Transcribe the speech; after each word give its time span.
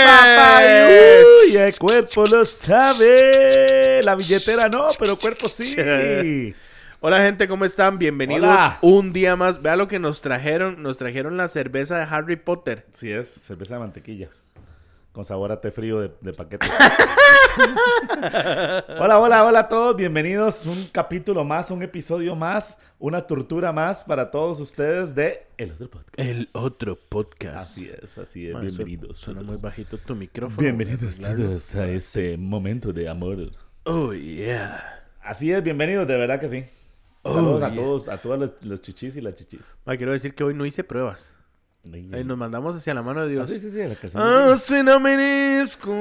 Uy, 1.45 1.57
el 1.57 1.77
cuerpo 1.77 2.25
lo 2.25 2.43
sabe. 2.45 4.01
La 4.03 4.15
billetera 4.15 4.67
no, 4.69 4.87
pero 4.97 5.11
el 5.11 5.19
cuerpo 5.19 5.47
sí. 5.47 5.75
Hola 7.01 7.19
gente, 7.19 7.47
¿cómo 7.47 7.63
están? 7.63 7.99
Bienvenidos 7.99 8.43
Hola. 8.43 8.79
un 8.81 9.13
día 9.13 9.35
más. 9.35 9.61
Vea 9.61 9.75
lo 9.75 9.87
que 9.87 9.99
nos 9.99 10.21
trajeron. 10.21 10.81
Nos 10.81 10.97
trajeron 10.97 11.37
la 11.37 11.47
cerveza 11.47 11.97
de 11.97 12.03
Harry 12.03 12.37
Potter. 12.37 12.87
Sí, 12.91 13.11
es 13.11 13.29
cerveza 13.29 13.75
de 13.75 13.81
mantequilla. 13.81 14.29
Con 15.11 15.25
sabor 15.25 15.51
a 15.51 15.59
té 15.59 15.71
frío 15.71 15.99
de, 16.01 16.11
de 16.21 16.33
paquete. 16.33 16.67
hola, 18.99 19.19
hola, 19.19 19.43
hola 19.43 19.59
a 19.61 19.67
todos. 19.67 19.95
Bienvenidos. 19.95 20.67
Un 20.67 20.85
capítulo 20.91 21.43
más, 21.43 21.71
un 21.71 21.81
episodio 21.81 22.35
más, 22.35 22.77
una 22.99 23.21
tortura 23.25 23.73
más 23.73 24.03
para 24.03 24.29
todos 24.29 24.59
ustedes 24.59 25.15
de 25.15 25.47
El 25.57 25.71
Otro 25.71 25.89
Podcast. 25.89 26.19
El 26.19 26.47
otro 26.53 26.95
podcast. 27.09 27.57
Así 27.57 27.89
es, 27.89 28.19
así 28.19 28.47
es. 28.47 28.59
Bienvenidos. 28.59 29.17
Suena, 29.17 29.41
muy 29.41 29.57
bajito 29.59 29.97
tu 29.97 30.15
micrófono. 30.15 30.61
Bienvenidos 30.61 31.19
todos 31.19 31.73
a 31.73 31.87
este 31.87 32.37
momento 32.37 32.93
de 32.93 33.09
amor. 33.09 33.51
Oh, 33.85 34.13
yeah. 34.13 35.07
Así 35.21 35.51
es, 35.51 35.63
bienvenidos, 35.63 36.07
de 36.07 36.17
verdad 36.17 36.39
que 36.39 36.49
sí. 36.49 36.63
Oh, 37.23 37.33
Saludos 37.33 37.63
a 37.63 37.73
todos, 37.73 38.07
a 38.07 38.17
todos 38.19 38.39
los, 38.39 38.53
los 38.63 38.81
chichis 38.81 39.17
y 39.17 39.21
las 39.21 39.33
chichis. 39.33 39.79
Quiero 39.85 40.11
decir 40.11 40.35
que 40.35 40.43
hoy 40.43 40.53
no 40.53 40.67
hice 40.67 40.83
pruebas. 40.83 41.33
Ahí 42.13 42.23
nos 42.25 42.37
mandamos 42.37 42.75
hacia 42.75 42.93
la 42.93 43.01
mano 43.01 43.21
de 43.21 43.27
Ah, 43.27 43.29
Dios. 43.45 43.49
sí, 43.49 43.59
sí, 43.59 43.71
sí, 43.71 43.77
la 43.79 43.95
canción. 43.95 44.21
Ah, 44.23 44.55
sin 44.57 44.87
amenizco. 44.89 45.91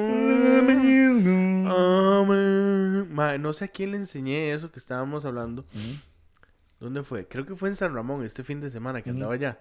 Amén. 2.18 3.42
No 3.42 3.52
sé 3.52 3.66
a 3.66 3.68
quién 3.68 3.92
le 3.92 3.96
enseñé 3.98 4.52
eso 4.52 4.70
que 4.70 4.78
estábamos 4.78 5.24
hablando. 5.24 5.64
¿Dónde 6.80 7.02
fue? 7.02 7.26
Creo 7.26 7.44
que 7.46 7.56
fue 7.56 7.68
en 7.68 7.76
San 7.76 7.94
Ramón 7.94 8.24
este 8.24 8.44
fin 8.44 8.60
de 8.60 8.70
semana 8.70 9.02
que 9.02 9.10
andaba 9.10 9.34
allá. 9.34 9.60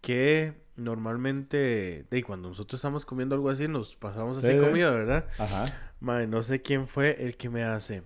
Que 0.00 0.54
normalmente, 0.76 2.06
de 2.10 2.22
cuando 2.22 2.48
nosotros 2.48 2.78
estamos 2.78 3.04
comiendo 3.04 3.34
algo 3.34 3.50
así, 3.50 3.66
nos 3.66 3.96
pasamos 3.96 4.38
así 4.38 4.46
Sí, 4.48 4.54
sí. 4.54 4.60
comida, 4.60 4.90
¿verdad? 4.90 5.26
Ajá. 5.38 5.92
Ma, 6.00 6.24
no 6.26 6.42
sé 6.42 6.60
quién 6.62 6.86
fue 6.86 7.24
el 7.24 7.36
que 7.36 7.48
me 7.48 7.64
hace. 7.64 8.02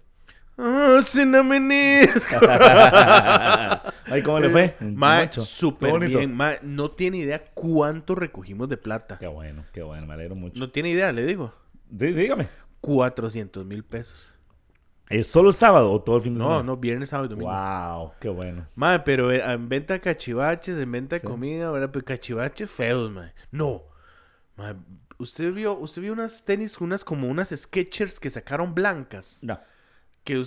Ah, 0.62 1.00
sin 1.02 1.34
amenizco. 1.34 2.36
Ay, 4.12 4.22
¿cómo 4.22 4.40
le 4.40 4.50
fue? 4.50 4.76
Ma, 4.80 5.20
Mucho. 5.22 5.40
Qué 5.42 5.46
súper 5.46 5.90
bonito. 5.90 6.18
bien. 6.18 6.34
Ma, 6.34 6.52
no 6.62 6.90
tiene 6.90 7.18
idea 7.18 7.44
cuánto 7.54 8.14
recogimos 8.14 8.68
de 8.68 8.76
plata. 8.76 9.18
Qué 9.18 9.26
bueno, 9.26 9.64
qué 9.72 9.82
bueno, 9.82 10.06
me 10.06 10.14
alegro 10.14 10.34
mucho. 10.34 10.58
No 10.58 10.70
tiene 10.70 10.90
idea, 10.90 11.12
le 11.12 11.24
digo. 11.24 11.52
Dí- 11.90 12.12
dígame. 12.12 12.48
400 12.80 13.64
mil 13.64 13.84
pesos. 13.84 14.34
¿Es 15.08 15.28
solo 15.30 15.48
el 15.48 15.54
sábado 15.54 15.90
o 15.92 16.00
todo 16.02 16.16
el 16.16 16.22
fin 16.22 16.34
de 16.34 16.38
No, 16.38 16.44
semana? 16.44 16.62
no, 16.62 16.76
viernes, 16.76 17.08
sábado 17.08 17.26
y 17.26 17.30
domingo. 17.30 17.50
Wow, 17.50 18.12
qué 18.20 18.28
bueno. 18.28 18.64
Madre, 18.76 19.02
pero 19.04 19.32
eh, 19.32 19.42
en 19.44 19.68
venta 19.68 19.94
de 19.94 20.00
cachivaches, 20.00 20.78
en 20.78 20.92
venta 20.92 21.16
de 21.16 21.20
Sí. 21.20 21.26
comida, 21.26 21.70
¿verdad? 21.70 21.90
Pero 21.92 22.04
cachivaches 22.04 22.70
feos, 22.70 23.10
madre. 23.10 23.34
No. 23.50 23.82
Madre, 24.56 24.78
usted 25.18 25.52
vio, 25.52 25.76
usted 25.78 26.02
vio 26.02 26.12
unas 26.12 26.44
tenis, 26.44 26.80
unas 26.80 27.04
como 27.04 27.26
unas 27.28 27.48
Skechers 27.50 28.20
que 28.20 28.30
sacaron 28.30 28.72
blancas. 28.74 29.40
No. 29.42 29.58
Que 30.24 30.44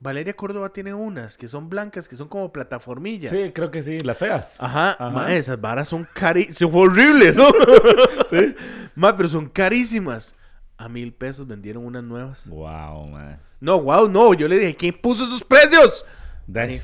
Valeria 0.00 0.34
Córdoba 0.34 0.72
tiene 0.72 0.92
unas 0.94 1.36
que 1.36 1.46
son 1.48 1.68
blancas, 1.68 2.08
que 2.08 2.16
son 2.16 2.28
como 2.28 2.52
plataformilla. 2.52 3.30
Sí, 3.30 3.52
creo 3.54 3.70
que 3.70 3.82
sí, 3.82 4.00
las 4.00 4.18
feas. 4.18 4.56
Ajá, 4.58 4.96
Ajá. 4.98 5.32
esas 5.34 5.60
varas 5.60 5.88
son 5.88 6.06
carísimas. 6.12 6.72
Fue 6.72 6.82
horrible, 6.82 7.32
¿no? 7.32 7.46
Sí. 8.28 8.54
Madre, 8.94 9.16
pero 9.18 9.28
son 9.28 9.48
carísimas. 9.48 10.34
A 10.76 10.88
mil 10.88 11.12
pesos 11.12 11.46
vendieron 11.46 11.86
unas 11.86 12.02
nuevas. 12.02 12.48
Wow, 12.48 13.06
man. 13.06 13.38
No, 13.60 13.80
wow, 13.80 14.08
no. 14.08 14.34
Yo 14.34 14.48
le 14.48 14.58
dije, 14.58 14.74
¿quién 14.74 14.94
puso 15.00 15.24
esos 15.24 15.44
precios? 15.44 16.04
Dale. 16.46 16.82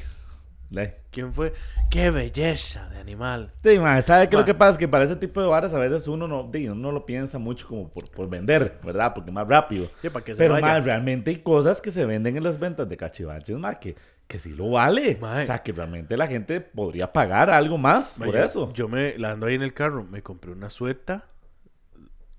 ¿Quién 1.10 1.32
fue? 1.32 1.54
¡Qué 1.90 2.10
belleza 2.10 2.88
de 2.90 2.98
animal! 2.98 3.52
Sí, 3.62 3.78
man, 3.78 4.02
¿sabe 4.02 4.28
qué 4.28 4.36
lo 4.36 4.44
que 4.44 4.54
pasa? 4.54 4.72
Es 4.72 4.78
que 4.78 4.86
para 4.88 5.04
ese 5.04 5.16
tipo 5.16 5.40
de 5.40 5.48
varas 5.48 5.72
a 5.72 5.78
veces 5.78 6.06
uno 6.08 6.28
no, 6.28 6.42
uno 6.42 6.74
no 6.74 6.92
lo 6.92 7.06
piensa 7.06 7.38
mucho 7.38 7.66
como 7.66 7.88
por, 7.88 8.10
por 8.10 8.28
vender, 8.28 8.78
¿verdad? 8.84 9.14
Porque 9.14 9.30
más 9.30 9.48
rápido. 9.48 9.88
Sí, 10.02 10.10
para 10.10 10.24
que 10.24 10.34
se 10.34 10.38
Pero, 10.38 10.54
vaya. 10.54 10.80
realmente 10.80 11.30
hay 11.30 11.38
cosas 11.38 11.80
que 11.80 11.90
se 11.90 12.04
venden 12.04 12.36
en 12.36 12.44
las 12.44 12.58
ventas 12.58 12.88
de 12.88 12.96
cachivaches, 12.96 13.56
más 13.58 13.78
que, 13.78 13.96
que 14.26 14.38
sí 14.38 14.50
lo 14.50 14.70
vale. 14.70 15.18
O 15.20 15.42
sea, 15.42 15.62
que 15.62 15.72
realmente 15.72 16.16
la 16.16 16.26
gente 16.26 16.60
podría 16.60 17.12
pagar 17.12 17.48
algo 17.48 17.78
más 17.78 18.18
por 18.22 18.36
eso. 18.36 18.70
Yo 18.74 18.88
me 18.88 19.16
la 19.16 19.32
ando 19.32 19.46
ahí 19.46 19.54
en 19.54 19.62
el 19.62 19.72
carro, 19.72 20.04
me 20.04 20.22
compré 20.22 20.52
una 20.52 20.68
sueta 20.68 21.24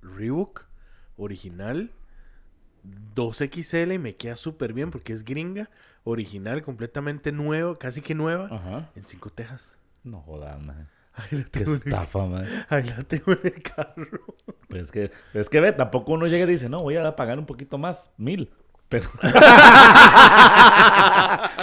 Reebok 0.01 0.67
original 1.17 1.91
2XL 3.15 3.95
y 3.95 3.97
me 3.99 4.15
queda 4.15 4.35
súper 4.35 4.73
bien 4.73 4.91
porque 4.91 5.13
es 5.13 5.23
gringa, 5.23 5.69
original, 6.09 6.61
completamente 6.61 7.31
nuevo, 7.31 7.75
casi 7.75 8.01
que 8.01 8.15
nueva, 8.15 8.47
Ajá. 8.51 8.89
en 8.95 9.03
cinco 9.03 9.29
tejas. 9.29 9.77
No 10.03 10.21
jodas, 10.21 10.59
man. 10.61 10.89
Ahí 11.13 11.37
la 11.37 11.43
Qué 11.51 11.63
estafa, 11.63 12.25
man. 12.25 12.45
ahí 12.69 12.83
la 12.83 13.03
tengo 13.03 13.33
en 13.33 13.39
el 13.43 13.61
carro. 13.61 14.07
Pero 14.69 14.83
es 14.83 14.91
que, 14.91 15.11
es 15.33 15.49
que 15.49 15.59
ve, 15.59 15.71
tampoco 15.73 16.13
uno 16.13 16.27
llega 16.27 16.45
y 16.45 16.49
dice, 16.49 16.69
no, 16.69 16.81
voy 16.81 16.95
a 16.95 17.15
pagar 17.15 17.37
un 17.39 17.45
poquito 17.45 17.77
más, 17.77 18.11
mil. 18.17 18.49
Pero... 18.87 19.07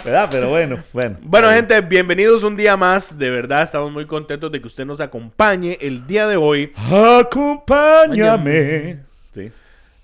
¿Verdad? 0.04 0.28
Pero 0.30 0.50
bueno, 0.50 0.78
bueno. 0.92 1.16
Bueno, 1.22 1.50
gente, 1.50 1.80
bienvenidos 1.80 2.44
un 2.44 2.56
día 2.56 2.76
más. 2.76 3.18
De 3.18 3.30
verdad, 3.30 3.62
estamos 3.62 3.90
muy 3.90 4.06
contentos 4.06 4.52
de 4.52 4.60
que 4.60 4.66
usted 4.68 4.84
nos 4.86 5.00
acompañe 5.00 5.78
el 5.80 6.06
día 6.06 6.28
de 6.28 6.36
hoy. 6.36 6.72
Acompáñame. 6.76 9.00
Sí. 9.32 9.50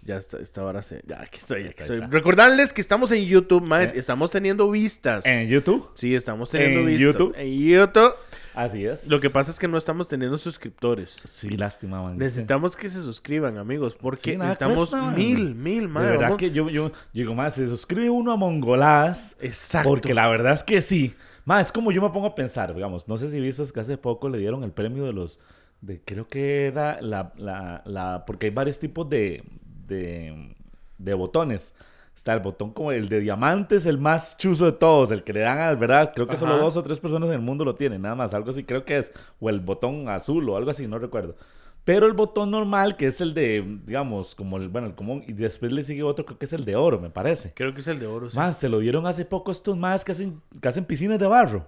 Ya 0.05 0.17
está, 0.17 0.39
esta 0.39 0.65
hora 0.65 0.83
se. 0.83 1.01
Ya, 1.07 1.21
aquí 1.23 1.39
estoy, 1.39 1.63
aquí 1.65 1.83
estoy. 1.83 2.01
Recordarles 2.01 2.73
que 2.73 2.81
estamos 2.81 3.13
en 3.13 3.25
YouTube, 3.25 3.63
mae, 3.63 3.85
Eh. 3.85 3.93
Estamos 3.95 4.31
teniendo 4.33 4.69
vistas. 4.71 5.25
En 5.27 5.49
YouTube. 5.49 5.89
Sí, 5.95 6.15
estamos 6.15 6.51
teniendo 6.51 6.81
¿En 6.81 6.87
vistas. 6.87 7.03
YouTube? 7.03 7.35
En 7.37 7.59
YouTube. 7.61 8.13
Así 8.55 8.85
es. 8.85 9.09
Lo 9.09 9.21
que 9.21 9.31
pasa 9.31 9.51
es 9.51 9.59
que 9.59 9.69
no 9.69 9.79
estamos 9.79 10.09
teniendo 10.09 10.37
suscriptores. 10.39 11.17
Sí, 11.25 11.51
lástima, 11.51 12.03
man. 12.03 12.19
Necesitamos 12.19 12.75
que 12.77 12.91
se 12.91 13.01
suscriban, 13.01 13.57
amigos, 13.59 13.95
porque 13.95 14.33
Sí, 14.33 14.37
necesitamos 14.37 14.77
cuesta, 14.81 14.97
man. 15.01 15.15
mil, 15.15 15.55
mil, 15.55 15.83
De 15.83 15.89
madre. 15.89 16.09
verdad 16.11 16.23
vamos- 16.25 16.39
que 16.39 16.51
yo, 16.51 16.69
yo, 16.69 16.89
yo 16.89 16.93
digo, 17.15 17.35
más, 17.35 17.55
se 17.55 17.67
suscribe 17.69 18.11
uno 18.11 18.33
a 18.33 18.37
Mongolás. 18.37 19.37
Exacto. 19.41 19.89
Porque 19.89 20.15
la 20.15 20.29
verdad 20.29 20.53
es 20.55 20.65
que 20.65 20.83
sí. 20.83 21.15
Más, 21.45 21.67
es 21.67 21.73
como 21.73 21.93
yo 21.93 22.03
me 22.03 22.11
pongo 22.11 22.27
a 22.27 22.35
pensar, 22.35 22.75
digamos, 22.75 23.09
no 23.09 23.17
sé 23.19 23.29
si 23.29 23.41
viste 23.41 23.63
que 23.73 23.81
hace 23.81 23.97
poco 23.99 24.29
le 24.29 24.39
dieron 24.39 24.63
el 24.65 24.71
premio 24.73 25.05
de 25.05 25.13
los, 25.13 25.41
de 25.81 26.01
creo 26.05 26.27
que 26.29 26.67
era 26.67 27.01
la, 27.01 27.33
la, 27.37 27.83
la, 27.87 28.25
porque 28.27 28.47
hay 28.47 28.53
varios 28.53 28.79
tipos 28.79 29.09
de, 29.09 29.43
de, 29.87 30.55
de 30.99 31.15
botones. 31.15 31.75
Está 32.15 32.35
el 32.35 32.41
botón 32.41 32.73
como 32.73 32.93
el 32.93 33.09
de 33.09 33.21
diamantes, 33.21 33.87
el 33.87 33.97
más 33.99 34.37
chuzo 34.37 34.67
de 34.67 34.73
todos, 34.73 35.11
el 35.11 35.25
que 35.25 35.33
le 35.33 35.41
dan 35.41 35.59
a, 35.59 35.75
¿verdad? 35.75 36.13
Creo 36.15 36.27
que 36.29 36.37
solo 36.37 36.55
Ajá. 36.55 36.63
dos 36.65 36.77
o 36.77 36.83
tres 36.83 37.01
personas 37.01 37.29
en 37.31 37.37
el 37.37 37.41
mundo 37.41 37.65
lo 37.65 37.75
tienen, 37.75 38.03
nada 38.03 38.15
más, 38.15 38.35
algo 38.35 38.51
así 38.51 38.65
creo 38.65 38.85
que 38.85 38.99
es, 38.99 39.11
o 39.41 39.49
el 39.49 39.61
botón 39.61 40.09
azul 40.11 40.47
o 40.51 40.57
algo 40.59 40.71
así, 40.71 40.87
no 40.87 40.99
recuerdo. 40.99 41.37
Pero 41.85 42.07
el 42.07 42.13
botón 42.13 42.51
normal, 42.51 42.97
que 42.97 43.07
es 43.07 43.21
el 43.23 43.33
de, 43.35 43.81
digamos, 43.87 44.35
como 44.35 44.59
el, 44.59 44.69
bueno, 44.69 44.87
el 44.89 44.95
común, 44.95 45.25
y 45.27 45.33
después 45.33 45.73
le 45.73 45.83
sigue 45.85 46.03
otro, 46.03 46.25
creo 46.27 46.39
que 46.39 46.45
es 46.45 46.53
el 46.53 46.65
de 46.67 46.77
oro, 46.77 47.01
me 47.01 47.09
parece. 47.11 47.55
Creo 47.55 47.73
que 47.73 47.81
es 47.81 47.87
el 47.89 47.99
de 47.99 48.07
oro. 48.07 48.29
sí. 48.31 48.37
Más, 48.37 48.59
se 48.59 48.69
lo 48.69 48.79
dieron 48.79 49.07
hace 49.07 49.25
poco 49.25 49.51
estos 49.51 49.77
más 49.77 50.05
que 50.05 50.13
hacen, 50.13 50.41
que 50.61 50.69
hacen 50.69 50.85
piscinas 50.85 51.19
de 51.19 51.27
barro. 51.27 51.67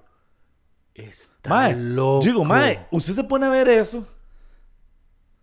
Está 0.94 1.50
Mae, 1.50 1.74
loco. 1.74 2.24
digo, 2.24 2.44
mae, 2.44 2.86
usted 2.92 3.14
se 3.14 3.24
pone 3.24 3.46
a 3.46 3.48
ver 3.48 3.66
eso. 3.68 4.06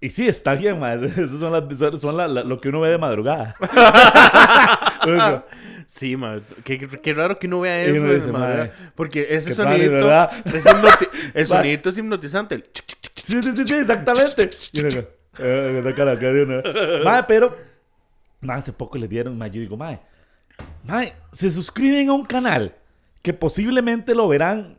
Y 0.02 0.10
sí, 0.10 0.28
está 0.28 0.56
bien, 0.56 0.80
mae. 0.80 0.96
Esas 1.06 1.40
son, 1.40 1.52
las, 1.54 1.78
son, 1.80 2.00
son 2.00 2.18
la- 2.18 2.28
la- 2.28 2.44
lo 2.44 2.60
que 2.60 2.70
uno 2.70 2.82
ve 2.82 2.90
de 2.90 2.98
madrugada. 2.98 3.56
Sí, 5.86 6.16
mae. 6.16 6.42
Qué, 6.64 6.88
qué 6.88 7.14
raro 7.14 7.38
que 7.38 7.48
uno 7.48 7.60
vea 7.62 7.84
eso. 7.84 8.02
uno 8.02 8.14
dice, 8.14 8.72
Porque 8.96 9.28
ese 9.30 9.54
¿verdad? 9.90 10.32
es 10.46 10.66
el 10.66 10.76
Mae. 11.34 11.46
sonidito 11.46 11.90
es 11.90 11.98
hipnotizante. 11.98 12.56
el 12.56 12.64
sí, 13.22 13.42
sí, 13.44 13.52
sí, 13.52 13.64
sí, 13.68 13.74
exactamente. 13.76 14.50
Y 14.72 14.82
uno 14.82 15.04
eh, 15.40 15.94
cara 15.96 16.18
uno. 16.44 16.62
Mae, 17.04 17.24
pero 17.28 17.56
mae, 18.42 18.58
hace 18.58 18.74
poco 18.74 18.98
le 18.98 19.08
dieron, 19.08 19.38
mae, 19.38 19.50
yo 19.52 19.60
digo, 19.62 19.78
mae, 19.78 20.00
mae, 20.84 21.14
se 21.32 21.50
suscriben 21.50 22.10
a 22.10 22.14
un 22.14 22.26
canal 22.26 22.74
que 23.22 23.34
posiblemente 23.34 24.16
lo 24.16 24.28
verán, 24.28 24.78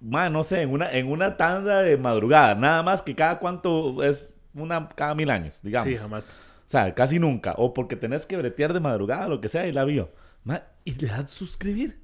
mae, 0.00 0.30
no 0.30 0.44
sé, 0.44 0.62
en 0.62 0.70
una, 0.70 0.90
en 0.92 1.10
una 1.10 1.36
tanda 1.36 1.82
de 1.82 1.96
madrugada, 1.96 2.54
nada 2.54 2.82
más 2.82 3.02
que 3.02 3.14
cada 3.14 3.38
cuánto 3.38 4.02
es 4.02 4.36
una 4.54 4.88
cada 4.88 5.14
mil 5.14 5.30
años, 5.30 5.60
digamos. 5.62 5.88
Sí, 5.88 5.96
jamás. 5.96 6.36
O 6.68 6.70
sea, 6.70 6.94
casi 6.94 7.18
nunca. 7.18 7.54
O 7.56 7.72
porque 7.72 7.96
tenés 7.96 8.26
que 8.26 8.36
bretear 8.36 8.72
de 8.72 8.80
madrugada, 8.80 9.28
lo 9.28 9.40
que 9.40 9.48
sea, 9.48 9.66
y 9.66 9.72
la 9.72 9.84
vio. 9.84 10.12
Ma, 10.44 10.64
y 10.84 10.94
le 10.94 11.08
das 11.08 11.30
suscribir. 11.30 12.02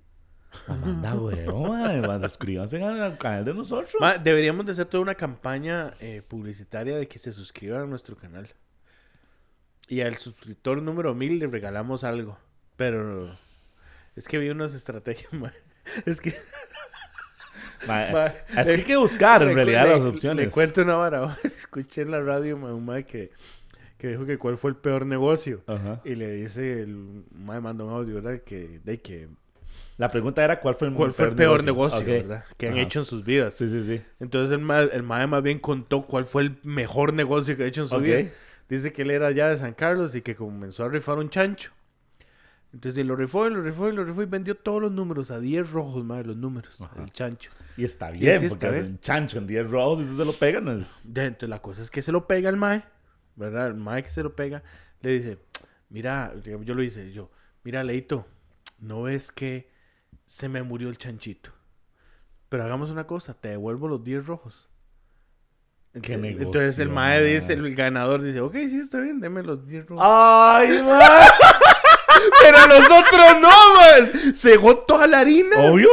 Ma, 0.68 0.76
Manda, 0.76 1.14
weón, 1.14 2.20
suscríbanse 2.28 2.82
al 2.82 3.00
al 3.00 3.18
canal 3.18 3.44
de 3.44 3.54
nosotros. 3.54 3.94
Ma, 4.00 4.16
deberíamos 4.18 4.64
de 4.66 4.72
hacer 4.72 4.86
toda 4.86 5.02
una 5.02 5.16
campaña 5.16 5.92
eh, 6.00 6.22
publicitaria 6.26 6.96
de 6.96 7.08
que 7.08 7.18
se 7.18 7.32
suscriban 7.32 7.82
a 7.82 7.86
nuestro 7.86 8.16
canal. 8.16 8.48
Y 9.88 10.00
al 10.00 10.16
suscriptor 10.16 10.80
número 10.80 11.14
1000 11.14 11.40
le 11.40 11.46
regalamos 11.46 12.04
algo. 12.04 12.38
Pero 12.76 13.36
es 14.16 14.26
que 14.28 14.38
vi 14.38 14.48
unas 14.48 14.74
estrategias, 14.74 15.32
ma. 15.32 15.52
Es 16.06 16.22
que 16.22 16.34
Ma, 17.86 18.32
que 18.32 18.64
le- 18.64 18.70
hay 18.76 18.82
que 18.82 18.96
buscar 18.96 19.42
en 19.42 19.48
le- 19.48 19.54
realidad 19.54 19.84
le- 19.88 19.96
las 19.96 20.04
opciones. 20.04 20.46
Le 20.46 20.50
cuento 20.52 20.82
una 20.82 20.96
vara. 20.96 21.36
Escuché 21.44 22.02
en 22.02 22.10
la 22.10 22.20
radio 22.20 22.56
ma, 22.56 22.74
un 22.74 22.84
ma 22.84 23.02
que, 23.02 23.30
que 23.98 24.08
dijo 24.08 24.24
que 24.26 24.38
cuál 24.38 24.56
fue 24.58 24.70
el 24.70 24.76
peor 24.76 25.06
negocio. 25.06 25.62
Ajá. 25.66 26.00
Y 26.04 26.14
le 26.14 26.30
dice, 26.32 26.82
el 26.82 27.24
mae 27.32 27.60
manda 27.60 27.84
un 27.84 27.90
audio, 27.90 28.14
¿verdad? 28.16 28.40
Que, 28.44 28.80
de 28.84 29.00
que, 29.00 29.28
La 29.96 30.10
pregunta 30.10 30.44
era 30.44 30.60
cuál 30.60 30.74
fue 30.74 30.88
el, 30.88 30.94
¿cuál 30.94 31.12
fue 31.12 31.26
el 31.26 31.34
peor 31.34 31.64
negocio, 31.64 32.04
verdad? 32.04 32.44
Que 32.56 32.68
han 32.68 32.78
hecho 32.78 33.00
en 33.00 33.04
sus 33.06 33.24
vidas. 33.24 33.54
Sí, 33.54 33.68
sí, 33.68 33.82
sí. 33.84 34.02
Entonces 34.20 34.50
el 34.52 34.58
mae, 34.60 34.88
el 34.92 35.02
mae 35.02 35.26
más 35.26 35.42
bien 35.42 35.58
contó 35.58 36.02
cuál 36.06 36.24
fue 36.24 36.42
el 36.42 36.56
mejor 36.64 37.12
negocio 37.12 37.56
que 37.56 37.62
ha 37.64 37.66
hecho 37.66 37.82
en 37.82 37.88
su 37.88 37.96
Ok. 37.96 38.02
vida. 38.02 38.22
Dice 38.68 38.92
que 38.92 39.02
él 39.02 39.10
era 39.10 39.30
ya 39.30 39.48
de 39.48 39.56
San 39.58 39.74
Carlos 39.74 40.14
y 40.16 40.22
que 40.22 40.34
comenzó 40.34 40.84
a 40.84 40.88
rifar 40.88 41.18
un 41.18 41.28
chancho. 41.30 41.70
Entonces 42.74 43.06
lo 43.06 43.14
rifó, 43.14 43.46
y 43.46 43.50
lo 43.54 43.62
rifó, 43.62 43.88
y 43.88 43.92
lo 43.92 44.04
rifó 44.04 44.22
y 44.22 44.26
vendió 44.26 44.56
todos 44.56 44.82
los 44.82 44.90
números 44.90 45.30
a 45.30 45.38
10 45.38 45.70
rojos, 45.70 46.04
madre, 46.04 46.26
los 46.26 46.36
números, 46.36 46.80
Ajá. 46.80 47.02
el 47.04 47.12
chancho. 47.12 47.50
Y 47.76 47.84
está 47.84 48.10
bien, 48.10 48.40
sí 48.40 48.48
porque 48.48 48.68
bien. 48.68 48.98
chancho 49.00 49.38
en 49.38 49.46
10 49.46 49.70
rojos 49.70 50.00
y 50.00 50.16
se 50.16 50.24
lo 50.24 50.32
pegan. 50.32 50.80
es- 50.80 51.04
Entonces 51.06 51.48
la 51.48 51.62
cosa 51.62 51.82
es 51.82 51.90
que 51.90 52.02
se 52.02 52.10
lo 52.10 52.26
pega 52.26 52.50
el 52.50 52.56
mae, 52.56 52.82
¿verdad? 53.36 53.68
El 53.68 53.74
mae 53.74 54.02
que 54.02 54.08
se 54.10 54.24
lo 54.24 54.34
pega, 54.34 54.64
le 55.02 55.10
dice, 55.12 55.38
mira, 55.88 56.34
yo 56.42 56.74
lo 56.74 56.82
hice, 56.82 57.12
yo, 57.12 57.30
mira, 57.62 57.84
Leito, 57.84 58.26
¿no 58.80 59.02
ves 59.02 59.30
que 59.30 59.70
se 60.24 60.48
me 60.48 60.64
murió 60.64 60.88
el 60.88 60.98
chanchito? 60.98 61.50
Pero 62.48 62.64
hagamos 62.64 62.90
una 62.90 63.06
cosa, 63.06 63.34
te 63.34 63.50
devuelvo 63.50 63.86
los 63.86 64.02
10 64.02 64.26
rojos. 64.26 64.68
Qué 65.92 66.14
Entonces, 66.14 66.20
negocio, 66.20 66.46
entonces 66.46 66.78
el 66.80 66.88
mae 66.88 67.20
mae. 67.20 67.34
dice, 67.34 67.52
el 67.52 67.72
ganador 67.76 68.20
dice, 68.20 68.40
ok, 68.40 68.54
sí, 68.54 68.80
está 68.80 68.98
bien, 68.98 69.20
deme 69.20 69.44
los 69.44 69.64
10 69.64 69.86
rojos. 69.86 70.04
¡Ay, 70.04 70.82
man! 70.82 71.00
Pero 72.42 72.58
nosotros 72.68 73.40
no, 73.40 73.48
más. 73.74 74.42
Dejó 74.42 74.76
toda 74.78 75.06
la 75.06 75.20
harina. 75.20 75.56
Obvio. 75.70 75.88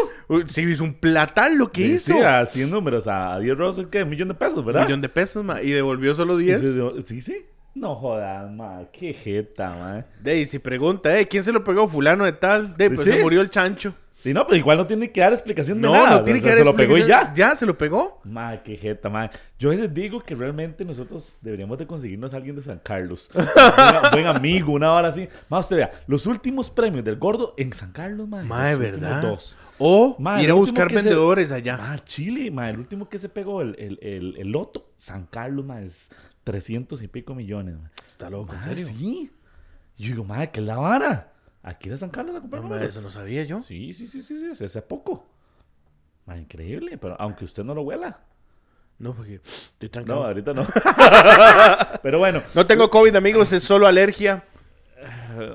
Sí, 0.48 0.62
hizo 0.62 0.84
un 0.84 0.94
platal 0.94 1.58
lo 1.58 1.72
que 1.72 1.86
Sí, 1.86 1.92
hizo. 1.94 2.14
sí, 2.14 2.20
a 2.22 2.46
100 2.46 2.70
números, 2.70 3.08
a 3.08 3.38
10 3.40 3.58
rojos, 3.58 3.86
¿qué? 3.92 4.04
Un 4.04 4.10
millón 4.10 4.28
de 4.30 4.34
pesos, 4.34 4.58
Un 4.60 4.66
¿verdad? 4.66 4.86
millón 4.86 5.02
de 5.02 5.10
pesos, 5.10 5.44
ma. 5.44 5.62
Y 5.62 5.72
devolvió 5.72 6.16
solo 6.16 6.40
Y 6.40 6.46
10. 6.46 6.60
se- 6.62 7.02
Sí, 7.02 7.22
sí. 7.22 7.46
No 7.76 7.96
jodas, 7.96 8.52
ma. 8.52 8.82
Qué 8.92 9.14
jeta, 9.14 9.70
ma. 9.70 10.06
De 10.22 10.46
si 10.46 10.60
pregunta, 10.60 11.18
eh, 11.20 11.26
¿quién 11.28 11.44
se 11.44 11.52
lo 11.52 11.64
pegó? 11.64 11.88
Fulano 11.88 12.26
de 12.26 12.34
tal. 12.34 12.76
De, 12.78 12.90
pues 12.90 13.04
Sí. 13.04 13.12
se 13.12 13.22
murió 13.22 13.42
el 13.42 13.50
chancho. 13.50 13.94
Y 14.24 14.34
no, 14.34 14.46
pero 14.46 14.56
igual 14.58 14.78
no 14.78 14.86
tiene 14.86 15.12
que 15.12 15.20
dar 15.22 15.34
explicación 15.34 15.82
de 15.82 15.88
No, 15.88 15.94
nada. 15.94 16.06
no 16.10 16.12
o 16.12 16.16
sea, 16.18 16.24
tiene 16.26 16.40
se- 16.40 16.46
que 16.46 16.52
Se 16.52 16.58
dar 16.58 16.66
lo 16.68 16.76
pegó 16.76 16.98
y 16.98 17.08
ya. 17.08 17.34
Ya, 17.34 17.56
se 17.56 17.66
lo 17.66 17.78
pegó. 17.78 18.22
Ma, 18.24 18.62
qué 18.64 18.78
jeta, 18.78 19.10
ma. 19.10 19.32
Yo 19.58 19.70
a 19.70 19.72
veces 19.72 19.94
digo 19.94 20.22
que 20.22 20.36
realmente 20.36 20.86
nosotros 20.86 21.34
deberíamos 21.42 21.78
de 21.80 21.88
conseguirnos 21.88 22.34
a 22.34 22.38
alguien 22.38 22.56
de 22.56 22.62
San 22.62 22.80
Carlos. 22.80 23.30
buen, 23.34 24.12
buen 24.12 24.28
amigo, 24.28 24.74
una 24.74 24.94
hora 24.94 25.08
así. 25.08 25.28
Ma, 25.50 25.60
usted 25.60 25.78
vea, 25.78 25.92
los 26.08 26.28
últimos 26.28 26.70
premios 26.70 27.04
del 27.04 27.18
gordo 27.18 27.56
en 27.58 27.74
San 27.74 27.92
Carlos, 27.92 28.28
ma. 28.28 28.44
Ma, 28.44 28.66
de 28.68 28.72
los 28.74 28.80
últimos 28.86 29.02
verdad. 29.10 29.22
Dos. 29.24 29.58
O 29.80 30.16
Ma, 30.20 30.42
ir 30.44 30.52
a 30.52 30.54
buscar 30.54 30.90
se- 30.90 30.96
vendedores 30.96 31.52
allá. 31.52 31.78
Ma, 31.78 31.98
Chile, 32.06 32.52
ma. 32.52 32.70
El 32.70 32.78
último 32.80 33.10
que 33.10 33.18
se 33.18 33.28
pegó 33.30 33.62
el, 33.62 33.76
el, 33.80 33.98
el, 34.04 34.36
el 34.38 34.48
loto, 34.52 34.92
San 34.98 35.26
Carlos, 35.26 35.66
ma, 35.66 35.82
es 35.82 36.12
300 36.44 37.02
y 37.02 37.08
pico 37.08 37.34
millones, 37.34 37.76
ma. 37.82 37.90
Está 38.06 38.30
loco, 38.30 38.54
en 38.54 38.62
serio. 38.62 38.86
Sí. 38.86 39.32
Yo 39.98 40.08
digo, 40.10 40.24
ma, 40.24 40.46
¿qué 40.48 40.60
es 40.60 40.66
la 40.66 40.78
vara? 40.78 41.32
Aquí 41.64 41.90
era 41.90 41.98
San 41.98 42.10
Carlos 42.10 42.36
a 42.36 42.42
comprar 42.42 42.62
No, 42.64 42.70
números. 42.70 42.92
eso 42.96 43.02
no 43.06 43.12
sabía 43.12 43.44
yo. 43.44 43.60
Sí, 43.60 43.94
sí, 43.94 44.08
sí, 44.08 44.22
sí, 44.22 44.38
sí, 44.40 44.52
hace- 44.52 44.66
hace 44.66 44.82
poco. 44.82 45.28
Ma, 46.26 46.38
increíble, 46.38 46.98
pero 46.98 47.16
aunque 47.20 47.46
usted 47.46 47.64
no 47.64 47.74
lo 47.76 47.82
huela. 47.82 48.20
No, 49.00 49.14
porque 49.16 49.36
estoy 49.36 49.88
No, 49.88 49.92
trancado. 49.92 50.26
ahorita 50.26 50.54
no. 50.54 50.66
pero 52.04 52.20
bueno, 52.20 52.44
No 52.56 52.66
tengo 52.68 52.90
COVID, 52.90 53.16
amigos, 53.16 53.52
es 53.54 53.64
solo 53.64 53.88
alergia. 53.88 54.44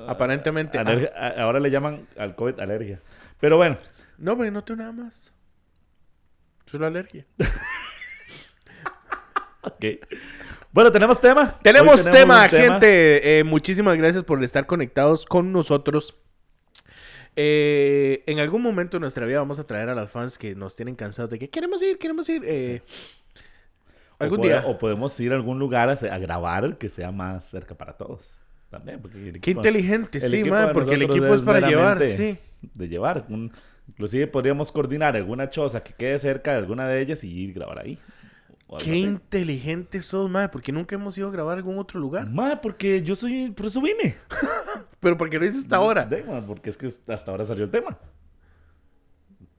Aparentemente. 0.08 0.78
alergia- 0.78 1.12
a- 1.16 1.42
ahora 1.42 1.60
le 1.60 1.70
llaman 1.70 2.06
al 2.18 2.34
COVID 2.34 2.58
alergia. 2.60 3.00
Pero 3.40 3.56
bueno, 3.56 3.78
Ah, 3.80 4.14
no, 4.18 4.36
pero 4.36 4.50
no 4.50 4.64
tengo 4.64 4.78
nada 4.80 4.92
más. 4.92 5.32
Solo 6.66 6.86
alergia. 6.86 7.26
ok. 9.66 9.84
Bueno, 10.72 10.90
tenemos 10.92 11.20
tema. 11.20 11.58
Tenemos, 11.62 12.04
tema, 12.10 12.48
gente. 12.48 13.38
Eh, 13.38 13.44
muchísimas 13.44 13.96
gracias 13.96 14.24
por 14.24 14.42
estar 14.44 14.66
conectados 14.66 15.24
con 15.24 15.52
nosotros. 15.52 16.16
Eh, 17.34 18.22
en 18.26 18.38
algún 18.38 18.62
momento 18.62 18.96
de 18.96 19.00
nuestra 19.00 19.26
vida 19.26 19.38
vamos 19.38 19.58
a 19.58 19.66
traer 19.66 19.88
a 19.90 19.94
las 19.94 20.10
fans 20.10 20.38
que 20.38 20.54
nos 20.54 20.74
tienen 20.74 20.94
cansados 20.94 21.30
de 21.30 21.38
que 21.38 21.50
queremos 21.50 21.82
ir, 21.82 21.98
queremos 21.98 22.28
ir. 22.28 22.42
eh, 22.46 22.82
algún 24.18 24.40
o 24.40 24.42
día. 24.42 24.64
O 24.66 24.78
podemos 24.78 25.18
ir 25.20 25.32
a 25.32 25.36
algún 25.36 25.58
lugar 25.58 25.88
a, 25.90 25.92
a 25.92 26.18
grabar 26.18 26.78
que 26.78 26.88
sea 26.88 27.10
más 27.12 27.48
cerca 27.48 27.74
para 27.74 27.92
todos. 27.94 28.38
También, 28.70 29.00
porque 29.00 29.38
Qué 29.40 29.50
inteligente, 29.52 30.18
el 30.18 30.30
sí, 30.30 30.42
de 30.42 30.70
porque 30.72 30.94
el 30.94 31.02
equipo 31.02 31.34
es 31.34 31.44
para 31.44 31.68
llevar, 31.68 32.00
sí. 32.00 32.36
De 32.74 32.88
llevar. 32.88 33.24
Un- 33.28 33.52
inclusive 33.88 34.26
podríamos 34.26 34.72
coordinar 34.72 35.14
alguna 35.14 35.48
choza 35.50 35.82
que 35.84 35.92
quede 35.92 36.18
cerca 36.18 36.52
de 36.52 36.58
alguna 36.58 36.88
de 36.88 37.00
ellas 37.00 37.22
y 37.22 37.30
ir 37.30 37.50
a 37.50 37.54
grabar 37.54 37.78
ahí. 37.80 37.98
Qué 38.68 38.90
así. 38.90 39.02
inteligente 39.02 40.02
sos, 40.02 40.28
madre, 40.28 40.48
porque 40.48 40.72
nunca 40.72 40.96
hemos 40.96 41.16
ido 41.16 41.28
a 41.28 41.30
grabar 41.30 41.54
en 41.54 41.58
algún 41.58 41.78
otro 41.78 42.00
lugar. 42.00 42.28
Ma, 42.28 42.60
porque 42.60 43.02
yo 43.02 43.14
soy. 43.14 43.50
Por 43.50 43.66
eso 43.66 43.80
vine. 43.80 44.16
Pero 45.00 45.16
porque 45.16 45.38
lo 45.38 45.46
hice 45.46 45.58
hasta 45.58 45.76
ahora. 45.76 46.08
Porque 46.46 46.70
es 46.70 46.76
que 46.76 46.86
hasta 46.86 47.30
ahora 47.30 47.44
salió 47.44 47.64
el 47.64 47.70
tema. 47.70 47.96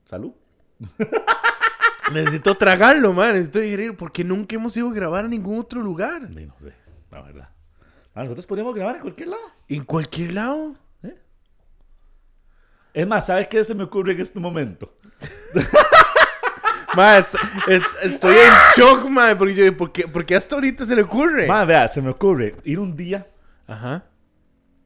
Salud. 0.04 0.32
Necesito 2.12 2.54
tragarlo, 2.54 3.12
madre, 3.12 3.34
necesito 3.34 3.58
digerir, 3.58 3.94
porque 3.94 4.24
nunca 4.24 4.56
hemos 4.56 4.74
ido 4.78 4.88
a 4.88 4.94
grabar 4.94 5.26
en 5.26 5.32
ningún 5.32 5.58
otro 5.58 5.82
lugar. 5.82 6.22
Y 6.30 6.46
no 6.46 6.54
sé, 6.58 6.72
la 7.10 7.20
verdad. 7.20 7.50
Ma, 8.14 8.22
nosotros 8.22 8.46
podríamos 8.46 8.74
grabar 8.74 8.96
en 8.96 9.02
cualquier 9.02 9.28
lado. 9.28 9.42
En 9.68 9.84
cualquier 9.84 10.32
lado. 10.32 10.76
Es 12.94 13.06
más, 13.06 13.26
¿sabes 13.26 13.46
qué 13.48 13.62
se 13.62 13.74
me 13.74 13.84
ocurre 13.84 14.12
en 14.12 14.20
este 14.20 14.40
momento? 14.40 14.94
Madre, 16.98 17.24
es- 17.68 17.82
es- 17.82 18.12
estoy 18.12 18.34
en 18.36 18.52
shock, 18.76 19.08
madre, 19.08 19.36
porque, 19.36 19.54
yo, 19.54 19.76
¿por, 19.76 19.92
qué, 19.92 20.08
por 20.08 20.26
qué 20.26 20.34
hasta 20.36 20.56
ahorita 20.56 20.84
se 20.84 20.94
le 20.96 21.02
ocurre? 21.02 21.46
Ma, 21.46 21.64
vea, 21.64 21.86
se 21.88 22.02
me 22.02 22.10
ocurre 22.10 22.56
ir 22.64 22.78
un 22.78 22.96
día. 22.96 23.26
Ajá. 23.66 24.04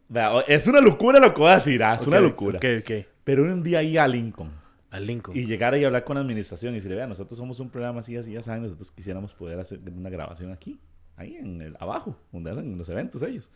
Vea, 0.08 0.40
es 0.46 0.66
una 0.66 0.80
locura 0.80 1.18
lo 1.18 1.32
que 1.32 1.40
voy 1.40 1.50
a 1.50 1.54
decir, 1.54 1.82
ah, 1.82 1.94
es 1.94 2.06
una 2.06 2.20
locura. 2.20 2.58
Ok, 2.58 2.64
ok. 2.82 2.90
Pero 3.24 3.44
ir 3.46 3.50
un 3.52 3.62
día 3.62 3.78
ahí 3.78 3.96
a 3.96 4.06
Lincoln. 4.06 4.50
Al 4.90 5.06
Lincoln. 5.06 5.34
Y 5.36 5.46
llegar 5.46 5.72
ahí 5.72 5.84
a 5.84 5.86
hablar 5.86 6.04
con 6.04 6.16
la 6.16 6.20
administración 6.20 6.74
y 6.74 6.76
decirle, 6.76 6.96
vea, 6.98 7.06
nosotros 7.06 7.38
somos 7.38 7.58
un 7.60 7.70
programa 7.70 8.00
así, 8.00 8.14
así, 8.16 8.32
ya 8.32 8.42
saben, 8.42 8.62
nosotros 8.64 8.90
quisiéramos 8.90 9.32
poder 9.32 9.58
hacer 9.58 9.80
una 9.96 10.10
grabación 10.10 10.52
aquí, 10.52 10.78
ahí 11.16 11.36
en 11.36 11.62
el 11.62 11.76
abajo, 11.80 12.18
donde 12.30 12.50
hacen 12.50 12.76
los 12.76 12.88
eventos 12.90 13.22
ellos. 13.22 13.50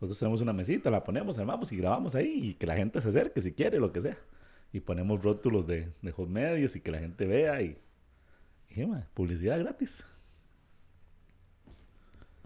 Nosotros 0.00 0.18
tenemos 0.18 0.42
una 0.42 0.52
mesita, 0.52 0.90
la 0.90 1.02
ponemos, 1.02 1.38
armamos 1.38 1.72
y 1.72 1.76
grabamos 1.78 2.14
ahí 2.14 2.50
y 2.50 2.54
que 2.54 2.66
la 2.66 2.76
gente 2.76 3.00
se 3.00 3.08
acerque 3.08 3.40
si 3.40 3.52
quiere, 3.52 3.78
lo 3.78 3.92
que 3.92 4.02
sea. 4.02 4.18
Y 4.72 4.80
ponemos 4.80 5.22
rótulos 5.22 5.66
de, 5.66 5.88
de 6.02 6.10
hot 6.12 6.28
medios 6.28 6.76
y 6.76 6.80
que 6.80 6.90
la 6.90 6.98
gente 6.98 7.24
vea 7.26 7.62
y... 7.62 7.78
publicidad 9.14 9.58
gratis. 9.58 10.04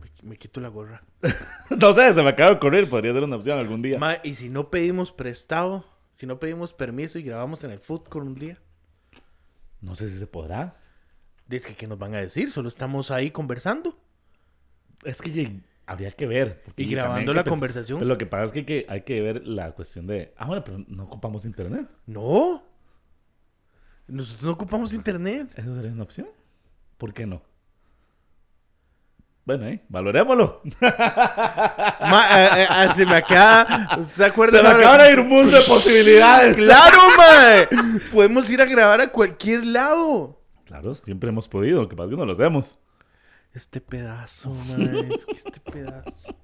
Me, 0.00 0.30
me 0.30 0.36
quito 0.36 0.60
la 0.60 0.68
gorra. 0.68 1.02
no 1.80 1.92
sé, 1.92 2.12
se 2.12 2.22
me 2.22 2.30
acaba 2.30 2.50
de 2.50 2.56
ocurrir, 2.56 2.88
podría 2.88 3.12
ser 3.12 3.22
una 3.22 3.36
opción 3.36 3.58
algún 3.58 3.82
día. 3.82 3.98
Ma, 3.98 4.16
y 4.22 4.34
si 4.34 4.48
no 4.48 4.70
pedimos 4.70 5.12
prestado, 5.12 5.84
si 6.16 6.26
no 6.26 6.38
pedimos 6.38 6.72
permiso 6.72 7.18
y 7.18 7.22
grabamos 7.22 7.64
en 7.64 7.70
el 7.70 7.78
food 7.80 8.04
con 8.04 8.26
un 8.26 8.34
día, 8.34 8.58
No 9.80 9.94
sé 9.94 10.08
si 10.08 10.18
se 10.18 10.26
podrá. 10.26 10.74
dice 11.46 11.68
que 11.70 11.76
¿qué 11.76 11.86
nos 11.86 11.98
van 11.98 12.14
a 12.14 12.18
decir? 12.18 12.50
Solo 12.50 12.68
estamos 12.68 13.10
ahí 13.10 13.30
conversando. 13.30 13.98
Es 15.04 15.22
que 15.22 15.60
habría 15.86 16.10
que 16.10 16.26
ver. 16.26 16.62
Y 16.76 16.86
grabando 16.90 17.32
la 17.32 17.44
conversación. 17.44 17.98
pero 17.98 18.08
lo 18.08 18.18
que 18.18 18.26
pasa 18.26 18.44
es 18.56 18.64
que 18.64 18.86
hay 18.88 19.02
que 19.02 19.20
ver 19.22 19.46
la 19.46 19.72
cuestión 19.72 20.06
de... 20.06 20.34
Ah, 20.36 20.46
bueno, 20.46 20.62
pero 20.64 20.78
no 20.86 21.04
ocupamos 21.04 21.44
internet. 21.44 21.88
No. 22.06 22.62
Nosotros 24.08 24.42
no 24.42 24.52
ocupamos 24.52 24.92
internet. 24.92 25.50
¿Esa 25.56 25.74
sería 25.74 25.92
una 25.92 26.02
opción? 26.02 26.28
¿Por 26.96 27.12
qué 27.12 27.26
no? 27.26 27.42
Bueno, 29.44 29.66
eh, 29.66 29.82
valorémoslo. 29.88 30.60
Ma, 30.82 32.26
eh, 32.32 32.68
eh, 32.70 32.88
se 32.94 33.06
me 33.06 33.16
acaba. 33.16 33.98
¿Se 34.14 34.24
acuerdan? 34.24 34.62
Se 34.62 34.68
me 34.68 34.74
acaba 34.74 35.04
de 35.04 35.12
ir 35.12 35.20
un 35.20 35.28
mundo 35.28 35.56
de 35.56 35.62
posibilidades. 35.62 36.56
¡Claro, 36.56 36.98
mae! 37.16 37.68
Podemos 38.12 38.50
ir 38.50 38.60
a 38.60 38.66
grabar 38.66 39.00
a 39.00 39.08
cualquier 39.10 39.64
lado. 39.64 40.38
Claro, 40.66 40.94
siempre 40.94 41.30
hemos 41.30 41.48
podido, 41.48 41.80
lo 41.82 41.88
que 41.88 41.96
pasa 41.96 42.08
es 42.08 42.10
que 42.10 42.16
no 42.18 42.26
lo 42.26 42.32
hacemos. 42.32 42.78
Este 43.54 43.80
pedazo, 43.80 44.50
mae. 44.50 45.08
Es 45.14 45.24
que 45.24 45.32
este 45.32 45.60
pedazo. 45.60 46.36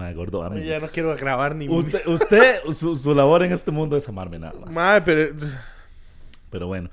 Madre 0.00 0.14
gordo, 0.14 0.42
ame. 0.42 0.64
Ya 0.64 0.78
no 0.78 0.88
quiero 0.88 1.14
grabar 1.16 1.54
ni 1.54 1.68
Usted, 1.68 2.06
usted 2.06 2.60
su, 2.72 2.96
su 2.96 3.14
labor 3.14 3.42
en 3.42 3.52
este 3.52 3.70
mundo 3.70 3.96
es 3.96 4.08
amarme 4.08 4.38
nada 4.38 4.58
más. 4.58 4.70
Mae, 4.70 5.00
pero. 5.02 5.36
Pero 6.50 6.66
bueno. 6.66 6.90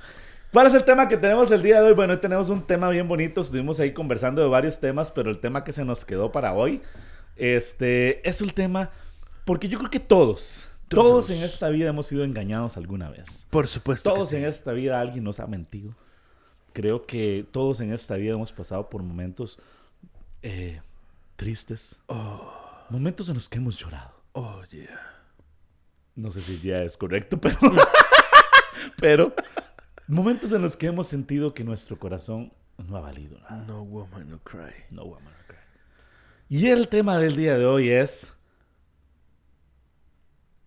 ¿Cuál 0.52 0.68
es 0.68 0.74
el 0.74 0.84
tema 0.84 1.08
que 1.08 1.18
tenemos 1.18 1.52
el 1.52 1.62
día 1.62 1.82
de 1.82 1.88
hoy? 1.88 1.94
Bueno, 1.94 2.14
hoy 2.14 2.20
tenemos 2.20 2.50
un 2.50 2.62
tema 2.62 2.90
bien 2.90 3.08
bonito. 3.08 3.42
Estuvimos 3.42 3.80
ahí 3.80 3.94
conversando 3.94 4.42
de 4.42 4.48
varios 4.48 4.80
temas, 4.80 5.12
pero 5.12 5.30
el 5.30 5.40
tema 5.40 5.64
que 5.64 5.74
se 5.74 5.84
nos 5.84 6.06
quedó 6.06 6.32
para 6.32 6.54
hoy 6.54 6.82
este, 7.36 8.28
es 8.28 8.42
el 8.42 8.54
tema. 8.54 8.92
Porque 9.46 9.68
yo 9.68 9.78
creo 9.78 9.90
que 9.90 10.00
todos, 10.00 10.68
todos, 10.88 11.28
Todos. 11.28 11.30
en 11.30 11.44
esta 11.44 11.70
vida 11.70 11.90
hemos 11.90 12.08
sido 12.08 12.24
engañados 12.24 12.78
alguna 12.78 13.10
vez. 13.10 13.46
Por 13.50 13.68
supuesto. 13.68 14.14
Todos 14.14 14.30
que 14.30 14.38
en 14.38 14.44
sí. 14.44 14.50
esta 14.50 14.72
vida 14.72 15.00
alguien 15.00 15.24
nos 15.24 15.40
ha 15.40 15.48
mentido. 15.48 15.96
Creo 16.74 17.06
que 17.06 17.46
todos 17.52 17.80
en 17.80 17.94
esta 17.94 18.16
vida 18.16 18.34
hemos 18.34 18.52
pasado 18.54 18.90
por 18.90 19.04
momentos 19.04 19.60
eh, 20.42 20.82
tristes. 21.36 22.00
Momentos 22.89 23.27
en 23.27 23.36
los 23.36 23.50
que 23.50 23.58
hemos 23.58 23.77
llorado. 23.77 24.24
Oh, 24.32 24.63
yeah. 24.72 25.17
No 26.15 26.32
sé 26.32 26.41
si 26.41 26.60
ya 26.60 26.84
es 26.84 26.96
correcto, 26.96 27.39
pero. 27.41 27.58
pero. 28.98 29.36
Momentos 30.08 30.53
en 30.53 30.62
los 30.62 30.77
que 30.77 30.88
hemos 30.88 31.08
sentido 31.08 31.53
que 31.53 31.65
nuestro 31.65 32.00
corazón 32.00 32.53
no 32.77 32.96
ha 32.96 33.01
valido 33.01 33.38
nada. 33.39 33.65
No 33.67 33.84
woman, 33.84 34.29
no 34.29 34.39
cry. 34.39 34.74
No 34.91 35.03
woman, 35.03 35.25
no 35.25 35.48
cry. 35.48 35.58
Y 36.48 36.67
el 36.67 36.88
tema 36.88 37.17
del 37.17 37.36
día 37.36 37.58
de 37.58 37.65
hoy 37.65 37.89
es... 37.89 38.34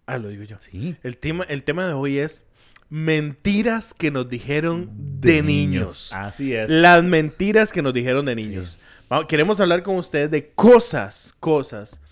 Ah, 0.04 0.18
lo 0.18 0.28
digo 0.28 0.42
yo. 0.42 0.58
Sí. 0.60 0.96
El 1.02 1.16
tema, 1.16 1.44
el 1.44 1.62
tema 1.62 1.86
de 1.86 1.94
hoy 1.94 2.18
es 2.18 2.44
mentiras 2.90 3.94
que 3.94 4.10
nos 4.10 4.28
dijeron 4.28 4.90
de, 5.20 5.42
niños. 5.42 6.12
Así 6.12 6.52
es. 6.52 6.68
Las 6.68 7.02
mentiras 7.02 7.72
que 7.72 7.80
nos 7.80 7.94
dijeron 7.94 8.26
de 8.26 8.34
niños. 8.34 8.78
Vamos, 9.08 9.26
queremos 9.26 9.58
hablar 9.60 9.82
con 9.82 9.96
ustedes 9.96 10.30
de 10.30 10.50
cosas, 10.52 11.34
cosas 11.40 12.02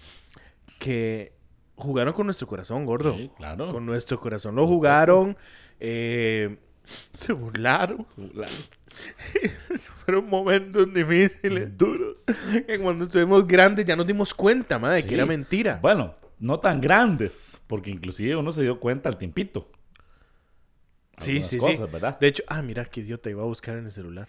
que 0.78 1.32
jugaron 1.76 2.12
con 2.14 2.26
nuestro 2.26 2.46
corazón, 2.46 2.84
gordo. 2.84 3.14
Sí, 3.16 3.30
claro. 3.36 3.68
Con 3.70 3.86
nuestro 3.86 4.18
corazón 4.18 4.54
lo 4.56 4.66
jugaron. 4.66 5.36
eh, 5.80 6.56
se 7.12 7.32
burlaron. 7.32 8.06
Fueron 10.04 10.28
momentos 10.28 10.92
difíciles, 10.92 11.76
duros. 11.76 12.24
Que 12.66 12.78
cuando 12.78 13.04
estuvimos 13.04 13.46
grandes 13.46 13.84
ya 13.84 13.94
nos 13.96 14.06
dimos 14.06 14.32
cuenta, 14.34 14.78
madre, 14.78 15.02
Sí. 15.02 15.08
que 15.08 15.14
era 15.14 15.26
mentira. 15.26 15.78
Bueno, 15.82 16.14
no 16.38 16.58
tan 16.60 16.80
grandes, 16.80 17.60
porque 17.66 17.90
inclusive 17.90 18.34
uno 18.36 18.52
se 18.52 18.62
dio 18.62 18.80
cuenta 18.80 19.08
al 19.08 19.18
tiempito. 19.18 19.70
Sí, 21.18 21.42
sí, 21.42 21.58
cosas, 21.58 21.76
sí. 21.86 21.92
¿verdad? 21.92 22.18
De 22.18 22.28
hecho, 22.28 22.42
ah, 22.46 22.62
mira 22.62 22.84
qué 22.84 23.00
idiota, 23.00 23.28
iba 23.28 23.42
a 23.42 23.46
buscar 23.46 23.76
en 23.76 23.86
el 23.86 23.90
celular. 23.92 24.28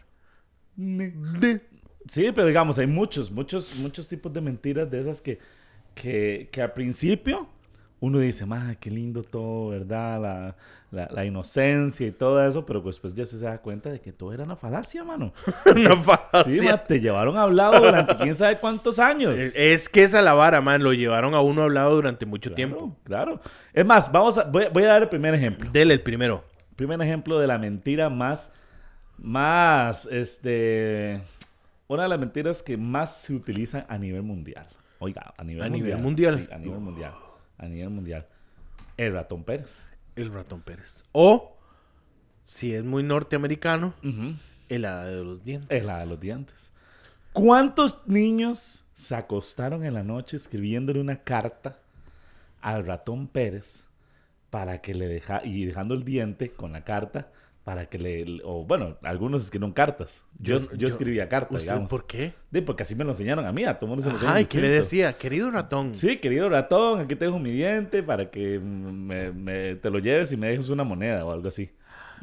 Sí, 2.08 2.32
pero 2.34 2.48
digamos, 2.48 2.80
hay 2.80 2.88
muchos, 2.88 3.32
muchos, 3.32 3.76
muchos 3.76 4.08
tipos 4.08 4.34
de 4.34 4.42
mentiras 4.42 4.90
de 4.90 5.00
esas 5.00 5.22
que, 5.22 5.40
que, 6.02 6.50
que 6.52 6.62
al 6.62 6.74
principio 6.74 7.48
uno 8.02 8.20
dice, 8.20 8.46
ma, 8.46 8.76
qué 8.80 8.90
lindo 8.90 9.24
todo, 9.24 9.70
¿verdad? 9.70 10.22
La, 10.22 10.56
la, 10.92 11.10
la 11.12 11.26
inocencia 11.26 12.08
y 12.08 12.12
todo 12.12 12.42
eso, 12.48 12.66
pero 12.66 12.82
pues 12.82 12.96
después 12.96 13.14
ya 13.14 13.26
se 13.26 13.38
da 13.44 13.58
cuenta 13.62 13.90
de 13.92 14.00
que 14.00 14.14
todo 14.14 14.32
era 14.34 14.46
una 14.46 14.56
falacia, 14.56 15.04
mano. 15.04 15.34
Una 15.66 15.96
Sí, 15.96 16.02
falacia. 16.04 16.72
ma, 16.72 16.84
te 16.86 17.00
llevaron 17.02 17.36
hablado 17.38 17.80
durante 17.84 18.16
quién 18.16 18.34
sabe 18.36 18.58
cuántos 18.58 19.00
años. 19.00 19.38
Es, 19.38 19.56
es 19.58 19.90
que 19.90 20.04
esa 20.04 20.22
la 20.22 20.34
vara, 20.34 20.62
man, 20.62 20.82
lo 20.82 20.94
llevaron 20.94 21.36
a 21.36 21.42
uno 21.42 21.64
hablado 21.64 21.94
durante 21.96 22.26
mucho 22.26 22.52
Claro, 22.52 22.56
tiempo. 22.56 22.98
Claro. 23.04 23.42
Es 23.74 23.86
más, 23.86 24.10
vamos 24.12 24.38
a, 24.38 24.46
voy, 24.46 24.66
voy 24.72 24.84
a 24.84 24.88
dar 24.88 25.02
el 25.04 25.10
primer 25.10 25.34
ejemplo. 25.34 25.70
Dele 25.72 25.94
el 25.94 26.02
primero. 26.02 26.46
Primer 26.78 27.02
ejemplo 27.02 27.38
de 27.38 27.48
la 27.48 27.60
mentira 27.60 28.10
más, 28.10 28.54
más, 29.18 30.06
este, 30.10 31.22
una 31.88 32.04
de 32.04 32.10
las 32.10 32.20
mentiras 32.20 32.64
que 32.64 32.78
más 32.78 33.14
se 33.24 33.34
utilizan 33.34 33.86
a 33.90 33.98
nivel 33.98 34.24
mundial. 34.24 34.68
Oiga, 35.00 35.34
a 35.38 35.44
nivel 35.44 35.64
¿A 35.64 35.70
mundial. 35.70 35.84
nivel 35.88 36.02
mundial? 36.04 36.48
Sí, 36.48 36.54
a 36.54 36.58
nivel 36.58 36.80
mundial. 36.80 37.14
A 37.58 37.68
nivel 37.68 37.90
mundial. 37.90 38.28
El 38.98 39.14
ratón 39.14 39.44
Pérez. 39.44 39.88
El 40.16 40.32
ratón 40.34 40.62
Pérez. 40.62 41.04
O, 41.14 41.58
si 42.44 42.74
es 42.74 42.84
muy 42.84 43.04
norteamericano, 43.04 43.94
el 44.68 44.86
hada 44.86 45.06
de 45.06 45.24
los 45.24 45.44
dientes. 45.44 45.70
Es 45.70 45.86
la 45.86 46.00
de 46.00 46.06
los 46.08 46.20
dientes. 46.20 46.74
¿Cuántos 47.32 48.06
niños 48.08 48.84
se 48.94 49.16
acostaron 49.16 49.86
en 49.86 49.94
la 49.94 50.04
noche 50.04 50.36
escribiéndole 50.36 51.00
una 51.00 51.24
carta 51.24 51.80
al 52.60 52.86
ratón 52.86 53.28
Pérez 53.28 53.86
para 54.50 54.82
que 54.82 54.94
le 54.94 55.08
deja 55.08 55.42
y 55.46 55.64
dejando 55.66 55.94
el 55.94 56.04
diente 56.04 56.52
con 56.52 56.74
la 56.74 56.84
carta 56.84 57.32
para 57.70 57.86
que 57.86 58.00
le 58.00 58.26
o 58.46 58.66
bueno, 58.66 58.98
algunos 59.04 59.44
escribieron 59.44 59.74
cartas. 59.74 60.24
Yo, 60.40 60.58
Yo- 60.58 60.74
yo, 60.76 60.88
escribía 60.88 61.30
cartas, 61.30 61.58
¿Usted 61.60 61.68
digamos. 61.74 61.88
por 61.88 62.08
qué? 62.08 62.34
Sí, 62.52 62.62
porque 62.62 62.82
así 62.82 62.96
me 62.96 63.04
lo 63.04 63.12
enseñaron 63.12 63.46
a 63.46 63.52
mí, 63.52 63.64
a 63.64 63.78
todo 63.78 63.90
mundo 63.90 64.02
se 64.02 64.10
lo 64.10 64.16
enseñan 64.16 64.36
Ay, 64.38 64.46
¿qué 64.46 64.60
le 64.60 64.70
decía? 64.70 65.16
Querido 65.20 65.52
ratón. 65.52 65.94
Sí, 65.94 66.18
querido 66.18 66.50
ratón, 66.50 67.02
aquí 67.02 67.16
tengo 67.16 67.38
mi 67.38 67.52
diente 67.52 68.02
para 68.02 68.32
que 68.32 68.58
me- 68.58 69.32
me- 69.32 69.76
te 69.76 69.92
lo 69.92 70.00
lleves 70.00 70.32
y 70.32 70.38
me 70.38 70.48
dejes 70.48 70.70
una 70.70 70.84
moneda 70.84 71.24
o 71.24 71.32
algo 71.32 71.48
así. 71.48 71.70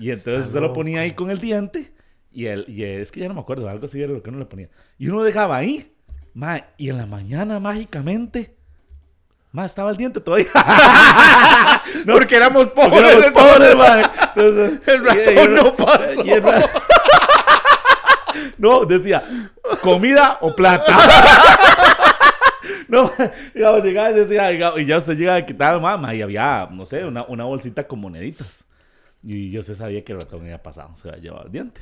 Y 0.01 0.11
entonces 0.11 0.47
Está 0.47 0.55
se 0.59 0.61
lo 0.61 0.73
ponía 0.73 1.03
ahí 1.03 1.13
con 1.13 1.31
el 1.31 1.39
diente 1.39 1.93
y, 2.33 2.47
el, 2.47 2.65
y 2.67 2.83
es 2.83 3.13
que 3.13 3.21
ya 3.21 3.29
no 3.29 3.35
me 3.35 3.41
acuerdo, 3.41 3.69
algo 3.69 3.85
así 3.87 4.03
era 4.03 4.13
lo 4.13 4.21
que 4.21 4.31
uno 4.31 4.41
le 4.41 4.47
ponía. 4.47 4.69
Y 4.99 5.07
uno 5.07 5.19
lo 5.19 5.23
dejaba 5.23 5.57
ahí, 5.59 5.93
ma, 6.35 6.61
y 6.77 6.91
en 6.91 6.97
la 6.99 7.07
mañana 7.07 7.61
mágicamente, 7.61 8.57
ma, 9.53 9.65
estaba 9.65 9.93
el 9.93 9.97
diente 9.97 10.19
todavía. 10.21 10.49
Porque 12.05 12.35
éramos 12.35 12.67
Porque 12.71 12.91
pobres. 12.91 13.15
éramos 13.15 13.31
pobres, 13.31 13.77
ma. 13.77 14.26
El 14.37 15.05
ratón 15.05 15.55
no 15.55 15.75
pasó. 15.75 16.25
y 16.25 16.31
el 16.31 16.43
No, 18.59 18.85
decía, 18.85 19.23
comida 19.83 20.39
o 20.41 20.55
plata. 20.55 20.97
No, 22.89 23.11
digamos, 23.55 23.83
llegaba 23.83 24.11
y 24.11 24.15
decía, 24.15 24.49
digamos, 24.49 24.81
y 24.81 24.87
ya 24.87 24.99
usted 24.99 25.17
llega 25.17 25.35
a 25.37 25.45
quitar 25.47 25.81
mamá 25.81 26.15
y 26.15 26.23
había, 26.23 26.69
no 26.71 26.85
sé, 26.87 27.05
una, 27.05 27.25
una 27.25 27.45
bolsita 27.45 27.87
con 27.87 28.01
moneditas. 28.01 28.65
Y 29.25 29.51
yo 29.51 29.63
se 29.63 29.75
sabía 29.75 30.05
que 30.05 30.13
el 30.13 30.21
ratón 30.21 30.43
había 30.43 30.63
pasado, 30.63 30.91
se 30.95 31.09
había 31.09 31.21
llevado 31.21 31.47
el 31.47 31.53
diente. 31.53 31.81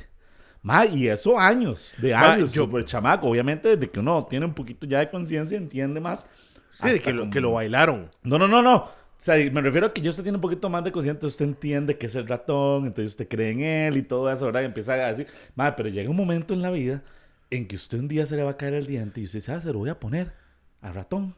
Ma, 0.63 0.85
y 0.85 1.07
eso 1.07 1.39
años, 1.39 1.93
de 1.97 2.13
años, 2.15 2.51
yo- 2.53 2.69
yo, 2.69 2.77
el 2.79 2.85
chamaco, 2.85 3.27
obviamente, 3.27 3.75
desde 3.77 3.91
que 3.91 3.99
uno 3.99 4.25
tiene 4.25 4.45
un 4.47 4.53
poquito 4.55 4.87
ya 4.87 4.99
de 4.99 5.09
conciencia, 5.11 5.57
entiende 5.57 5.99
más. 5.99 6.27
Sí, 6.73 6.89
de 6.89 6.99
que 7.01 7.13
lo, 7.13 7.19
como- 7.21 7.31
que 7.31 7.41
lo 7.41 7.51
bailaron. 7.51 8.09
no, 8.23 8.37
no, 8.39 8.47
no, 8.47 8.61
no. 8.63 8.89
O 9.17 9.21
sea, 9.25 9.35
me 9.51 9.61
refiero 9.61 9.87
a 9.87 9.93
que 9.93 10.07
usted 10.07 10.23
tiene 10.23 10.37
un 10.37 10.41
poquito 10.41 10.69
más 10.69 10.83
de 10.83 10.91
conciencia, 10.91 11.25
usted 11.27 11.45
entiende 11.45 11.97
que 11.97 12.07
es 12.07 12.15
el 12.15 12.27
ratón, 12.27 12.85
entonces 12.85 13.13
usted 13.13 13.27
cree 13.29 13.51
en 13.51 13.61
él 13.61 13.97
y 13.97 14.01
todo 14.03 14.29
eso, 14.31 14.45
¿verdad? 14.45 14.61
Y 14.63 14.65
empieza 14.65 14.93
a 14.93 15.07
decir, 15.07 15.27
madre, 15.55 15.73
pero 15.77 15.89
llega 15.89 16.09
un 16.09 16.17
momento 16.17 16.53
en 16.53 16.61
la 16.61 16.69
vida 16.69 17.01
en 17.49 17.65
que 17.67 17.75
usted 17.77 17.97
un 17.99 18.07
día 18.09 18.25
se 18.25 18.35
le 18.35 18.43
va 18.43 18.51
a 18.51 18.57
caer 18.57 18.73
el 18.73 18.85
diente 18.87 19.21
y 19.21 19.23
usted 19.23 19.39
sabe, 19.39 19.61
se 19.61 19.71
lo 19.71 19.79
voy 19.79 19.89
a 19.89 19.99
poner 19.99 20.33
al 20.81 20.93
ratón. 20.93 21.35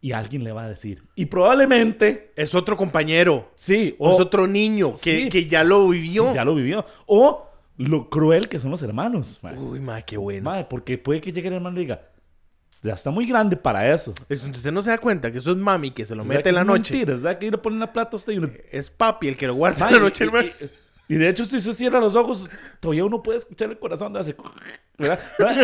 Y 0.00 0.12
alguien 0.12 0.44
le 0.44 0.52
va 0.52 0.64
a 0.64 0.68
decir. 0.68 1.02
Y 1.16 1.26
probablemente, 1.26 2.32
Es 2.36 2.54
otro 2.54 2.76
compañero. 2.76 3.50
sí, 3.56 3.96
O 3.98 4.10
o 4.10 4.12
es 4.14 4.20
otro 4.20 4.46
niño 4.46 4.92
que, 5.02 5.22
Sí. 5.22 5.28
que 5.28 5.46
ya 5.46 5.64
lo 5.64 5.88
vivió. 5.88 6.32
ya 6.34 6.44
lo 6.44 6.54
vivió. 6.54 6.84
O 7.06 7.48
lo 7.78 8.08
cruel 8.08 8.48
que 8.48 8.60
son 8.60 8.70
los 8.70 8.82
hermanos. 8.82 9.40
Madre, 9.42 9.58
Uy, 9.58 9.80
ma, 9.80 10.02
qué 10.02 10.16
bueno. 10.16 10.44
Madre, 10.50 10.66
porque 10.70 10.98
puede 10.98 11.20
que 11.20 11.32
llegue 11.32 11.48
el 11.48 11.54
hermano 11.54 11.78
y 11.78 11.80
diga, 11.80 12.02
ya 12.86 12.94
está 12.94 13.10
muy 13.10 13.26
grande 13.26 13.56
para 13.56 13.92
eso. 13.92 14.14
Es- 14.28 14.44
usted 14.44 14.72
no 14.72 14.80
se 14.82 14.90
da 14.90 14.98
cuenta 14.98 15.30
que 15.30 15.38
eso 15.38 15.50
es 15.50 15.56
mami 15.56 15.90
que 15.90 16.06
se 16.06 16.14
lo 16.14 16.24
mete 16.24 16.48
en 16.48 16.54
la 16.54 16.60
es 16.62 16.66
noche. 16.66 16.94
Mentira, 16.94 17.18
sea, 17.18 17.38
que 17.38 17.46
ir 17.46 17.54
a 17.54 17.60
poner 17.62 17.80
la 17.80 17.92
plata 17.92 18.10
a 18.12 18.16
usted 18.16 18.32
y 18.32 18.38
uno 18.38 18.50
Es 18.70 18.90
papi 18.90 19.28
el 19.28 19.36
que 19.36 19.46
lo 19.46 19.54
guarda 19.54 19.86
en 19.88 19.94
la 19.94 20.00
noche. 20.00 20.24
y, 20.24 20.26
hermano. 20.28 20.48
y- 21.08 21.14
y 21.14 21.16
de 21.18 21.28
hecho, 21.28 21.44
si 21.44 21.60
se 21.60 21.72
cierra 21.72 22.00
los 22.00 22.16
ojos, 22.16 22.50
todavía 22.80 23.04
uno 23.04 23.22
puede 23.22 23.38
escuchar 23.38 23.70
el 23.70 23.78
corazón 23.78 24.12
de 24.12 24.20
hace. 24.20 24.34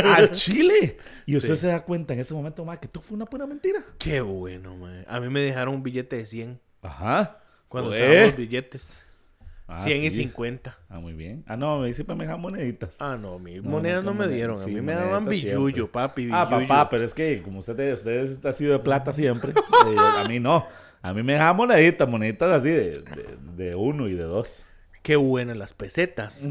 Al 0.04 0.30
chile. 0.32 0.98
Y 1.26 1.36
usted 1.36 1.54
Sí. 1.56 1.62
se 1.62 1.66
da 1.68 1.82
cuenta 1.82 2.12
en 2.14 2.20
ese 2.20 2.32
momento, 2.34 2.64
ma, 2.64 2.78
que 2.78 2.88
todo 2.88 3.02
fue 3.02 3.16
una 3.16 3.26
pura 3.26 3.46
mentira. 3.46 3.82
Qué 3.98 4.20
bueno, 4.20 4.76
ma. 4.76 5.02
A 5.08 5.20
mí 5.20 5.28
me 5.28 5.40
dejaron 5.40 5.74
un 5.74 5.82
billete 5.82 6.16
de 6.16 6.26
100 6.26 6.60
Ajá. 6.82 7.38
cuando 7.68 7.90
Joder. 7.90 8.10
usábamos 8.12 8.36
billetes. 8.36 9.01
Ah, 9.72 9.80
100 9.80 10.04
y 10.04 10.10
sí. 10.10 10.16
50. 10.18 10.78
Ah, 10.88 11.00
muy 11.00 11.12
bien. 11.14 11.44
Ah, 11.46 11.56
no, 11.56 11.78
me 11.80 11.92
siempre 11.94 12.14
me 12.16 12.24
dejan 12.24 12.40
moneditas. 12.40 12.96
Ah, 13.00 13.16
no, 13.20 13.38
mi 13.38 13.56
No, 13.56 13.70
monedas 13.70 14.04
no 14.04 14.12
me 14.14 14.26
moned- 14.26 14.30
dieron. 14.34 14.56
A 14.56 14.58
sí, 14.60 14.70
mí 14.70 14.80
me 14.80 14.92
daban 14.94 15.24
billuyo, 15.26 15.74
siempre. 15.74 15.92
papi. 15.92 16.28
Ah, 16.32 16.48
papá, 16.48 16.88
pero 16.90 17.04
es 17.04 17.14
que 17.14 17.42
como 17.42 17.60
usted, 17.60 17.92
usted 17.94 18.44
ha 18.46 18.52
sido 18.52 18.72
de 18.72 18.78
plata 18.78 19.12
siempre, 19.12 19.52
eh, 19.86 19.96
a 19.98 20.24
mí 20.28 20.38
no. 20.40 20.66
A 21.00 21.12
mí 21.14 21.22
me 21.22 21.32
dejaban 21.32 21.56
moneditas, 21.56 22.08
moneditas 22.08 22.50
así 22.50 22.68
de, 22.68 22.90
de, 22.92 23.64
de 23.64 23.74
uno 23.74 24.08
y 24.08 24.14
de 24.14 24.22
dos. 24.24 24.64
Qué 25.02 25.16
buenas 25.16 25.56
las 25.56 25.72
pesetas. 25.72 26.44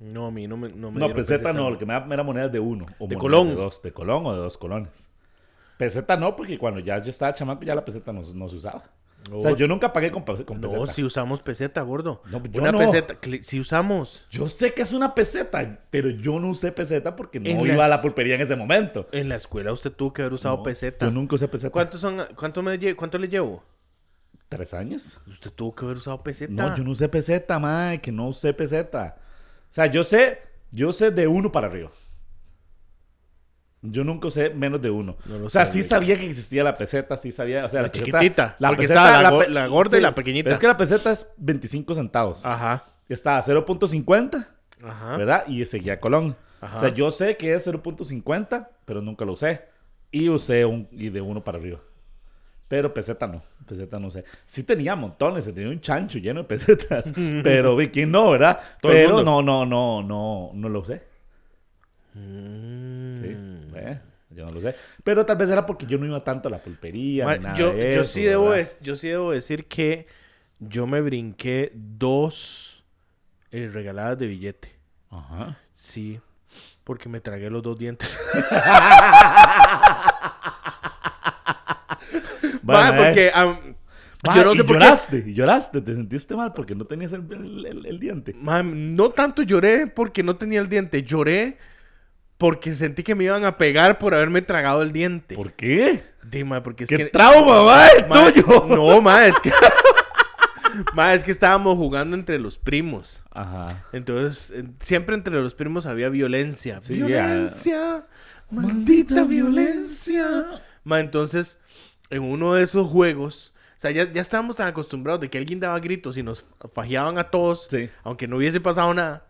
No, 0.00 0.26
a 0.26 0.30
mí 0.30 0.46
no 0.46 0.56
me, 0.58 0.68
no 0.68 0.90
me 0.90 1.00
No, 1.00 1.14
peseta 1.14 1.52
no, 1.54 1.70
lo 1.70 1.78
que 1.78 1.86
me 1.86 1.94
da 1.94 2.06
era 2.10 2.22
monedas 2.22 2.52
de 2.52 2.60
uno. 2.60 2.84
O 2.98 3.06
De 3.06 3.16
colón. 3.16 3.48
De 3.48 3.54
dos, 3.54 3.80
de 3.80 3.92
colón 3.92 4.26
o 4.26 4.32
de 4.32 4.38
dos 4.38 4.58
colones. 4.58 5.10
Peseta 5.78 6.16
no, 6.16 6.36
porque 6.36 6.58
cuando 6.58 6.80
ya 6.80 7.02
yo 7.02 7.10
estaba 7.10 7.32
chamaco 7.32 7.62
ya 7.64 7.74
la 7.74 7.84
peseta 7.84 8.12
no, 8.12 8.20
no 8.34 8.48
se 8.48 8.56
usaba. 8.56 8.84
O 9.32 9.40
sea, 9.40 9.52
yo 9.56 9.66
nunca 9.68 9.92
pagué 9.92 10.10
con, 10.10 10.22
con 10.22 10.60
peseta. 10.60 10.78
No, 10.78 10.86
si 10.86 11.02
usamos 11.02 11.40
peseta, 11.42 11.80
gordo. 11.82 12.22
No, 12.30 12.42
yo 12.44 12.60
Una 12.62 12.72
no. 12.72 12.78
peseta, 12.78 13.16
si 13.42 13.58
usamos. 13.60 14.26
Yo 14.30 14.48
sé 14.48 14.74
que 14.74 14.82
es 14.82 14.92
una 14.92 15.14
peseta, 15.14 15.78
pero 15.90 16.10
yo 16.10 16.38
no 16.40 16.50
usé 16.50 16.72
peseta 16.72 17.16
porque 17.16 17.40
no 17.40 17.48
En 17.48 17.60
iba 17.60 17.84
a 17.84 17.88
la 17.88 18.02
pulpería 18.02 18.34
en 18.34 18.40
ese 18.42 18.56
momento. 18.56 19.08
En 19.12 19.28
la 19.28 19.36
escuela 19.36 19.72
usted 19.72 19.92
tuvo 19.92 20.12
que 20.12 20.22
haber 20.22 20.34
usado 20.34 20.62
peseta. 20.62 21.06
Yo 21.06 21.12
nunca 21.12 21.36
usé 21.36 21.48
peseta. 21.48 21.70
¿Cuántos 21.72 22.00
son? 22.00 22.22
¿Cuánto, 22.36 22.62
me 22.62 22.78
lle- 22.78 22.94
¿Cuánto 22.94 23.18
le 23.18 23.28
llevo? 23.28 23.62
¿Tres 24.48 24.74
años? 24.74 25.18
Usted 25.26 25.50
tuvo 25.52 25.74
que 25.74 25.84
haber 25.84 25.96
usado 25.96 26.22
peseta. 26.22 26.52
No, 26.52 26.74
yo 26.76 26.84
no 26.84 26.90
usé 26.90 27.08
peseta, 27.08 27.58
mae, 27.58 28.00
que 28.00 28.12
no 28.12 28.28
usé 28.28 28.52
peseta. 28.52 29.16
O 29.70 29.72
sea, 29.74 29.86
yo 29.86 30.04
sé, 30.04 30.38
yo 30.70 30.92
sé 30.92 31.10
de 31.10 31.26
uno 31.26 31.50
para 31.50 31.66
arriba. 31.66 31.90
Yo 33.86 34.02
nunca 34.02 34.28
usé 34.28 34.48
menos 34.50 34.80
de 34.80 34.88
uno. 34.90 35.16
No 35.26 35.44
o 35.46 35.50
sea, 35.50 35.66
sé, 35.66 35.72
sí 35.74 35.82
sabía 35.82 36.18
que 36.18 36.26
existía 36.26 36.64
la 36.64 36.74
peseta, 36.76 37.16
sí 37.18 37.30
sabía. 37.30 37.64
O 37.66 37.68
sea, 37.68 37.82
La 37.82 37.88
la, 37.88 37.92
peseta- 37.92 38.04
chiquitita, 38.18 38.56
La 38.58 38.74
peseta, 38.76 39.22
la 39.22 39.30
go- 39.30 39.38
pe- 39.40 39.48
la 39.50 39.66
gorda 39.66 39.98
y 39.98 40.00
la 40.00 40.14
pequeñita. 40.14 40.44
pero 40.44 40.54
Es 40.54 40.60
que 40.60 40.66
la 40.66 40.76
peseta 40.76 41.10
es 41.12 41.30
25 41.36 41.94
centavos. 41.94 42.46
Ajá. 42.46 42.84
Está 43.10 43.36
a 43.36 43.42
0.50, 43.42 44.46
Ajá. 44.82 45.16
¿verdad? 45.18 45.44
Y 45.46 45.64
seguía 45.66 46.00
Colón. 46.00 46.34
Ajá. 46.62 46.76
O 46.76 46.80
sea, 46.80 46.88
yo 46.88 47.10
sé 47.10 47.36
que 47.36 47.52
es 47.52 47.66
0.50, 47.66 48.68
pero 48.86 49.02
nunca 49.02 49.26
lo 49.26 49.32
usé. 49.32 49.62
Y 50.10 50.30
usé 50.30 50.64
un 50.64 50.88
y 50.92 51.10
de 51.10 51.20
uno 51.20 51.44
para 51.44 51.58
arriba. 51.58 51.80
Pero 52.68 52.94
peseta 52.94 53.26
no, 53.26 53.42
peseta 53.68 53.98
no 53.98 54.10
sé. 54.10 54.24
Sí 54.46 54.62
tenía 54.62 54.96
montones, 54.96 55.44
tenía 55.44 55.68
un 55.68 55.80
chancho 55.82 56.18
lleno 56.18 56.40
de 56.40 56.48
pesetas. 56.48 57.12
pero 57.42 57.76
vi 57.76 57.88
que 57.88 58.06
no, 58.06 58.30
¿verdad? 58.30 58.58
Todo 58.80 58.92
el 58.92 58.98
pero 58.98 59.14
mundo. 59.16 59.42
no, 59.42 59.42
no, 59.42 59.66
no, 59.66 60.02
no, 60.02 60.50
no 60.54 60.68
lo 60.70 60.80
usé. 60.80 61.02
Mm. 62.14 63.16
Sí, 63.20 63.63
eh, 63.76 64.00
yo 64.30 64.44
no 64.46 64.52
lo 64.52 64.60
sé. 64.60 64.74
Pero 65.02 65.24
tal 65.26 65.36
vez 65.36 65.50
era 65.50 65.66
porque 65.66 65.86
yo 65.86 65.98
no 65.98 66.06
iba 66.06 66.20
tanto 66.20 66.48
a 66.48 66.50
la 66.50 66.58
pulpería. 66.58 67.26
Ma, 67.26 67.36
ni 67.36 67.44
nada 67.44 67.56
yo, 67.56 67.72
de 67.72 67.94
yo 67.94 68.04
sí 68.04 68.22
debo 68.22 68.52
des- 68.52 68.78
yo 68.80 68.96
sí 68.96 69.08
debo 69.08 69.32
decir 69.32 69.66
que 69.66 70.06
yo 70.58 70.86
me 70.86 71.00
brinqué 71.00 71.72
dos 71.74 72.84
eh, 73.50 73.70
regaladas 73.72 74.18
de 74.18 74.26
billete. 74.26 74.74
Ajá. 75.10 75.58
Sí. 75.74 76.20
Porque 76.84 77.08
me 77.08 77.20
tragué 77.20 77.50
los 77.50 77.62
dos 77.62 77.78
dientes. 77.78 78.18
Bueno, 82.62 82.94
porque 82.96 83.28
eh. 83.28 83.74
Ma, 84.22 84.34
yo 84.36 84.44
no 84.44 84.54
y 84.54 84.56
sé 84.56 84.64
por 84.64 84.78
qué. 84.78 84.84
lloraste, 84.84 85.24
y 85.26 85.34
lloraste, 85.34 85.80
te 85.82 85.94
sentiste 85.94 86.34
mal 86.34 86.52
porque 86.54 86.74
no 86.74 86.86
tenías 86.86 87.12
el, 87.12 87.24
el- 87.30 87.66
el- 87.66 87.86
el 87.86 88.00
diente. 88.00 88.32
Mae, 88.34 88.62
no 88.64 89.10
tanto 89.10 89.42
lloré 89.42 89.86
porque 89.86 90.22
no 90.22 90.36
tenía 90.36 90.60
el 90.60 90.68
diente. 90.68 91.02
Lloré 91.02 91.58
porque 92.44 92.74
sentí 92.74 93.02
que 93.02 93.14
me 93.14 93.24
iban 93.24 93.46
a 93.46 93.56
pegar 93.56 93.98
por 93.98 94.12
haberme 94.12 94.42
tragado 94.42 94.82
el 94.82 94.92
diente. 94.92 95.34
¿Por 95.34 95.54
qué? 95.54 96.04
Mae, 96.44 96.60
porque 96.60 96.84
es 96.84 96.90
¡Qué 96.90 96.98
que. 96.98 97.04
trauma, 97.06 97.62
ma, 97.62 97.88
el 97.88 98.06
tuyo! 98.34 98.66
No, 98.68 99.00
mae, 99.00 99.30
es 99.30 99.40
que. 99.40 99.50
mae, 100.92 101.16
es 101.16 101.24
que 101.24 101.30
estábamos 101.30 101.78
jugando 101.78 102.14
entre 102.14 102.38
los 102.38 102.58
primos. 102.58 103.22
Ajá. 103.30 103.86
Entonces, 103.94 104.52
siempre 104.78 105.14
entre 105.14 105.40
los 105.40 105.54
primos 105.54 105.86
había 105.86 106.10
violencia. 106.10 106.82
Sí, 106.82 106.96
violencia, 106.96 108.04
maldita 108.50 109.24
violencia. 109.24 110.44
Ma, 110.84 111.00
entonces, 111.00 111.58
en 112.10 112.24
uno 112.24 112.52
de 112.52 112.62
esos 112.64 112.86
juegos, 112.88 113.54
o 113.78 113.80
sea, 113.80 113.90
ya, 113.90 114.12
ya 114.12 114.20
estábamos 114.20 114.56
tan 114.56 114.68
acostumbrados 114.68 115.22
de 115.22 115.30
que 115.30 115.38
alguien 115.38 115.60
daba 115.60 115.80
gritos 115.80 116.18
y 116.18 116.22
nos 116.22 116.44
fajeaban 116.74 117.16
a 117.16 117.24
todos, 117.30 117.68
Sí. 117.70 117.88
aunque 118.02 118.28
no 118.28 118.36
hubiese 118.36 118.60
pasado 118.60 118.92
nada. 118.92 119.24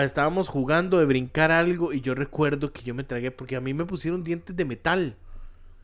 Estábamos 0.00 0.48
jugando 0.48 0.98
de 0.98 1.04
brincar 1.06 1.50
algo 1.50 1.92
y 1.92 2.00
yo 2.00 2.14
recuerdo 2.14 2.72
que 2.72 2.82
yo 2.82 2.94
me 2.94 3.04
tragué 3.04 3.30
porque 3.30 3.56
a 3.56 3.60
mí 3.60 3.74
me 3.74 3.84
pusieron 3.84 4.24
dientes 4.24 4.56
de 4.56 4.64
metal, 4.64 5.16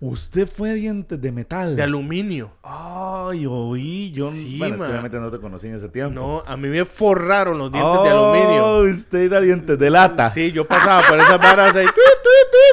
Usted 0.00 0.46
fue 0.46 0.74
dientes 0.74 1.20
de 1.20 1.32
metal. 1.32 1.74
de 1.74 1.82
aluminio. 1.82 2.52
Ay, 2.62 3.46
oí. 3.50 4.12
Yo, 4.12 4.30
Sí, 4.30 4.56
bueno, 4.56 4.76
es 4.76 4.80
que 4.82 4.86
obviamente 4.88 5.18
no 5.18 5.28
te 5.28 5.38
conocí 5.40 5.66
en 5.66 5.74
ese 5.74 5.88
tiempo. 5.88 6.14
No, 6.14 6.42
a 6.46 6.56
mí 6.56 6.68
me 6.68 6.84
forraron 6.84 7.58
los 7.58 7.72
dientes 7.72 7.92
de 8.04 8.12
Oh, 8.12 8.32
aluminio. 8.32 8.92
usted 8.92 9.18
era 9.22 9.40
dientes 9.40 9.76
de 9.76 9.90
lata. 9.90 10.30
Sí, 10.30 10.52
yo 10.52 10.64
pasaba 10.68 11.02
por 11.08 11.18
esas 11.18 11.38
varas 11.38 11.74
ahí. 11.74 11.86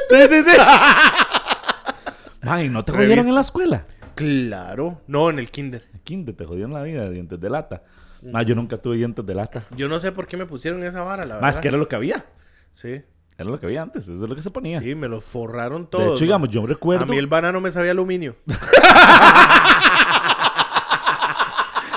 sí, 0.08 0.16
sí. 0.28 0.42
sí. 0.44 0.56
Ay, 2.42 2.68
¿no 2.68 2.84
te 2.84 2.92
jodieron 2.92 3.26
en 3.26 3.34
la 3.34 3.40
escuela? 3.40 3.84
Claro. 4.14 5.00
No, 5.08 5.28
en 5.28 5.40
el 5.40 5.50
kinder. 5.50 5.84
En 5.92 6.00
kinder 6.00 6.34
te 6.34 6.44
jodieron 6.44 6.72
la 6.74 6.82
vida, 6.84 7.10
dientes 7.10 7.40
de 7.40 7.50
lata. 7.50 7.82
Ma, 8.32 8.42
yo 8.42 8.54
nunca 8.54 8.76
tuve 8.78 8.96
dientes 8.96 9.24
de 9.24 9.34
lata. 9.34 9.64
Yo 9.76 9.88
no 9.88 9.98
sé 9.98 10.12
por 10.12 10.26
qué 10.26 10.36
me 10.36 10.46
pusieron 10.46 10.82
esa 10.84 11.02
vara, 11.02 11.24
la 11.24 11.34
verdad. 11.36 11.40
Más 11.48 11.60
que 11.60 11.68
era 11.68 11.76
lo 11.78 11.88
que 11.88 11.96
había. 11.96 12.24
Sí. 12.72 13.02
Era 13.38 13.50
lo 13.50 13.60
que 13.60 13.66
había 13.66 13.82
antes, 13.82 14.04
eso 14.08 14.24
es 14.24 14.28
lo 14.30 14.34
que 14.34 14.40
se 14.42 14.50
ponía. 14.50 14.80
Sí, 14.80 14.94
me 14.94 15.08
los 15.08 15.22
forraron 15.24 15.88
todo. 15.90 16.02
de 16.02 16.08
hecho, 16.12 16.24
digamos, 16.24 16.48
yo 16.48 16.64
recuerdo. 16.66 17.04
A 17.04 17.06
mí 17.06 17.18
el 17.18 17.26
banano 17.26 17.60
me 17.60 17.70
sabía 17.70 17.90
aluminio. 17.90 18.34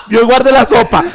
Dios 0.10 0.24
guarde 0.26 0.52
la 0.52 0.66
sopa. 0.66 1.04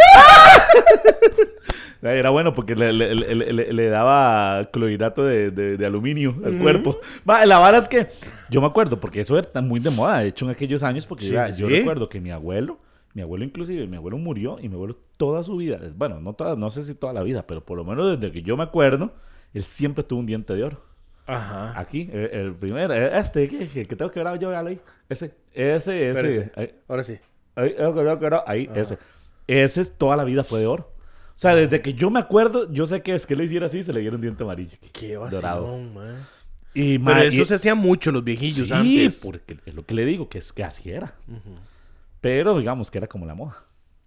Era 2.02 2.28
bueno 2.30 2.54
porque 2.54 2.74
le, 2.76 2.92
le- 2.92 3.14
le- 3.14 3.34
le- 3.52 3.72
le 3.72 3.88
daba 3.88 4.68
clorhidrato 4.70 5.24
de, 5.24 5.50
de- 5.50 5.76
de 5.78 5.86
aluminio 5.86 6.36
al 6.44 6.58
cuerpo. 6.58 7.00
Va, 7.28 7.46
la 7.46 7.58
vara 7.58 7.78
es 7.78 7.88
que 7.88 8.08
yo 8.50 8.60
me 8.60 8.66
acuerdo, 8.66 9.00
porque 9.00 9.20
eso 9.22 9.38
era 9.38 9.60
muy 9.62 9.80
de 9.80 9.88
moda, 9.90 10.18
de 10.18 10.28
hecho, 10.28 10.44
en 10.44 10.50
aquellos 10.50 10.82
años, 10.82 11.06
porque 11.06 11.24
Sí, 11.26 11.32
ya- 11.32 11.50
sí, 11.50 11.62
yo 11.62 11.68
recuerdo 11.68 12.10
que 12.10 12.20
mi 12.20 12.30
abuelo, 12.30 12.78
mi 13.14 13.22
abuelo 13.22 13.44
inclusive, 13.44 13.86
mi 13.86 13.96
abuelo 13.96 14.18
murió 14.18 14.58
y 14.60 14.68
mi 14.68 14.74
abuelo 14.74 14.98
toda 15.16 15.42
su 15.42 15.56
vida, 15.56 15.80
bueno, 15.96 16.20
no, 16.20 16.32
toda, 16.34 16.56
no 16.56 16.70
sé 16.70 16.82
si 16.82 16.94
toda 16.94 17.12
la 17.12 17.22
vida, 17.22 17.46
pero 17.46 17.64
por 17.64 17.76
lo 17.76 17.84
menos 17.84 18.18
desde 18.20 18.32
que 18.32 18.42
yo 18.42 18.56
me 18.56 18.62
acuerdo, 18.64 19.12
él 19.52 19.62
siempre 19.64 20.04
tuvo 20.04 20.20
un 20.20 20.26
diente 20.26 20.54
de 20.54 20.64
oro. 20.64 20.82
Ajá. 21.26 21.78
Aquí, 21.78 22.10
el, 22.12 22.24
el 22.32 22.54
primero, 22.54 22.92
este, 22.92 23.48
que, 23.48 23.68
que, 23.68 23.86
que 23.86 23.96
tengo 23.96 24.10
quebrado 24.10 24.36
yo, 24.36 24.50
vi. 24.64 24.78
Ese, 25.08 25.34
ese, 25.52 26.10
ese. 26.10 26.52
Ahí. 26.54 26.74
Ahora 26.88 27.02
sí. 27.02 27.16
Ahí, 27.56 27.74
eh, 27.78 28.40
ahí, 28.46 28.70
ese. 28.74 28.98
Ese 29.46 29.80
es 29.80 29.96
toda 29.96 30.16
la 30.16 30.24
vida 30.24 30.44
fue 30.44 30.60
de 30.60 30.66
oro. 30.66 30.90
O 31.36 31.38
sea, 31.38 31.54
desde 31.54 31.80
que 31.80 31.94
yo 31.94 32.10
me 32.10 32.20
acuerdo, 32.20 32.70
yo 32.72 32.86
sé 32.86 33.02
que 33.02 33.14
es 33.14 33.26
que 33.26 33.36
le 33.36 33.44
hiciera 33.44 33.66
así, 33.66 33.82
se 33.82 33.92
le 33.92 34.00
diera 34.00 34.16
un 34.16 34.22
diente 34.22 34.42
amarillo. 34.44 34.76
Qué 34.92 35.14
Dorado. 35.14 35.62
vacilón, 35.62 35.94
man. 35.94 36.16
Y, 36.74 36.98
Pero 36.98 37.02
ma, 37.16 37.22
eso 37.22 37.42
y- 37.42 37.44
se 37.44 37.54
hacía 37.54 37.74
mucho 37.74 38.10
los 38.12 38.22
viejillos 38.24 38.68
sí, 38.68 38.74
antes. 38.74 39.20
porque 39.24 39.58
es 39.64 39.74
lo 39.74 39.84
que 39.86 39.94
le 39.94 40.04
digo, 40.04 40.28
que 40.28 40.38
es 40.38 40.52
que 40.52 40.62
así 40.64 40.90
era. 40.90 41.14
Pero 42.20 42.58
digamos 42.58 42.90
que 42.90 42.98
era 42.98 43.06
como 43.06 43.26
la 43.26 43.34
moda. 43.34 43.56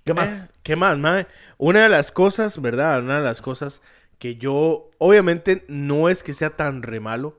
¿Qué 0.07 0.13
más? 0.15 0.43
Eh, 0.43 0.47
¿Qué 0.63 0.75
más, 0.75 0.97
mae? 0.97 1.27
Una 1.57 1.83
de 1.83 1.89
las 1.89 2.11
cosas, 2.11 2.59
¿verdad? 2.61 2.99
Una 3.01 3.19
de 3.19 3.23
las 3.23 3.41
cosas 3.41 3.81
que 4.17 4.35
yo, 4.37 4.89
obviamente, 4.97 5.63
no 5.67 6.09
es 6.09 6.23
que 6.23 6.33
sea 6.33 6.49
tan 6.51 6.81
re 6.81 6.99
malo, 6.99 7.37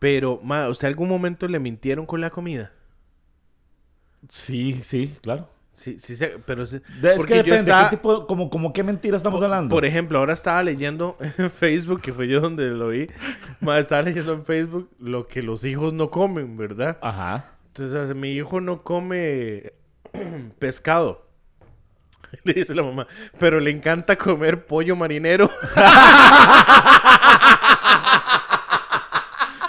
pero, 0.00 0.40
mae, 0.42 0.68
¿usted 0.68 0.88
algún 0.88 1.08
momento 1.08 1.46
le 1.46 1.60
mintieron 1.60 2.04
con 2.06 2.20
la 2.20 2.30
comida? 2.30 2.72
Sí, 4.28 4.80
sí, 4.82 5.14
claro. 5.22 5.48
Sí, 5.74 5.98
sí, 5.98 6.16
pero 6.46 6.66
sí- 6.66 6.80
De- 7.00 7.10
es 7.10 7.16
porque 7.16 7.32
que 7.34 7.42
depende, 7.42 7.70
estaba- 7.72 7.90
¿qué 7.90 7.96
tipo, 7.96 8.26
como, 8.28 8.48
como 8.48 8.72
qué 8.72 8.82
mentira 8.84 9.16
estamos 9.16 9.42
hablando? 9.42 9.74
Por 9.74 9.84
ejemplo, 9.84 10.18
ahora 10.18 10.32
estaba 10.32 10.62
leyendo 10.62 11.16
en 11.38 11.50
Facebook, 11.50 12.00
que 12.00 12.12
fue 12.12 12.28
yo 12.28 12.40
donde 12.40 12.70
lo 12.70 12.88
vi, 12.88 13.08
mae, 13.60 13.80
estaba 13.80 14.02
leyendo 14.02 14.32
en 14.34 14.44
Facebook 14.44 14.88
lo 15.00 15.26
que 15.26 15.42
los 15.42 15.64
hijos 15.64 15.92
no 15.92 16.10
comen, 16.10 16.56
¿verdad? 16.56 16.96
Ajá. 17.02 17.50
Entonces, 17.68 18.14
mi 18.14 18.30
hijo 18.32 18.60
no 18.60 18.82
come 18.82 19.72
pescado. 20.60 21.23
Le 22.44 22.52
dice 22.54 22.74
la 22.74 22.82
mamá, 22.82 23.06
pero 23.38 23.60
le 23.60 23.70
encanta 23.70 24.16
comer 24.16 24.66
pollo 24.66 24.96
marinero. 24.96 25.50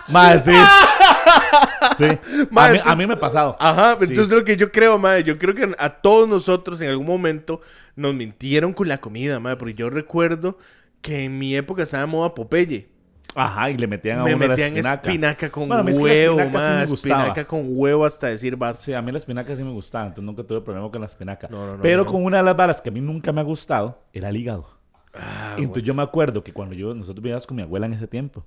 Más, 0.07 0.45
sí. 0.45 0.51
sí. 1.97 2.05
Ma, 2.51 2.65
a, 2.67 2.71
mí, 2.71 2.79
tú- 2.79 2.89
a 2.89 2.95
mí 2.95 3.07
me 3.07 3.13
ha 3.13 3.19
pasado. 3.19 3.57
Ajá, 3.59 3.97
Sí. 4.01 4.05
entonces 4.09 4.33
lo 4.33 4.43
que 4.43 4.55
yo 4.55 4.71
creo, 4.71 4.97
madre, 4.99 5.23
yo 5.23 5.37
creo 5.39 5.55
que 5.55 5.73
a 5.77 5.89
todos 5.89 6.27
nosotros 6.29 6.79
en 6.81 6.89
algún 6.89 7.07
momento 7.07 7.61
nos 7.95 8.13
mintieron 8.13 8.73
con 8.73 8.87
la 8.87 8.99
comida, 8.99 9.39
madre, 9.39 9.57
porque 9.57 9.73
yo 9.73 9.89
recuerdo 9.89 10.57
que 11.01 11.23
en 11.25 11.37
mi 11.39 11.55
época 11.55 11.83
estaba 11.83 12.01
de 12.01 12.07
moda 12.07 12.35
Popeye. 12.35 12.87
Ajá, 13.35 13.69
y 13.69 13.77
le 13.77 13.85
metían 13.87 14.19
a 14.19 14.23
Me 14.23 14.33
uno 14.33 14.47
metían 14.47 14.73
la 14.73 14.79
espinaca. 14.79 15.07
espinaca 15.09 15.49
con 15.51 15.67
Bueno, 15.67 15.89
es 15.89 15.97
que 15.97 16.03
huevo, 16.03 16.39
espinaca 16.39 16.87
sí 16.87 16.93
espinaca 16.93 17.45
con 17.45 17.61
huevo 17.67 18.05
hasta 18.05 18.27
decir 18.27 18.55
basta. 18.55 18.83
Sí, 18.83 18.93
a 18.93 19.01
mí 19.01 19.11
la 19.11 19.17
espinaca 19.17 19.55
sí 19.55 19.63
me 19.63 19.71
gustaba, 19.71 20.05
entonces 20.07 20.23
nunca 20.25 20.43
tuve 20.43 20.61
problema 20.61 20.89
con 20.89 21.01
la 21.01 21.07
espinaca. 21.07 21.47
No, 21.49 21.65
no, 21.65 21.75
no, 21.77 21.81
Pero 21.81 22.05
no. 22.05 22.11
con 22.11 22.23
una 22.23 22.37
de 22.37 22.43
las 22.43 22.55
balas 22.55 22.81
que 22.81 22.89
a 22.89 22.91
mí 22.91 23.01
nunca 23.01 23.31
me 23.33 23.41
ha 23.41 23.43
gustado 23.43 23.99
era 24.13 24.29
el 24.29 24.37
hígado. 24.37 24.67
Ah, 25.13 25.55
Y 25.57 25.61
entonces 25.61 25.83
yo 25.83 25.93
me 25.93 26.03
acuerdo 26.03 26.43
que 26.43 26.51
cuando 26.53 26.75
yo, 26.75 26.93
nosotros 26.93 27.21
vivíamos 27.23 27.45
con 27.47 27.55
mi 27.57 27.63
abuela 27.63 27.85
en 27.85 27.93
ese 27.93 28.07
tiempo. 28.07 28.45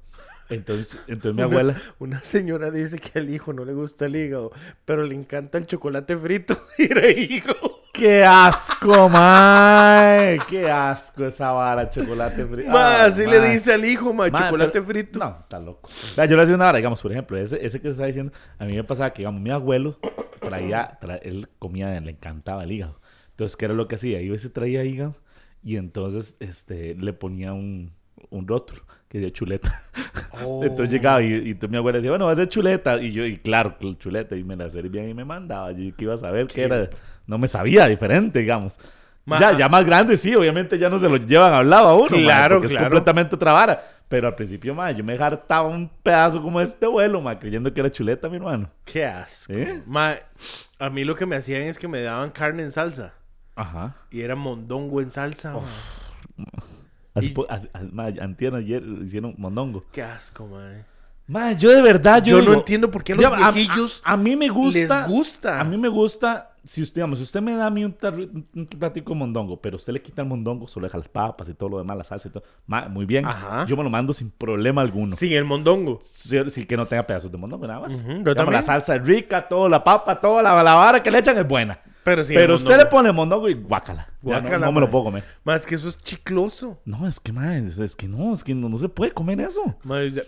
Entonces, 0.51 1.01
entonces 1.07 1.35
mi 1.35 1.43
abuela... 1.43 1.75
Una 1.99 2.21
señora 2.21 2.71
dice 2.71 2.99
que 2.99 3.19
al 3.19 3.29
hijo 3.31 3.53
no 3.53 3.65
le 3.65 3.73
gusta 3.75 4.07
el 4.07 4.17
hígado, 4.17 4.53
pero 4.85 5.03
le 5.05 5.15
encanta 5.15 5.59
el 5.59 5.67
chocolate 5.67 6.17
frito. 6.17 6.57
Mira, 6.79 7.09
hijo. 7.11 7.55
¡Qué 7.99 8.25
asco, 8.25 9.09
mae! 9.09 10.39
¡Qué 10.49 10.71
asco 10.71 11.27
esa 11.27 11.51
vara, 11.51 11.91
chocolate 11.91 12.45
frito! 12.47 12.71
Ah, 12.73 13.07
así 13.07 13.27
le 13.27 13.41
mae. 13.41 13.53
dice 13.53 13.73
al 13.75 13.85
hijo, 13.85 14.15
ma, 14.15 14.29
Ma, 14.29 14.45
chocolate 14.45 14.71
pero- 14.73 14.85
frito. 14.85 15.19
No, 15.19 15.39
está 15.41 15.59
loco. 15.59 15.91
Vea, 16.17 16.27
yo 16.27 16.37
le 16.37 16.43
hacía 16.45 16.55
una 16.55 16.67
vara, 16.67 16.77
digamos, 16.79 17.03
por 17.03 17.11
ejemplo, 17.11 17.37
ese, 17.37 17.65
ese 17.65 17.81
que 17.81 17.89
está 17.91 18.07
diciendo, 18.07 18.33
a 18.59 18.65
mí 18.65 18.75
me 18.75 18.85
pasaba 18.85 19.13
que, 19.13 19.23
digamos, 19.23 19.41
mi 19.41 19.51
abuelo 19.51 19.99
traía, 20.41 20.99
tra- 21.01 21.19
él 21.23 21.49
comía, 21.59 22.01
le 22.01 22.13
encantaba 22.13 22.63
el 22.65 22.71
hígado. 22.73 23.01
Entonces, 23.31 23.57
¿qué 23.57 23.65
era 23.65 23.75
lo 23.75 23.89
que 23.89 23.97
hacía? 23.97 24.21
Iba 24.21 24.37
y 24.37 24.39
se 24.39 24.51
traía 24.51 24.85
hígado 24.85 25.17
y 25.65 25.77
entonces 25.77 26.37
este, 26.41 26.95
le 26.95 27.13
ponía 27.13 27.53
un, 27.53 27.93
un 28.31 28.47
rótulo 28.47 28.83
que 29.09 29.19
decía 29.19 29.33
chuleta. 29.33 29.83
Oh. 30.45 30.63
Entonces 30.63 30.91
llegaba 30.93 31.21
y, 31.21 31.33
y 31.33 31.51
entonces 31.51 31.71
mi 31.71 31.79
abuela 31.79 31.99
decía, 31.99 32.11
bueno, 32.13 32.27
va 32.27 32.33
a 32.33 32.37
ser 32.37 32.49
chuleta. 32.49 33.03
Y 33.03 33.11
yo, 33.11 33.25
y 33.27 33.39
claro, 33.39 33.77
chuleta, 33.99 34.37
y 34.37 34.45
me 34.45 34.55
la 34.55 34.71
servían 34.71 35.09
y 35.09 35.15
me 35.15 35.25
mandaba. 35.25 35.73
Yo 35.73 35.97
que 35.97 36.05
iba 36.05 36.15
a 36.15 36.19
saber 36.19 36.47
que 36.47 36.63
era, 36.63 36.89
no 37.29 37.39
me 37.39 37.47
sabía 37.47 37.87
diferente, 37.87 38.41
digamos. 38.41 38.81
Ma- 39.25 39.39
ya, 39.39 39.57
ya 39.57 39.69
más 39.69 39.85
grande, 39.85 40.17
sí, 40.17 40.35
obviamente 40.35 40.79
ya 40.79 40.89
no 40.89 40.99
se 40.99 41.09
lo 41.09 41.19
llevan 41.19 41.53
hablado 41.53 41.89
a 41.89 41.95
uno. 41.95 42.09
ma, 42.11 42.17
Claro, 42.23 42.57
porque 42.57 42.69
claro. 42.71 42.87
es 42.87 42.91
completamente 42.91 43.35
otra 43.37 43.53
vara. 43.53 43.83
Pero 44.09 44.27
al 44.27 44.35
principio, 44.35 44.75
ma, 44.75 44.91
yo 44.91 45.05
me 45.05 45.15
hartaba 45.23 45.69
un 45.69 45.87
pedazo 46.03 46.43
como 46.43 46.61
este 46.63 46.87
vuelo, 46.87 47.21
ma, 47.21 47.39
creyendo 47.39 47.73
que 47.75 47.81
era 47.81 47.93
chuleta, 47.93 48.29
mi 48.31 48.37
hermano. 48.37 48.71
Qué 48.87 49.05
asco. 49.05 49.53
¿Eh? 49.53 49.83
Ma, 49.87 50.15
a 50.79 50.89
mí 50.89 51.05
lo 51.05 51.15
que 51.15 51.27
me 51.27 51.37
hacían 51.37 51.63
es 51.63 51.79
que 51.79 51.87
me 51.89 52.01
daban 52.01 52.31
carne 52.31 52.63
en 52.63 52.73
salsa. 52.73 53.13
Ajá. 53.55 53.97
Y 54.11 54.23
era 54.23 54.35
mondongo 54.35 55.03
en 55.03 55.11
salsa. 55.11 55.53
ma. 55.53 55.61
Así, 57.15 57.35
Y- 57.37 57.45
así- 57.51 57.69
así- 57.73 57.89
ma, 57.93 58.07
antier, 58.07 58.55
ayer 58.55 58.83
hicieron 59.05 59.35
mondongo. 59.37 59.85
Qué 59.93 60.03
asco, 60.03 60.47
ma. 60.47 60.71
Ma, 61.29 61.53
yo 61.53 61.71
de 61.71 61.83
verdad, 61.83 62.23
yo, 62.25 62.41
Yo 62.41 62.45
no 62.45 62.55
entiendo 62.55 62.91
por 62.91 63.05
qué 63.05 63.13
los 63.15 63.19
Digamos, 63.19 63.41
a- 63.47 63.51
viejillos 63.53 64.01
a, 64.05 64.13
a 64.13 64.17
mí 64.17 64.35
me 64.35 64.49
gusta. 64.49 65.01
les 65.03 65.09
gusta. 65.09 65.61
A 65.61 65.65
mí 65.65 65.77
me 65.77 65.89
gusta. 65.89 66.53
Si 66.65 66.83
usted, 66.83 66.97
digamos, 66.97 67.19
si 67.19 67.25
usted 67.25 67.41
me 67.41 67.55
da 67.55 67.67
a 67.67 67.71
mí 67.71 67.85
un, 67.85 67.93
platico 68.79 69.13
de 69.13 69.19
mondongo, 69.19 69.61
pero 69.61 69.77
usted 69.77 69.93
le 69.93 70.03
quita 70.03 70.23
el 70.23 70.29
mondongo, 70.29 70.67
solo 70.69 70.87
deja 70.87 70.99
las 70.99 71.09
papas 71.09 71.49
y 71.49 71.55
todo 71.55 71.69
lo 71.71 71.79
demás, 71.79 71.97
la 71.99 72.05
salsa 72.05 72.29
y 72.29 72.31
todo. 72.31 72.43
ma, 72.67 72.89
muy 72.89 73.05
bien. 73.07 73.25
Ajá. 73.27 73.65
Yo 73.67 73.77
me 73.77 73.83
lo 73.85 73.91
mando 73.91 74.13
sin 74.13 74.31
problema 74.31 74.81
alguno. 74.83 75.17
Sin 75.17 75.33
el 75.33 75.45
mondongo. 75.45 75.99
Sí, 76.03 76.39
sí, 76.51 76.67
que 76.67 76.77
no 76.77 76.87
tenga 76.87 77.07
pedazos 77.07 77.31
de 77.31 77.39
mondongo, 77.39 77.67
nada 77.67 77.81
más. 77.81 77.99
Digamos, 78.03 78.25
también. 78.35 78.53
la 78.53 78.63
salsa 78.63 78.97
es 78.97 79.07
rica, 79.07 79.47
todo, 79.49 79.69
la 79.69 79.85
papa, 79.85 80.21
toda 80.21 80.43
la, 80.43 80.63
la 80.63 80.75
vara 80.75 81.03
que 81.03 81.11
le 81.11 81.19
echan 81.19 81.37
es 81.39 81.47
buena. 81.47 81.79
Pero 82.05 82.25
sin 82.25 82.35
pero 82.37 82.55
usted 82.55 82.77
le 82.79 82.87
pone 82.87 83.13
mondongo 83.13 83.49
y 83.51 83.55
guácala. 83.55 84.09
No- 84.23 84.31
Guácala, 84.31 84.65
no, 84.67 84.73
me 84.73 84.81
lo 84.81 84.89
puedo 84.91 85.05
comer. 85.05 85.25
Más 85.45 85.65
que 85.67 85.75
eso 85.75 85.89
es 85.89 85.99
chicloso. 86.03 86.81
No, 86.87 87.07
es 87.07 87.21
que, 87.21 87.33
ma, 87.33 87.57
es, 87.59 87.95
que 87.97 88.09
no, 88.09 88.33
es 88.33 88.43
que 88.43 88.55
no, 88.55 88.69
no 88.71 88.79
se 88.79 88.89
puede 88.89 89.13
comer 89.13 89.41
eso. 89.43 89.75
Ma, 89.85 90.03
ya- 90.05 90.23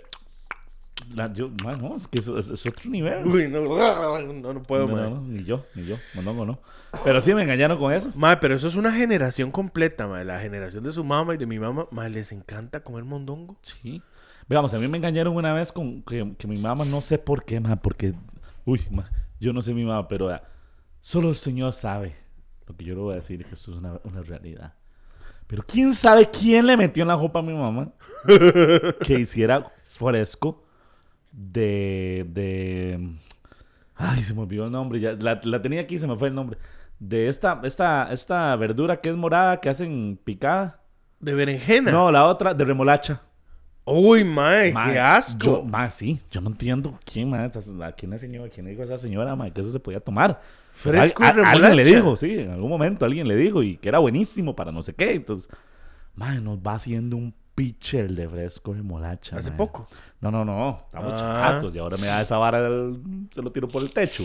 La- 1.14 1.32
yo, 1.32 1.50
no, 1.64 1.96
es 1.96 2.06
que 2.08 2.18
eso 2.18 2.38
es, 2.38 2.48
es 2.48 2.66
otro 2.66 2.90
nivel. 2.90 3.26
Uy, 3.26 3.48
no, 3.48 3.60
no, 4.32 4.52
no 4.52 4.62
puedo, 4.62 4.86
no, 4.86 5.10
no, 5.10 5.20
ni 5.22 5.44
yo, 5.44 5.64
ni 5.74 5.84
yo, 5.86 5.96
mondongo 6.14 6.46
no. 6.46 6.58
Pero 7.04 7.20
sí 7.20 7.34
me 7.34 7.42
engañaron 7.42 7.78
con 7.78 7.92
eso. 7.92 8.10
Mae, 8.14 8.36
pero 8.38 8.54
eso 8.54 8.68
es 8.68 8.76
una 8.76 8.92
generación 8.92 9.50
completa, 9.50 10.06
mae. 10.06 10.24
La 10.24 10.40
generación 10.40 10.84
de 10.84 10.92
su 10.92 11.04
mamá 11.04 11.34
y 11.34 11.38
de 11.38 11.46
mi 11.46 11.58
mamá, 11.58 11.86
mae, 11.90 12.10
les 12.10 12.32
encanta 12.32 12.80
comer 12.82 13.04
mondongo. 13.04 13.56
Sí. 13.62 14.02
Veamos, 14.48 14.74
a 14.74 14.78
mí 14.78 14.88
me 14.88 14.98
engañaron 14.98 15.36
una 15.36 15.52
vez 15.52 15.72
con 15.72 16.02
que, 16.02 16.34
que 16.36 16.46
mi 16.46 16.58
mamá, 16.58 16.84
no 16.84 17.00
sé 17.00 17.18
por 17.18 17.44
qué, 17.44 17.60
ma, 17.60 17.76
porque, 17.76 18.14
uy, 18.64 18.80
ma, 18.90 19.10
yo 19.38 19.52
no 19.52 19.62
sé 19.62 19.72
mi 19.72 19.84
mamá, 19.84 20.08
pero 20.08 20.26
vea, 20.26 20.42
solo 21.00 21.28
el 21.28 21.36
Señor 21.36 21.72
sabe 21.72 22.16
lo 22.66 22.76
que 22.76 22.84
yo 22.84 22.94
le 22.94 23.00
voy 23.00 23.12
a 23.12 23.16
decir, 23.16 23.44
que 23.44 23.54
eso 23.54 23.70
es 23.72 23.78
una, 23.78 24.00
una 24.04 24.22
realidad. 24.22 24.74
Pero 25.46 25.64
quién 25.66 25.92
sabe 25.94 26.30
quién 26.30 26.66
le 26.66 26.76
metió 26.76 27.02
en 27.02 27.08
la 27.08 27.16
ropa 27.16 27.40
a 27.40 27.42
mi 27.42 27.52
mamá 27.52 27.92
que 29.04 29.18
hiciera 29.18 29.66
fresco 29.82 30.62
de, 31.32 32.26
de, 32.28 33.08
ay, 33.96 34.24
se 34.24 34.34
me 34.34 34.42
olvidó 34.42 34.64
el 34.66 34.72
nombre, 34.72 35.00
ya, 35.00 35.12
la, 35.12 35.40
la 35.42 35.62
tenía 35.62 35.80
aquí, 35.82 35.98
se 35.98 36.06
me 36.06 36.16
fue 36.16 36.28
el 36.28 36.34
nombre, 36.34 36.58
de 36.98 37.28
esta, 37.28 37.60
esta, 37.64 38.12
esta 38.12 38.54
verdura 38.56 39.00
que 39.00 39.10
es 39.10 39.16
morada, 39.16 39.60
que 39.60 39.68
hacen 39.70 40.18
picada. 40.22 40.80
De 41.20 41.34
berenjena. 41.34 41.90
No, 41.90 42.10
la 42.10 42.26
otra, 42.26 42.54
de 42.54 42.64
remolacha. 42.64 43.20
Uy, 43.84 44.24
mae, 44.24 44.72
qué 44.72 44.98
asco. 44.98 45.44
Yo, 45.44 45.62
mae, 45.64 45.90
sí, 45.90 46.20
yo 46.30 46.40
no 46.40 46.50
entiendo 46.50 46.98
quién, 47.04 47.28
mae, 47.30 47.50
a 47.82 47.92
quién 47.92 48.12
enseñó, 48.12 48.42
quién 48.52 48.64
le 48.66 48.70
dijo 48.72 48.82
a 48.82 48.86
esa 48.86 48.98
señora, 48.98 49.34
mae, 49.36 49.52
que 49.52 49.60
eso 49.60 49.70
se 49.70 49.80
podía 49.80 50.00
tomar. 50.00 50.40
Fresco 50.72 51.22
y 51.22 51.26
Al- 51.26 51.40
a- 51.44 51.50
Alguien 51.50 51.76
le 51.76 51.84
remolacha. 51.84 51.96
dijo, 51.96 52.16
sí, 52.16 52.38
en 52.40 52.50
algún 52.52 52.70
momento 52.70 53.04
alguien 53.04 53.26
le 53.28 53.36
dijo 53.36 53.62
y 53.62 53.76
que 53.76 53.88
era 53.88 53.98
buenísimo 53.98 54.54
para 54.54 54.70
no 54.72 54.80
sé 54.82 54.94
qué. 54.94 55.14
Entonces, 55.14 55.48
mae, 56.14 56.40
nos 56.40 56.58
va 56.58 56.74
haciendo 56.74 57.16
un 57.16 57.34
pitcher 57.54 58.12
de 58.14 58.28
fresco 58.28 58.74
de 58.74 58.82
molacha. 58.82 59.36
Hace 59.36 59.52
poco. 59.52 59.86
No, 60.20 60.30
no, 60.30 60.44
no, 60.44 60.80
estamos 60.82 61.12
Ah. 61.14 61.16
chamacos 61.16 61.74
y 61.74 61.78
ahora 61.78 61.96
me 61.96 62.06
da 62.06 62.20
esa 62.22 62.38
vara, 62.38 62.60
del- 62.62 63.28
se 63.30 63.42
lo 63.42 63.50
tiro 63.52 63.68
por 63.68 63.82
el 63.82 63.90
techo. 63.92 64.24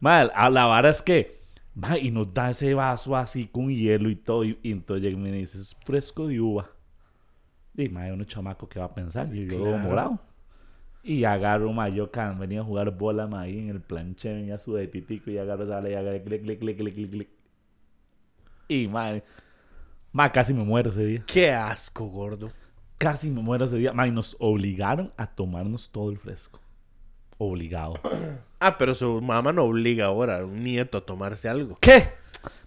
Mae, 0.00 0.30
a 0.34 0.50
la 0.50 0.66
vara 0.66 0.90
es 0.90 1.00
que, 1.02 1.40
y 2.00 2.10
nos 2.10 2.32
da 2.34 2.50
ese 2.50 2.74
vaso 2.74 3.16
así 3.16 3.46
con 3.48 3.68
hielo 3.68 4.10
y 4.10 4.16
todo, 4.16 4.44
y, 4.44 4.58
y 4.62 4.72
entonces 4.72 5.02
llega 5.02 5.18
y 5.18 5.20
me 5.22 5.32
dice, 5.32 5.58
es 5.58 5.76
fresco 5.84 6.26
de 6.28 6.40
uva. 6.40 6.70
Y 7.76 7.88
mae, 7.88 8.12
uno 8.12 8.24
chamaco 8.24 8.68
que 8.68 8.78
va 8.78 8.86
a 8.86 8.94
pensar, 8.94 9.34
y 9.34 9.48
yo 9.48 9.58
Claro. 9.62 9.78
morado. 9.78 10.18
Y 11.02 11.24
agarro, 11.24 11.72
mae, 11.72 11.92
yo 11.94 12.10
can, 12.10 12.38
venía 12.38 12.60
a 12.60 12.64
jugar 12.64 12.90
bola, 12.96 13.26
mae, 13.26 13.48
ahí 13.50 13.58
en 13.58 13.68
el 13.70 13.80
planche, 13.80 14.32
venía 14.32 14.56
sudetitico 14.58 15.30
y 15.30 15.38
agarro, 15.38 15.66
sale 15.66 15.90
y 15.90 15.94
agarro, 15.94 16.22
clic, 16.24 16.42
clic, 16.42 16.58
clic, 16.60 16.76
clic, 16.78 16.94
clic, 16.94 17.10
clic. 17.10 17.28
Y 18.68 18.88
mae, 18.88 19.22
mae, 20.12 20.30
casi 20.32 20.54
me 20.54 20.64
muero 20.64 20.90
ese 20.90 21.04
día. 21.04 21.22
Qué 21.26 21.50
asco, 21.52 22.06
gordo. 22.06 22.50
Casi 23.04 23.30
me 23.30 23.42
muero 23.42 23.66
ese 23.66 23.76
día. 23.76 23.92
Mae, 23.92 24.10
nos 24.10 24.34
obligaron 24.38 25.12
a 25.18 25.26
tomarnos 25.26 25.90
todo 25.90 26.10
el 26.10 26.16
fresco. 26.16 26.58
Obligado. 27.36 28.00
Ah, 28.60 28.78
pero 28.78 28.94
su 28.94 29.20
mamá 29.20 29.52
no 29.52 29.64
obliga 29.64 30.06
ahora 30.06 30.38
a 30.38 30.44
un 30.46 30.64
nieto 30.64 30.96
a 30.96 31.02
tomarse 31.02 31.46
algo. 31.46 31.76
¿Qué? 31.82 32.08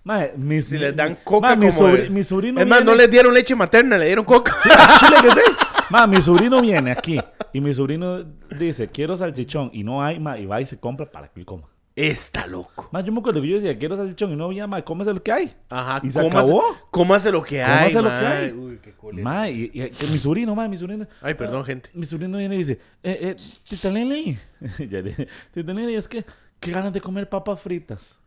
Mae, 0.04 0.34
mis, 0.38 0.67
Si 0.67 0.78
les 0.78 0.95
dan 0.95 1.17
coca 1.23 1.56
Mae, 1.56 1.58
mi, 1.58 1.71
como 1.71 1.89
mi 2.12 2.23
sobrino 2.23 2.62
Es 2.62 2.67
más, 2.67 2.86
no 2.86 2.93
les 2.93 3.10
dieron 3.10 3.34
leche 3.34 3.56
materna, 3.56 3.97
le 3.97 4.06
dieron 4.06 4.26
coca. 4.26 4.56
Sí, 4.62 4.69
chile 5.00 5.15
que 5.23 5.32
sí. 5.32 5.41
Ma, 5.89 6.06
mi 6.06 6.21
sobrino 6.21 6.62
viene 6.62 6.91
aquí 6.91 7.19
y 7.52 7.60
mi 7.60 7.73
sobrino 7.73 8.23
dice, 8.60 8.89
quiero 8.89 9.17
salchichón 9.17 9.71
y 9.73 9.84
no 9.84 10.04
hay, 10.04 10.19
ma, 10.19 10.38
y 10.38 10.45
va 10.45 10.62
y 10.62 10.67
se 10.67 10.80
compra 10.80 11.10
para 11.10 11.30
que 11.30 11.39
él 11.39 11.47
coma. 11.47 11.67
Está 11.98 12.46
loco. 12.46 12.90
Ma, 12.92 13.02
yo 13.02 13.12
me 13.12 13.18
acuerdo 13.20 13.42
que 13.42 13.48
yo 13.48 13.56
decía, 13.56 13.76
quiero 13.76 13.98
salchichón 13.98 14.32
y 14.32 14.36
no 14.36 14.46
había, 14.46 14.68
ma, 14.68 14.84
cómese 14.86 15.12
lo 15.12 15.24
que 15.24 15.32
hay. 15.32 15.56
Ajá, 15.68 16.00
¿Y 16.06 16.12
se 16.12 16.20
cómase- 16.22 16.52
acabó? 16.52 16.64
Cómase 16.92 17.32
lo 17.32 17.42
que 17.42 17.64
hay, 17.64 17.92
Cómase 17.92 18.02
lo 18.04 18.10
que 18.10 18.26
hay. 18.28 18.52
Uy, 18.52 18.80
qué 18.84 18.92
culero. 18.94 19.24
Ma, 19.24 19.50
y, 19.50 19.72
y- 19.74 19.90
que 19.90 20.06
mi 20.06 20.20
sobrino, 20.20 20.54
ma, 20.54 20.68
mi 20.68 20.78
sobrino. 20.78 21.08
Ay, 21.24 21.34
perdón, 21.34 21.64
gente. 21.66 21.90
Mi 21.96 22.06
sobrino 22.06 22.38
viene 22.38 22.54
y 22.54 22.60
dice, 22.60 22.74
eh, 23.02 23.36
eh, 23.36 23.36
tita 23.68 23.90
ya 23.92 25.02
le- 25.02 25.28
tita 25.52 25.82
es 25.90 26.08
que, 26.08 26.24
qué 26.60 26.70
ganas 26.72 26.94
de 26.94 27.02
comer 27.02 27.28
papas 27.28 27.60
fritas. 27.62 28.20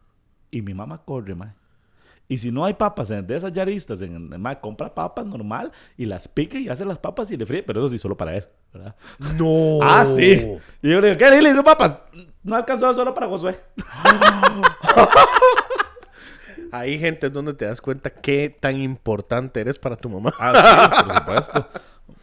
Y 0.51 0.63
mi 0.63 0.75
mamá 0.75 1.01
corre, 1.05 1.37
ma. 1.37 1.55
Y 2.27 2.39
si 2.39 2.51
no 2.51 2.65
hay 2.65 2.75
papas 2.75 3.13
en- 3.13 3.25
de 3.25 3.37
esas 3.37 3.53
yaristas, 3.53 4.03
en, 4.03 4.33
en- 4.33 4.41
ma, 4.41 4.59
compra 4.61 4.93
papas 4.93 5.25
normal 5.27 5.71
y 5.97 6.07
las 6.07 6.27
pica 6.27 6.59
y 6.59 6.69
hace 6.69 6.85
las 6.85 6.99
papas 6.99 7.31
y 7.31 7.37
le 7.37 7.47
fríe, 7.47 7.63
pero 7.63 7.79
eso 7.79 7.89
sí 7.89 7.99
solo 7.99 8.17
para 8.17 8.37
él, 8.37 8.47
¿verdad? 8.73 8.97
No. 9.37 9.79
Ah, 9.83 10.05
sí. 10.05 10.59
Y 10.83 10.91
yo 10.91 11.01
le 11.01 11.15
digo, 11.15 11.19
¿qué 11.19 11.31
Lili? 11.31 11.55
¿Son 11.55 11.65
papas? 11.65 11.99
No 12.43 12.57
alcanzó 12.57 12.93
solo 12.95 13.15
para 13.15 13.27
Josué. 13.29 13.59
Ahí, 16.73 16.99
gente, 16.99 17.27
es 17.27 17.33
donde 17.33 17.53
te 17.55 17.65
das 17.65 17.81
cuenta 17.81 18.11
qué 18.11 18.55
tan 18.59 18.81
importante 18.81 19.61
eres 19.61 19.79
para 19.79 19.97
tu 19.97 20.09
mamá. 20.09 20.33
Ah, 20.39 20.95
sí, 20.97 21.05
por 21.05 21.15
supuesto. 21.17 21.69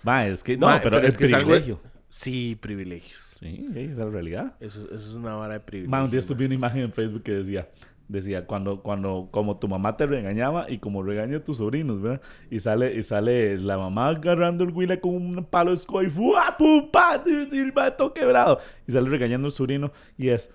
Ma, 0.04 0.26
es 0.26 0.44
que, 0.44 0.56
no, 0.58 0.68
Ma, 0.68 0.80
pero, 0.82 1.00
es 1.00 1.18
que 1.18 1.26
es 1.26 1.34
algo- 1.34 1.50
privilegio. 1.50 1.80
Sí, 2.10 2.58
privilegios. 2.60 3.36
Sí, 3.40 3.68
esa 3.76 3.92
es 3.92 3.98
la 3.98 4.06
realidad. 4.06 4.54
Eso, 4.60 4.86
eso 4.86 4.96
es 4.96 5.14
una 5.14 5.36
vara 5.36 5.54
de 5.56 5.60
privilegio. 5.60 5.92
Ma, 5.92 6.04
un 6.04 6.10
día 6.10 6.22
estuve 6.22 6.46
una 6.46 6.56
imagen 6.56 6.82
en 6.84 6.94
Facebook 6.94 7.24
que 7.24 7.34
decía, 7.34 7.68
decía, 8.08 8.46
cuando, 8.46 8.82
cuando, 8.82 9.30
como 9.32 9.58
tu 9.58 9.68
mamá 9.68 9.98
te 9.98 10.06
regañaba 10.06 10.70
y 10.70 10.80
como 10.80 11.04
regaña 11.04 11.38
a 11.38 11.44
tus 11.44 11.58
sobrinos, 11.58 12.02
¿verdad? 12.02 12.22
Y 12.50 12.60
sale, 12.60 12.96
y 12.96 13.04
sale 13.04 13.58
la 13.58 13.78
mamá 13.78 14.10
agarrando 14.10 14.64
el 14.64 14.72
huile 14.72 15.00
con 15.00 15.16
un 15.16 15.46
palo 15.46 15.72
de 15.72 15.78
y 16.06 16.10
¡fua! 16.10 16.56
¡pum! 16.58 16.90
¡pa! 16.92 17.22
Y 17.26 17.58
el 17.58 17.74
todo 17.98 18.14
quebrado. 18.14 18.60
Y 18.88 18.92
sale 18.92 19.10
regañando 19.10 19.48
al 19.48 19.52
sobrino 19.52 19.92
y 20.18 20.30
es, 20.30 20.54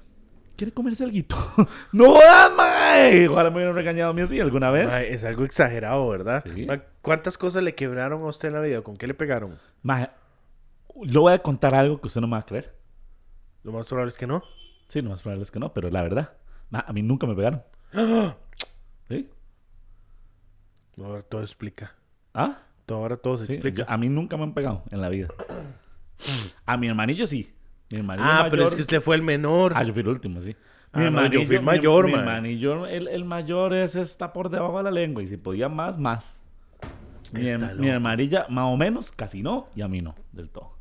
¿quiere 0.56 0.72
comerse 0.72 1.04
algo? 1.04 1.16
¡No 1.92 2.14
mae! 2.56 3.28
Ojalá 3.28 3.50
me 3.50 3.56
hubieran 3.56 3.74
regañado 3.74 4.10
a 4.10 4.14
mí 4.14 4.22
así 4.22 4.40
alguna 4.40 4.70
vez. 4.70 4.86
Mae, 4.86 5.12
es 5.12 5.24
algo 5.24 5.44
exagerado, 5.44 6.08
¿verdad? 6.08 6.44
Sí. 6.54 6.66
Mae, 6.66 6.82
¿Cuántas 7.02 7.36
cosas 7.36 7.62
le 7.62 7.74
quebraron 7.74 8.22
a 8.22 8.26
usted 8.26 8.48
en 8.48 8.54
la 8.54 8.60
vida? 8.60 8.82
¿Con 8.82 8.96
qué 8.96 9.06
le 9.06 9.14
pegaron? 9.14 9.58
Mae, 9.82 10.10
le 11.02 11.18
voy 11.18 11.32
a 11.32 11.38
contar 11.40 11.74
algo 11.74 12.00
que 12.00 12.06
usted 12.06 12.20
no 12.20 12.26
me 12.26 12.32
va 12.32 12.38
a 12.38 12.46
creer. 12.46 12.74
Lo 13.62 13.72
más 13.72 13.88
probable 13.88 14.10
es 14.10 14.16
que 14.16 14.26
no. 14.26 14.42
Sí, 14.88 15.02
no 15.02 15.10
más 15.10 15.22
probable 15.22 15.42
es 15.42 15.50
que 15.50 15.58
no, 15.58 15.72
pero 15.72 15.90
la 15.90 16.02
verdad, 16.02 16.32
a 16.80 16.92
mí 16.92 17.02
nunca 17.02 17.26
me 17.26 17.34
pegaron. 17.34 17.62
¿Sí? 19.08 19.28
Ahora 21.02 21.22
todo 21.22 21.42
explica. 21.42 21.94
¿Ah? 22.34 22.58
Ahora 22.88 23.16
todo 23.16 23.38
se 23.38 23.46
Sí, 23.46 23.52
explica. 23.54 23.82
yo- 23.84 23.90
a 23.90 23.96
mí 23.96 24.08
nunca 24.08 24.36
me 24.36 24.42
han 24.42 24.52
pegado 24.52 24.82
en 24.90 25.00
la 25.00 25.08
vida. 25.08 25.28
A 26.66 26.76
mi 26.76 26.88
hermanillo 26.88 27.26
sí. 27.26 27.52
Mi 27.90 27.98
hermanillo 27.98 28.28
ah, 28.30 28.46
pero 28.50 28.64
es 28.64 28.74
que 28.74 28.82
usted 28.82 29.00
fue 29.00 29.16
el 29.16 29.22
menor. 29.22 29.72
Ah, 29.74 29.82
yo 29.82 29.92
fui 29.92 30.02
el 30.02 30.08
último, 30.08 30.40
sí. 30.40 30.54
Ah, 30.92 31.08
no, 31.10 31.26
yo 31.26 31.42
fui 31.46 31.56
el 31.56 31.62
mayor, 31.62 32.04
mi, 32.04 32.12
mi 32.12 32.18
man. 32.18 32.28
hermanillo, 32.28 32.86
el, 32.86 33.08
el 33.08 33.24
mayor 33.24 33.72
es, 33.72 33.96
está 33.96 34.32
por 34.34 34.50
debajo 34.50 34.76
de 34.78 34.84
la 34.84 34.90
lengua 34.90 35.22
y 35.22 35.26
si 35.26 35.38
podía 35.38 35.68
más, 35.70 35.98
más. 35.98 36.42
Mi, 37.32 37.40
mi 37.78 37.88
hermanilla, 37.88 38.46
más 38.50 38.66
o 38.66 38.76
menos, 38.76 39.10
casi 39.10 39.42
no, 39.42 39.68
y 39.74 39.80
a 39.80 39.88
mí 39.88 40.02
no, 40.02 40.14
del 40.32 40.50
todo. 40.50 40.76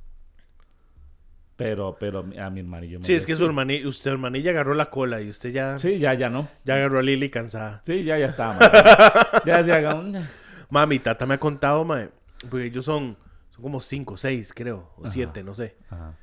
Pero, 1.64 1.98
pero 2.00 2.20
a 2.20 2.50
mi 2.50 2.60
hermanillo. 2.60 3.00
sí, 3.02 3.14
es 3.14 3.26
que 3.26 3.36
su 3.36 3.46
hermanilla, 3.46 3.88
usted 3.88 4.12
hermanilla 4.12 4.52
agarró 4.52 4.74
la 4.74 4.90
cola 4.90 5.22
y 5.22 5.30
usted 5.30 5.52
ya, 5.52 5.78
Sí, 5.78 5.98
ya, 6.00 6.14
ya 6.14 6.30
no. 6.30 6.48
ya 6.66 6.76
agarró 6.76 7.00
a 7.00 7.02
Lili 7.02 7.30
cansada. 7.30 7.82
Sí, 7.86 8.04
ya, 8.04 8.18
ya 8.18 8.28
estaba. 8.28 8.58
ya 9.46 9.62
decía, 9.64 9.94
"Mm, 9.96 10.16
Mami, 10.70 11.00
tata 11.00 11.26
me 11.26 11.34
ha 11.36 11.40
contado, 11.40 11.84
mae, 11.84 12.10
porque 12.50 12.66
ellos 12.66 12.86
son, 12.86 13.18
son 13.52 13.62
como 13.62 13.80
cinco, 13.82 14.18
seis, 14.18 14.54
creo, 14.54 14.92
o 14.98 15.02
Ajá. 15.04 15.12
siete, 15.12 15.44
no 15.44 15.54
sé, 15.54 15.76
Ajá. 15.90 16.16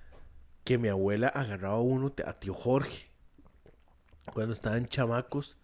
que 0.64 0.78
mi 0.78 0.88
abuela 0.88 1.28
agarraba 1.28 1.80
uno, 1.80 2.12
a 2.26 2.32
tío 2.34 2.54
Jorge, 2.54 3.08
cuando 4.32 4.52
estaban 4.52 4.86
chamacos, 4.86 5.56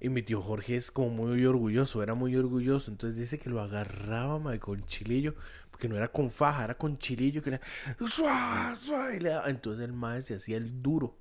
y 0.00 0.08
mi 0.10 0.22
tío 0.22 0.42
Jorge 0.42 0.76
es 0.76 0.90
como 0.90 1.08
muy 1.10 1.44
orgulloso, 1.46 2.02
era 2.02 2.14
muy 2.14 2.36
orgulloso, 2.36 2.90
entonces 2.90 3.18
dice 3.18 3.38
que 3.38 3.48
lo 3.48 3.60
agarraba, 3.62 4.38
mae, 4.38 4.58
con 4.58 4.84
chilillo, 4.86 5.34
porque 5.76 5.90
no 5.90 5.96
era 5.98 6.08
con 6.08 6.30
faja, 6.30 6.64
era 6.64 6.74
con 6.74 6.96
chilillo, 6.96 7.42
que 7.42 7.60
suá, 8.08 8.74
suá, 8.80 9.14
y 9.14 9.20
le 9.20 9.28
daba- 9.28 9.50
entonces 9.50 9.84
el 9.84 9.92
mae 9.92 10.22
se 10.22 10.36
hacía 10.36 10.56
el 10.56 10.80
duro. 10.82 11.18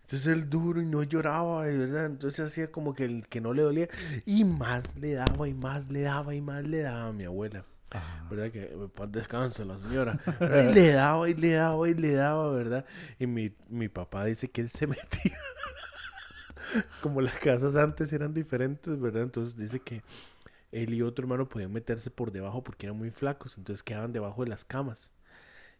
Entonces 0.00 0.26
el 0.26 0.50
duro 0.50 0.82
y 0.82 0.86
no 0.86 1.04
lloraba, 1.04 1.66
de 1.66 1.78
verdad. 1.78 2.06
Entonces 2.06 2.44
hacía 2.46 2.72
como 2.72 2.96
que 2.96 3.04
el 3.04 3.28
que 3.28 3.40
no 3.40 3.54
le 3.54 3.62
dolía. 3.62 3.88
Y 4.26 4.42
más 4.44 4.96
le 4.96 5.12
daba, 5.12 5.46
y 5.46 5.54
más 5.54 5.88
le 5.88 6.00
daba, 6.00 6.34
y 6.34 6.40
más 6.40 6.64
le 6.64 6.80
daba 6.80 7.06
a 7.06 7.12
mi 7.12 7.22
abuela. 7.22 7.64
Ajá. 7.92 8.26
¿Verdad? 8.28 8.50
Que 8.50 8.62
eh, 8.64 8.88
paz 8.92 9.12
descanse 9.12 9.64
la 9.64 9.78
señora. 9.78 10.18
Y 10.40 10.74
le 10.74 10.88
daba, 10.90 11.30
y 11.30 11.34
le 11.34 11.52
daba, 11.52 11.88
y 11.88 11.94
le 11.94 12.12
daba, 12.14 12.50
¿verdad? 12.50 12.84
Y 13.20 13.28
mi, 13.28 13.54
mi 13.68 13.88
papá 13.88 14.24
dice 14.24 14.50
que 14.50 14.62
él 14.62 14.68
se 14.68 14.86
metía. 14.88 15.38
como 17.02 17.20
las 17.20 17.34
casas 17.38 17.76
antes 17.76 18.12
eran 18.12 18.34
diferentes, 18.34 19.00
¿verdad? 19.00 19.22
Entonces 19.22 19.56
dice 19.56 19.78
que 19.78 20.02
él 20.72 20.94
y 20.94 21.02
otro 21.02 21.24
hermano 21.24 21.48
podían 21.48 21.72
meterse 21.72 22.10
por 22.10 22.32
debajo 22.32 22.62
porque 22.62 22.86
eran 22.86 22.98
muy 22.98 23.10
flacos. 23.10 23.58
Entonces 23.58 23.82
quedaban 23.82 24.12
debajo 24.12 24.44
de 24.44 24.50
las 24.50 24.64
camas. 24.64 25.12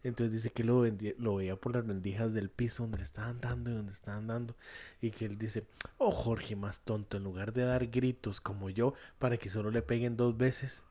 Entonces 0.03 0.33
dice 0.33 0.49
que 0.49 0.63
lo, 0.63 0.83
lo 1.17 1.35
veía 1.35 1.55
por 1.55 1.75
las 1.75 1.85
rendijas 1.85 2.33
del 2.33 2.49
piso 2.49 2.83
donde 2.83 2.97
le 2.97 3.03
estaban 3.03 3.39
dando 3.39 3.69
y 3.69 3.73
donde 3.73 3.93
estaban 3.93 4.27
dando. 4.27 4.55
Y 4.99 5.11
que 5.11 5.25
él 5.25 5.37
dice, 5.37 5.65
oh 5.97 6.11
Jorge, 6.11 6.55
más 6.55 6.79
tonto, 6.81 7.17
en 7.17 7.23
lugar 7.23 7.53
de 7.53 7.63
dar 7.63 7.87
gritos 7.87 8.41
como 8.41 8.69
yo 8.69 8.93
para 9.19 9.37
que 9.37 9.49
solo 9.49 9.69
le 9.69 9.81
peguen 9.81 10.17
dos 10.17 10.37
veces. 10.37 10.83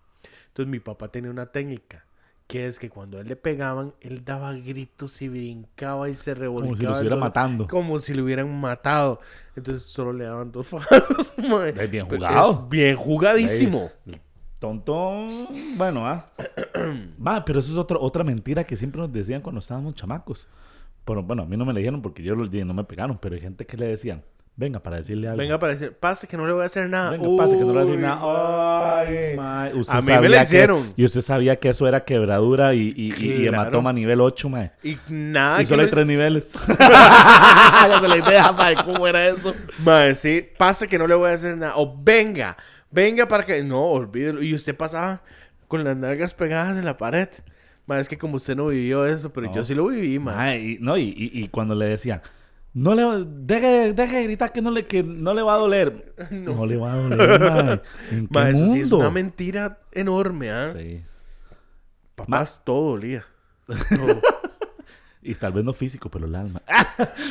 Entonces 0.48 0.70
mi 0.70 0.80
papá 0.80 1.08
tenía 1.08 1.30
una 1.30 1.46
técnica, 1.46 2.04
que 2.50 2.66
es 2.66 2.80
que 2.80 2.90
cuando 2.90 3.18
a 3.18 3.20
él 3.20 3.28
le 3.28 3.36
pegaban, 3.36 3.94
él 4.00 4.24
daba 4.24 4.52
gritos 4.54 5.22
y 5.22 5.28
brincaba 5.28 6.10
y 6.10 6.16
se 6.16 6.34
revolcaba. 6.34 6.66
Como 6.66 6.76
si 6.76 6.82
lo 6.82 6.88
el 6.88 6.94
estuviera 6.94 7.14
dolor, 7.14 7.28
matando. 7.28 7.68
Como 7.68 7.98
si 8.00 8.12
lo 8.12 8.24
hubieran 8.24 8.60
matado. 8.60 9.20
Entonces 9.54 9.84
solo 9.84 10.12
le 10.12 10.24
daban 10.24 10.50
dos 10.50 10.66
fajados. 10.68 11.32
mae. 11.36 11.72
Es 11.80 11.88
bien 11.88 12.08
jugado. 12.08 12.62
es 12.64 12.68
bien 12.68 12.96
jugadísimo. 12.96 13.92
Ahí, 14.04 14.20
Tontón, 14.58 15.28
bueno, 15.76 16.08
ah. 16.08 16.26
Ma, 17.18 17.44
pero 17.44 17.60
eso 17.60 17.70
es 17.70 17.78
otro, 17.78 18.00
otra 18.02 18.24
mentira 18.24 18.64
que 18.64 18.76
siempre 18.76 19.00
nos 19.00 19.12
decían 19.12 19.42
cuando 19.42 19.60
estábamos 19.60 19.94
chamacos. 19.94 20.48
Pero 21.04 21.22
bueno, 21.22 21.44
a 21.44 21.46
mí 21.46 21.56
no 21.56 21.64
me 21.64 21.72
le 21.72 21.78
dijeron 21.78 22.02
porque 22.02 22.24
yo 22.24 22.34
no 22.34 22.74
me 22.74 22.82
pegaron, 22.82 23.16
pero 23.16 23.36
hay 23.36 23.40
gente 23.40 23.64
que 23.64 23.76
le 23.76 23.86
decían, 23.86 24.24
venga 24.60 24.78
para 24.80 24.96
decirle 24.98 25.26
algo. 25.26 25.38
Venga 25.38 25.58
para 25.58 25.72
decir, 25.72 25.92
pase 25.98 26.26
que 26.28 26.36
no 26.36 26.46
le 26.46 26.52
voy 26.52 26.62
a 26.62 26.66
hacer 26.66 26.88
nada. 26.88 27.12
Venga, 27.12 27.28
pase 27.36 27.56
que 27.56 27.64
no 27.64 27.72
le 27.72 27.80
voy 27.80 27.88
a 27.90 27.94
Uy, 27.94 27.96
nada. 27.96 28.98
Ay, 29.00 29.08
mae. 29.08 29.36
mae, 29.36 29.74
usted 29.74 29.94
A 29.94 30.00
mí 30.02 30.28
me 30.28 30.28
que- 30.36 30.42
hicieron. 30.42 30.92
y 30.96 31.04
usted 31.06 31.22
sabía 31.22 31.56
que 31.56 31.70
eso 31.70 31.88
era 31.88 32.04
quebradura 32.04 32.74
y, 32.74 32.92
y, 32.94 33.14
y- 33.18 33.46
hematoma 33.46 33.92
nivel 33.92 34.20
8, 34.20 34.48
mae. 34.50 34.72
Y 34.82 34.98
nada. 35.08 35.62
y 35.62 35.66
solo 35.66 35.82
hay 35.82 35.90
tres 35.90 36.04
niveles. 36.06 36.54
Hágase 36.68 38.06
la 38.08 38.16
idea, 38.18 38.52
mae, 38.52 38.74
cómo 38.84 39.06
era 39.06 39.26
eso. 39.28 39.54
Mae, 39.84 40.14
sí, 40.14 40.46
pase 40.58 40.86
que 40.88 40.98
no 40.98 41.06
le 41.06 41.14
voy 41.14 41.30
a 41.30 41.34
hacer 41.34 41.56
nada. 41.56 41.72
O 41.76 41.96
venga, 42.02 42.56
venga 42.90 43.26
para 43.26 43.44
que. 43.46 43.62
No, 43.62 43.82
olvídelo. 43.82 44.42
Y 44.42 44.54
usted 44.54 44.76
pasaba 44.76 45.22
con 45.68 45.84
las 45.84 45.96
nalgas 45.96 46.34
pegadas 46.34 46.76
en 46.76 46.84
la 46.84 46.96
pared. 46.96 47.28
Mae, 47.86 48.00
es 48.00 48.08
que 48.08 48.18
como 48.18 48.36
usted 48.36 48.54
no 48.56 48.66
vivió 48.66 49.04
eso, 49.06 49.32
pero 49.32 49.46
No. 49.48 49.54
yo 49.54 49.64
sí 49.64 49.74
lo 49.74 49.86
viví, 49.86 50.18
mae. 50.18 50.36
Mae, 50.36 50.60
y, 50.60 50.78
no, 50.80 50.96
y, 50.96 51.04
y- 51.16 51.30
y 51.42 51.48
cuando 51.48 51.74
le 51.74 51.86
decían, 51.86 52.20
no 52.72 52.94
le, 52.94 53.24
deje, 53.26 53.92
deje 53.92 54.16
de 54.16 54.24
gritar 54.24 54.52
que 54.52 54.62
no, 54.62 54.70
le, 54.70 54.87
que 54.87 55.02
no 55.02 55.35
le 55.35 55.42
va 55.42 55.54
a 55.54 55.59
doler. 55.59 56.14
No, 56.30 56.66
le 56.66 56.76
va 56.76 56.92
a 56.92 56.96
doler, 56.96 57.40
mae. 57.50 57.80
¿En 58.12 58.28
qué 58.28 58.38
Mae, 58.38 58.50
eso 58.50 58.61
mundo? 58.61 58.74
sí 58.74 58.80
es 58.80 58.92
una 58.92 59.11
mentira 59.11 59.78
enorme, 59.92 60.50
¿ah? 60.50 60.72
Sí. 60.72 61.04
Papás, 62.14 62.62
todo 62.64 62.90
dolía. 62.90 63.24
Todo. 63.66 64.20
Y 65.22 65.35
tal 65.35 65.52
vez 65.52 65.64
no 65.64 65.72
físico, 65.74 66.11
pero 66.11 66.26
el 66.26 66.35
alma. 66.35 66.62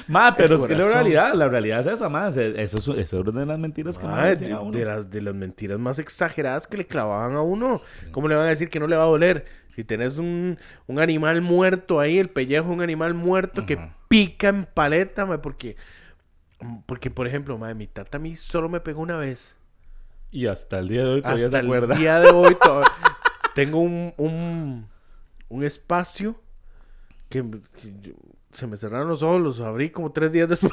Ma, 0.07 0.35
pero 0.35 0.55
El 0.55 0.61
es 0.61 0.67
que 0.67 0.75
la 0.75 0.87
realidad, 0.87 1.33
la 1.33 1.47
realidad 1.47 1.79
es 1.81 1.93
esa, 1.93 2.07
más. 2.07 2.37
Eso 2.37 2.77
es, 2.77 2.87
eso 2.87 2.97
es 2.97 3.13
una 3.13 3.39
de 3.39 3.45
las 3.47 3.57
mentiras 3.57 3.97
que 3.97 4.05
a 4.05 4.59
uno. 4.59 4.71
de 4.71 4.85
las, 4.85 5.09
de 5.09 5.21
las 5.21 5.33
mentiras 5.33 5.79
más 5.79 5.97
exageradas 5.97 6.67
que 6.67 6.77
le 6.77 6.85
clavaban 6.85 7.35
a 7.35 7.41
uno. 7.41 7.81
¿Cómo 8.11 8.27
le 8.27 8.35
van 8.35 8.45
a 8.45 8.49
decir 8.49 8.69
que 8.69 8.79
no 8.79 8.85
le 8.85 8.95
va 8.95 9.03
a 9.03 9.07
doler? 9.07 9.45
Si 9.75 9.83
tenés 9.83 10.17
un, 10.17 10.57
un 10.87 10.99
animal 10.99 11.41
muerto 11.41 11.99
ahí, 11.99 12.17
el 12.17 12.29
pellejo 12.29 12.67
de 12.69 12.73
un 12.73 12.81
animal 12.81 13.13
muerto 13.13 13.65
que 13.65 13.79
pica 14.07 14.49
en 14.49 14.65
paleta, 14.65 15.25
mae, 15.25 15.37
porque, 15.39 15.77
porque, 16.85 17.09
por 17.11 17.27
ejemplo, 17.27 17.57
mae, 17.57 17.73
mi 17.75 17.87
tata 17.87 18.17
a 18.17 18.19
mí 18.19 18.35
solo 18.35 18.67
me 18.69 18.79
pegó 18.81 19.01
una 19.01 19.17
vez. 19.17 19.57
Y 20.31 20.47
hasta 20.47 20.79
el 20.79 20.87
día 20.89 21.03
de 21.03 21.09
hoy 21.13 21.21
todavía 21.21 21.45
Hasta 21.45 21.59
se 21.59 21.65
acuerda. 21.65 21.93
el 21.95 21.99
día 22.01 22.19
de 22.19 22.29
hoy 22.29 22.55
to- 22.63 22.83
tengo 23.55 23.79
un, 23.79 24.13
un, 24.17 24.87
un 25.47 25.63
espacio 25.63 26.39
que, 27.29 27.43
que 27.81 27.93
yo- 28.01 28.13
se 28.51 28.67
me 28.67 28.75
cerraron 28.77 29.07
los 29.07 29.23
ojos, 29.23 29.41
los 29.41 29.61
abrí 29.61 29.91
como 29.91 30.11
tres 30.11 30.31
días 30.31 30.49
después. 30.49 30.71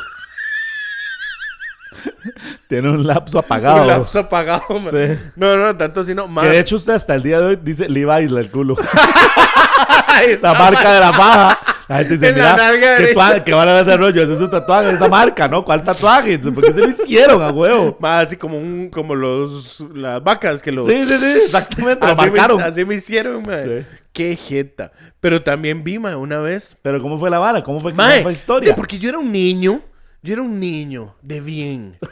Tiene 2.68 2.90
un 2.90 3.06
lapso 3.06 3.38
apagado. 3.38 3.80
Un 3.82 3.86
lapso 3.88 4.18
apagado. 4.20 4.64
Sí. 4.90 5.18
No, 5.36 5.56
no, 5.56 5.76
tanto 5.76 6.00
así 6.00 6.14
no. 6.14 6.32
Que 6.40 6.48
de 6.48 6.58
hecho 6.60 6.76
usted 6.76 6.94
hasta 6.94 7.14
el 7.14 7.22
día 7.22 7.40
de 7.40 7.46
hoy 7.46 7.58
dice 7.62 7.88
Levi's 7.88 8.32
el 8.32 8.50
culo. 8.50 8.76
Esa 10.26 10.52
la 10.52 10.58
marca 10.58 10.92
de 10.94 11.00
la 11.00 11.12
paja. 11.12 11.58
La 11.88 11.98
gente 11.98 12.14
dice, 12.14 12.28
En 12.30 12.34
mira, 12.34 12.56
nalga 12.56 12.80
que, 12.96 13.02
derecha". 13.02 13.14
tua- 13.14 13.44
que 13.44 13.52
van 13.54 13.68
a 13.68 13.74
ver 13.74 13.84
de 13.84 13.96
rollo. 13.96 14.22
Ese 14.22 14.32
es 14.32 14.38
su 14.38 14.48
tatuaje, 14.48 14.90
esa 14.90 15.06
marca, 15.08 15.46
¿no? 15.46 15.64
¿Cuál 15.64 15.84
tatuaje? 15.84 16.38
¿Por 16.38 16.64
qué 16.64 16.72
se 16.72 16.80
lo 16.80 16.88
hicieron 16.88 17.42
a 17.42 17.50
huevo? 17.50 17.96
Más 18.00 18.26
así 18.26 18.36
como 18.36 18.58
un, 18.58 18.88
como 18.90 19.14
los 19.14 19.84
las 19.94 20.22
vacas 20.24 20.62
que 20.62 20.72
lo 20.72 20.82
Sí, 20.82 21.04
sí, 21.04 21.16
sí, 21.18 21.38
exactamente, 21.44 22.04
lo 22.04 22.12
así 22.12 22.20
me- 22.22 22.26
marcaron. 22.30 22.60
así 22.62 22.84
me 22.84 22.94
hicieron, 22.96 23.42
mae. 23.46 23.64
Sí. 23.82 23.86
Qué 24.12 24.36
jeta. 24.36 24.90
Pero 25.20 25.42
también 25.42 25.84
vi, 25.84 25.98
mae, 25.98 26.16
una 26.16 26.38
vez. 26.38 26.76
Pero 26.82 27.00
¿cómo 27.00 27.18
fue 27.18 27.30
la 27.30 27.38
vara? 27.38 27.62
¿Cómo 27.62 27.78
fue, 27.78 27.92
cómo 27.94 28.02
fue 28.08 28.22
la 28.24 28.32
historia? 28.32 28.74
porque 28.74 28.98
yo 28.98 29.08
era 29.10 29.18
un 29.18 29.30
niño. 29.30 29.80
Yo 30.22 30.32
era 30.32 30.42
un 30.42 30.58
niño 30.58 31.14
de 31.22 31.40
bien. 31.40 31.98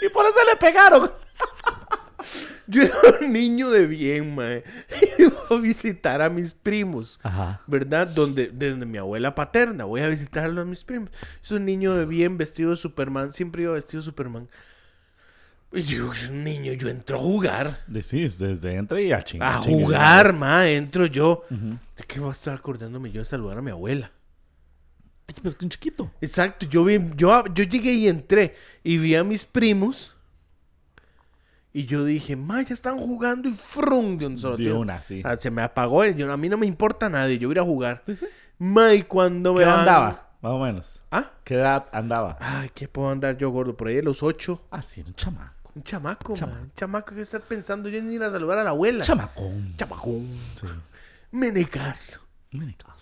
Y 0.00 0.08
por 0.08 0.24
eso 0.26 0.36
le 0.48 0.56
pegaron. 0.56 1.10
Yo 2.66 2.82
era 2.82 2.94
un 3.20 3.32
niño 3.32 3.70
de 3.70 3.86
bien, 3.86 4.34
mae. 4.34 4.62
Iba 5.18 5.32
a 5.50 5.54
visitar 5.56 6.20
a 6.20 6.28
mis 6.28 6.52
primos. 6.52 7.18
Ajá. 7.22 7.62
¿Verdad? 7.66 8.06
Donde, 8.08 8.50
desde 8.52 8.84
mi 8.84 8.98
abuela 8.98 9.34
paterna. 9.34 9.84
Voy 9.84 10.02
a 10.02 10.08
visitarlo 10.08 10.60
a 10.60 10.64
mis 10.64 10.84
primos. 10.84 11.10
Es 11.42 11.50
un 11.50 11.64
niño 11.64 11.94
de 11.96 12.04
bien 12.04 12.36
vestido 12.36 12.70
de 12.70 12.76
Superman. 12.76 13.32
Siempre 13.32 13.62
iba 13.62 13.72
vestido 13.72 14.02
de 14.02 14.04
Superman. 14.04 14.48
Y 15.72 15.82
yo, 15.82 16.10
un 16.30 16.44
niño, 16.44 16.72
yo 16.74 16.88
entro 16.88 17.18
a 17.18 17.20
jugar. 17.20 17.84
Decís, 17.86 18.38
desde 18.38 18.74
entre 18.74 19.02
y 19.02 19.12
a 19.12 19.22
chingar. 19.22 19.54
A 19.54 19.58
jugar, 19.58 20.32
ma, 20.34 20.68
entro 20.68 21.06
yo. 21.06 21.44
¿De 21.50 22.04
qué 22.06 22.20
voy 22.20 22.30
a 22.30 22.32
estar 22.32 22.54
acordándome 22.54 23.10
yo 23.10 23.20
de 23.20 23.26
saludar 23.26 23.58
a 23.58 23.62
mi 23.62 23.70
abuela? 23.70 24.10
Que 25.34 25.64
un 25.64 25.70
chiquito. 25.70 26.10
Exacto, 26.20 26.66
yo 26.66 26.84
vi, 26.84 26.98
yo, 27.16 27.44
yo 27.54 27.64
llegué 27.64 27.92
y 27.92 28.08
entré 28.08 28.54
y 28.82 28.96
vi 28.98 29.14
a 29.14 29.22
mis 29.22 29.44
primos. 29.44 30.14
Y 31.72 31.84
yo 31.84 32.04
dije, 32.04 32.34
ma, 32.34 32.62
ya 32.62 32.74
están 32.74 32.96
jugando 32.98 33.48
y 33.48 33.52
frum 33.52 34.16
de 34.18 34.26
un 34.26 34.38
solo 34.38 34.56
De 34.56 34.72
una, 34.72 35.02
sí. 35.02 35.22
Ah, 35.24 35.36
se 35.36 35.50
me 35.50 35.62
apagó, 35.62 36.04
yo- 36.06 36.32
a 36.32 36.36
mí 36.36 36.48
no 36.48 36.56
me 36.56 36.66
importa 36.66 37.08
nadie, 37.08 37.38
yo 37.38 37.48
voy 37.48 37.52
a 37.52 37.56
ir 37.56 37.60
a 37.60 37.64
jugar. 37.64 38.02
Sí, 38.06 38.14
sí. 38.14 38.26
Ma, 38.58 38.94
y 38.94 39.02
cuando 39.02 39.52
me 39.52 39.58
¿Qué 39.58 39.64
edad 39.64 39.70
van- 39.72 39.80
andaba? 39.80 40.28
Más 40.40 40.52
o 40.52 40.58
menos. 40.58 41.02
¿Ah? 41.10 41.30
¿Qué 41.44 41.54
edad 41.54 41.86
andaba? 41.92 42.36
Ay, 42.40 42.70
¿qué 42.74 42.88
puedo 42.88 43.10
andar 43.10 43.36
yo, 43.36 43.50
gordo? 43.50 43.76
Por 43.76 43.88
ahí 43.88 43.96
de 43.96 44.02
los 44.02 44.22
ocho. 44.22 44.64
Ah, 44.70 44.82
sí, 44.82 45.04
un 45.06 45.14
chamaco. 45.14 45.70
Un 45.74 45.82
chamaco, 45.84 46.32
ma, 46.32 46.38
Chamaco. 46.38 46.62
Un 46.62 46.72
chamaco 46.74 47.14
que 47.14 47.20
estar 47.20 47.40
pensando 47.42 47.88
yo 47.88 47.98
en 47.98 48.10
ir 48.12 48.22
a 48.22 48.30
saludar 48.30 48.58
a 48.58 48.64
la 48.64 48.70
abuela. 48.70 49.04
Chamacón. 49.04 49.74
Chamacón. 49.76 50.26
Sí. 50.60 50.66
Menecas. 51.30 52.18
Médicos. 52.50 52.97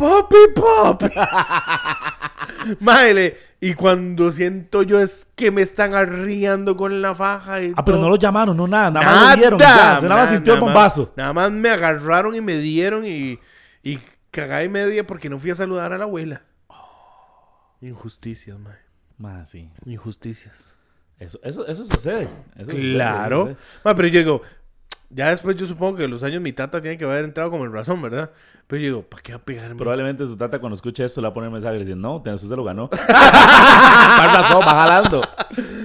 Papi, 0.00 0.36
papi. 0.54 1.14
Madre, 2.80 3.36
y 3.60 3.74
cuando 3.74 4.32
siento 4.32 4.82
yo 4.82 4.98
es 5.00 5.26
que 5.36 5.50
me 5.50 5.62
están 5.62 5.94
arriando 5.94 6.76
con 6.76 7.02
la 7.02 7.14
faja 7.14 7.62
y 7.62 7.72
Ah, 7.76 7.84
pero 7.84 7.96
todo. 7.98 8.06
no 8.06 8.10
lo 8.10 8.16
llamaron, 8.16 8.56
no 8.56 8.66
nada. 8.66 8.90
Nada 8.90 9.06
más 9.06 9.30
lo 9.34 9.40
dieron. 9.40 9.58
Ya, 9.60 9.98
se 10.00 10.08
nada 10.08 10.20
más 10.22 10.30
sintió 10.30 10.54
el 10.54 10.60
bombazo. 10.60 11.12
Nada 11.16 11.32
más 11.32 11.50
me 11.52 11.68
agarraron 11.68 12.34
y 12.34 12.40
me 12.40 12.56
dieron 12.56 13.04
y, 13.04 13.38
y 13.82 13.98
cagada 14.30 14.64
y 14.64 14.68
media 14.68 15.06
porque 15.06 15.28
no 15.28 15.38
fui 15.38 15.50
a 15.50 15.54
saludar 15.54 15.92
a 15.92 15.98
la 15.98 16.04
abuela. 16.04 16.42
Injusticias, 17.80 18.58
madre. 18.58 18.78
Más 19.18 19.50
sí. 19.50 19.70
Injusticias. 19.86 20.76
Eso, 21.18 21.38
eso, 21.42 21.66
eso 21.66 21.84
sucede. 21.84 22.28
Eso 22.56 22.70
sucede, 22.70 22.92
Claro. 22.94 23.36
eso 23.36 23.48
sucede. 23.50 23.56
Ma, 23.84 23.94
pero 23.94 24.08
yo 24.08 24.18
digo, 24.18 24.42
ya 25.10 25.30
después 25.30 25.56
yo 25.56 25.66
supongo 25.66 25.98
que 25.98 26.08
los 26.08 26.22
años 26.22 26.40
mi 26.40 26.52
tata 26.52 26.80
tiene 26.80 26.96
que 26.96 27.04
haber 27.04 27.24
entrado 27.24 27.50
como 27.50 27.64
en 27.64 27.72
razón, 27.72 28.00
¿verdad? 28.00 28.30
Pero 28.66 28.80
yo 28.80 28.86
digo, 28.86 29.02
¿para 29.02 29.22
qué 29.22 29.32
va 29.32 29.38
a 29.38 29.42
pegarme? 29.42 29.74
Probablemente 29.76 30.24
su 30.24 30.36
tata 30.36 30.60
cuando 30.60 30.76
escuche 30.76 31.04
esto 31.04 31.20
le 31.20 31.26
va 31.26 31.30
a 31.30 31.34
poner 31.34 31.50
mensaje 31.50 31.78
diciendo, 31.78 32.08
no, 32.08 32.16
usted 32.16 32.36
se 32.48 32.54
lo 32.56 32.62
ganó. 32.62 32.88
Más 33.08 34.32
razón, 34.32 34.60
va 34.60 34.70
jalando. 34.72 35.22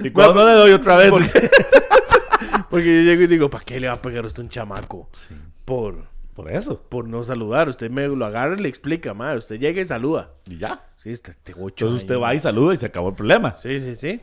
Y 0.04 0.10
cuando 0.10 0.46
le 0.46 0.52
doy 0.52 0.72
otra 0.72 0.96
vez. 0.96 1.12
Porque 2.70 2.86
yo 2.86 3.02
llego 3.10 3.22
y 3.22 3.26
digo, 3.26 3.48
¿para 3.50 3.64
qué 3.64 3.80
le 3.80 3.88
va 3.88 3.94
a 3.94 4.02
pegar 4.02 4.24
a 4.24 4.26
usted 4.28 4.42
un 4.42 4.48
chamaco? 4.48 5.08
Sí, 5.12 5.34
Por, 5.64 6.04
por 6.34 6.50
eso. 6.50 6.80
por 6.88 7.08
no 7.08 7.22
saludar. 7.24 7.68
Usted 7.68 7.90
me 7.90 8.06
lo 8.08 8.24
agarra 8.24 8.54
y 8.56 8.62
le 8.62 8.68
explica, 8.68 9.14
madre. 9.14 9.38
Usted 9.38 9.58
llega 9.58 9.80
y 9.80 9.86
saluda. 9.86 10.30
Y 10.48 10.58
ya. 10.58 10.84
Sí, 10.96 11.10
este 11.10 11.34
ocho 11.58 11.86
Entonces 11.86 12.02
usted 12.02 12.18
va 12.18 12.34
y 12.34 12.40
saluda 12.40 12.74
y 12.74 12.76
se 12.76 12.86
acabó 12.86 13.08
el 13.10 13.14
problema. 13.14 13.54
Sí, 13.62 13.80
sí, 13.80 13.96
sí. 13.96 14.20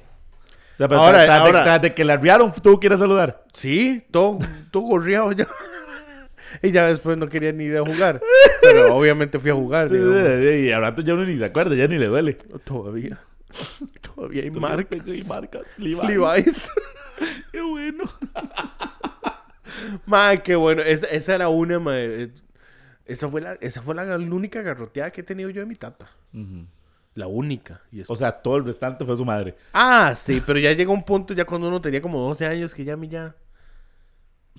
O 0.73 0.75
sea, 0.75 0.87
pero 0.87 1.01
Ahora- 1.01 1.19
tras, 1.19 1.25
tras 1.27 1.39
de- 1.43 1.47
ahora- 1.47 1.63
tras 1.63 1.81
de 1.81 1.93
que 1.93 2.03
le 2.03 2.13
arriaron, 2.13 2.51
tú 2.61 2.79
quieres 2.79 2.99
saludar. 2.99 3.43
Sí, 3.53 4.03
todo, 4.11 4.37
todo 4.71 4.83
gorreado 4.83 5.31
ya. 5.31 5.47
y 6.63 6.71
ya 6.71 6.87
después 6.87 7.17
no 7.17 7.27
quería 7.27 7.51
ni 7.51 7.65
ir 7.65 7.77
a 7.77 7.81
jugar. 7.85 8.21
Pero 8.61 8.95
obviamente 8.95 9.39
fui 9.39 9.51
a 9.51 9.53
jugar. 9.53 9.89
Sí, 9.89 9.95
y 9.95 10.71
al 10.71 10.81
rato 10.81 11.01
ya 11.01 11.13
uno 11.13 11.25
ni 11.25 11.37
se 11.37 11.45
acuerda, 11.45 11.75
ya 11.75 11.87
ni 11.87 11.97
le 11.97 12.07
duele. 12.07 12.33
Todavía. 12.65 13.19
Todavía 14.01 14.43
hay 14.43 14.51
marcas. 14.51 15.07
Y 15.07 15.23
marcas. 15.25 15.77
Levi's. 15.77 16.09
Levi's. 16.09 16.71
Qué 17.51 17.61
bueno. 17.61 18.05
Madre, 20.05 20.41
qué 20.41 20.55
bueno. 20.55 20.81
Esa, 20.81 21.07
esa 21.07 21.35
era 21.35 21.49
una. 21.49 21.79
Esa 23.05 23.29
fue, 23.29 23.41
la, 23.41 23.53
esa 23.61 23.81
fue 23.81 23.95
la, 23.95 24.05
la 24.05 24.15
única 24.17 24.61
garroteada 24.61 25.11
que 25.11 25.21
he 25.21 25.23
tenido 25.23 25.49
yo 25.49 25.61
de 25.61 25.67
mi 25.67 25.75
tata. 25.75 26.09
Ujú. 26.33 26.65
La 27.15 27.27
única. 27.27 27.81
Y 27.91 28.01
es- 28.01 28.09
O 28.09 28.15
sea, 28.15 28.31
todo 28.31 28.57
el 28.57 28.65
restante 28.65 29.05
fue 29.05 29.15
su 29.15 29.23
madre. 29.25 29.55
Ah, 29.73 30.13
sí, 30.15 30.41
pero 30.45 30.57
ya 30.59 30.71
llegó 30.73 30.93
un 30.93 31.03
punto 31.03 31.33
ya 31.33 31.45
cuando 31.45 31.67
uno 31.67 31.79
tenía 31.81 32.01
como 32.01 32.19
12 32.19 32.45
años 32.45 32.73
que 32.73 32.83
ya 32.83 32.93
a 32.93 32.97
mí 32.97 33.07
ya... 33.07 33.35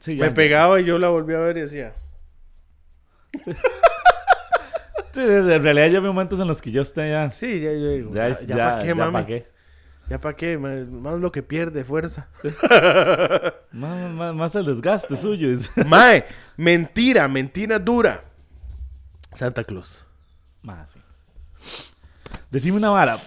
Sí, 0.00 0.16
Me 0.16 0.30
pegaba 0.30 0.80
y 0.80 0.84
yo 0.84 0.98
la 0.98 1.08
volví 1.08 1.34
a 1.34 1.38
ver 1.38 1.56
y 1.58 1.60
decía... 1.62 1.94
Sí, 5.12 5.20
en 5.20 5.62
realidad 5.62 5.86
ya 5.90 5.98
había 5.98 6.08
momentos 6.10 6.40
en 6.40 6.48
los 6.48 6.60
que 6.60 6.72
yo 6.72 6.82
estaba 6.82 7.06
ya. 7.06 7.30
Sí, 7.30 7.60
ya 7.60 7.70
yo 7.72 7.88
digo... 7.90 8.12
Ya, 8.14 8.30
Ya, 8.30 8.40
ya, 8.40 8.46
ya, 8.46 8.56
para 8.64 8.78
qué, 8.80 8.86
ya 8.88 8.94
mami. 8.96 9.12
pa' 9.12 9.26
qué. 9.26 9.46
Ya 10.10 10.20
para 10.20 10.36
qué, 10.36 10.58
más 10.58 11.20
lo 11.20 11.30
que 11.32 11.42
pierde 11.44 11.84
fuerza. 11.84 12.28
Más, 13.72 14.10
más- 14.12 14.34
más 14.34 14.54
el 14.56 14.66
desgaste 14.66 15.16
suyo. 15.16 15.48
es- 15.50 15.70
Mae, 15.86 16.26
mentira, 16.56 17.26
mentira 17.28 17.78
dura. 17.78 18.24
Santa 19.32 19.62
Claus. 19.64 20.04
Más, 20.62 20.90
sí. 20.90 21.00
Decime 22.54 22.76
una 22.76 22.90
vara. 22.90 23.18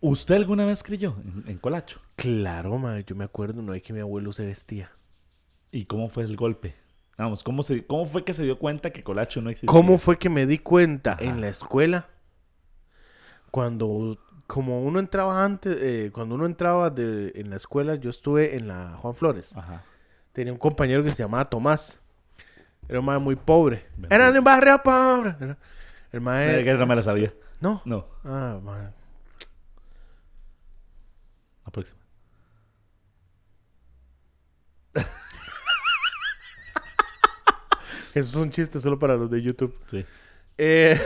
¿Usted 0.00 0.34
alguna 0.34 0.64
vez 0.64 0.82
creyó 0.82 1.14
en, 1.24 1.44
en 1.48 1.58
Colacho? 1.58 2.00
Claro, 2.16 2.76
mae, 2.78 3.04
yo 3.04 3.14
me 3.14 3.22
acuerdo 3.22 3.60
una 3.60 3.70
vez 3.70 3.82
que 3.84 3.92
mi 3.92 4.00
abuelo 4.00 4.32
se 4.32 4.44
vestía. 4.44 4.90
¿Y 5.70 5.84
cómo 5.84 6.08
fue 6.08 6.24
el 6.24 6.34
golpe? 6.34 6.74
Vamos, 7.16 7.44
¿cómo, 7.44 7.62
se, 7.62 7.86
¿cómo 7.86 8.06
fue 8.06 8.24
que 8.24 8.32
se 8.32 8.42
dio 8.42 8.58
cuenta 8.58 8.90
que 8.90 9.04
Colacho 9.04 9.40
no 9.40 9.50
existía? 9.50 9.72
¿Cómo 9.72 9.98
fue 9.98 10.18
que 10.18 10.28
me 10.28 10.46
di 10.46 10.58
cuenta 10.58 11.12
Ajá. 11.12 11.22
en 11.22 11.40
la 11.40 11.46
escuela? 11.46 12.08
Cuando 13.52 14.18
como 14.48 14.82
uno 14.82 14.98
entraba 14.98 15.44
antes, 15.44 15.76
eh, 15.80 16.10
cuando 16.12 16.34
uno 16.34 16.44
entraba 16.46 16.90
de, 16.90 17.34
en 17.36 17.50
la 17.50 17.56
escuela, 17.56 17.94
yo 17.94 18.10
estuve 18.10 18.56
en 18.56 18.66
la 18.66 18.96
Juan 19.00 19.14
Flores. 19.14 19.56
Ajá. 19.56 19.84
Tenía 20.32 20.52
un 20.52 20.58
compañero 20.58 21.04
que 21.04 21.10
se 21.10 21.22
llamaba 21.22 21.48
Tomás. 21.48 22.00
Era 22.88 22.98
un 22.98 23.06
mae 23.06 23.20
muy 23.20 23.36
pobre. 23.36 23.86
Bendito. 23.92 24.12
Era 24.12 24.32
de 24.32 24.40
un 24.40 24.44
barrio 24.44 24.82
pobre. 24.82 25.36
Era- 25.40 25.56
El 26.10 26.20
mae... 26.20 26.64
que 26.64 26.74
no 26.74 26.84
me 26.84 26.96
la 26.96 27.04
sabía. 27.04 27.32
No. 27.60 27.80
No, 27.84 28.06
Ah, 28.24 28.58
mae. 28.62 28.90
la 31.64 31.70
próxima. 31.72 31.98
Eso 38.14 38.28
es 38.30 38.34
un 38.34 38.50
chiste 38.50 38.80
solo 38.80 38.98
para 38.98 39.16
los 39.16 39.30
de 39.30 39.42
YouTube. 39.42 39.78
Sí. 39.86 40.04
Eh, 40.58 40.98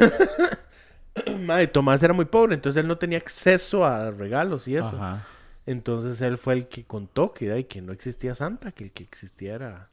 mae, 1.41 1.67
Tomás 1.67 2.03
era 2.03 2.13
muy 2.15 2.25
pobre, 2.27 2.55
entonces 2.55 2.81
él 2.81 2.87
no 2.89 2.99
tenía 2.99 3.19
acceso 3.19 3.85
a 3.85 4.11
regalos 4.13 4.69
y 4.69 4.77
eso. 4.77 4.97
Ajá. 4.97 5.27
Entonces 5.67 6.21
él 6.21 6.39
fue 6.39 6.55
el 6.55 6.69
que 6.69 6.85
contó 6.85 7.33
que, 7.35 7.53
ay, 7.53 7.65
que 7.65 7.83
no 7.83 7.93
existía 7.93 8.35
Santa, 8.35 8.73
que 8.73 8.85
el 8.85 8.93
que 8.93 9.03
existía 9.05 9.55
era... 9.55 9.90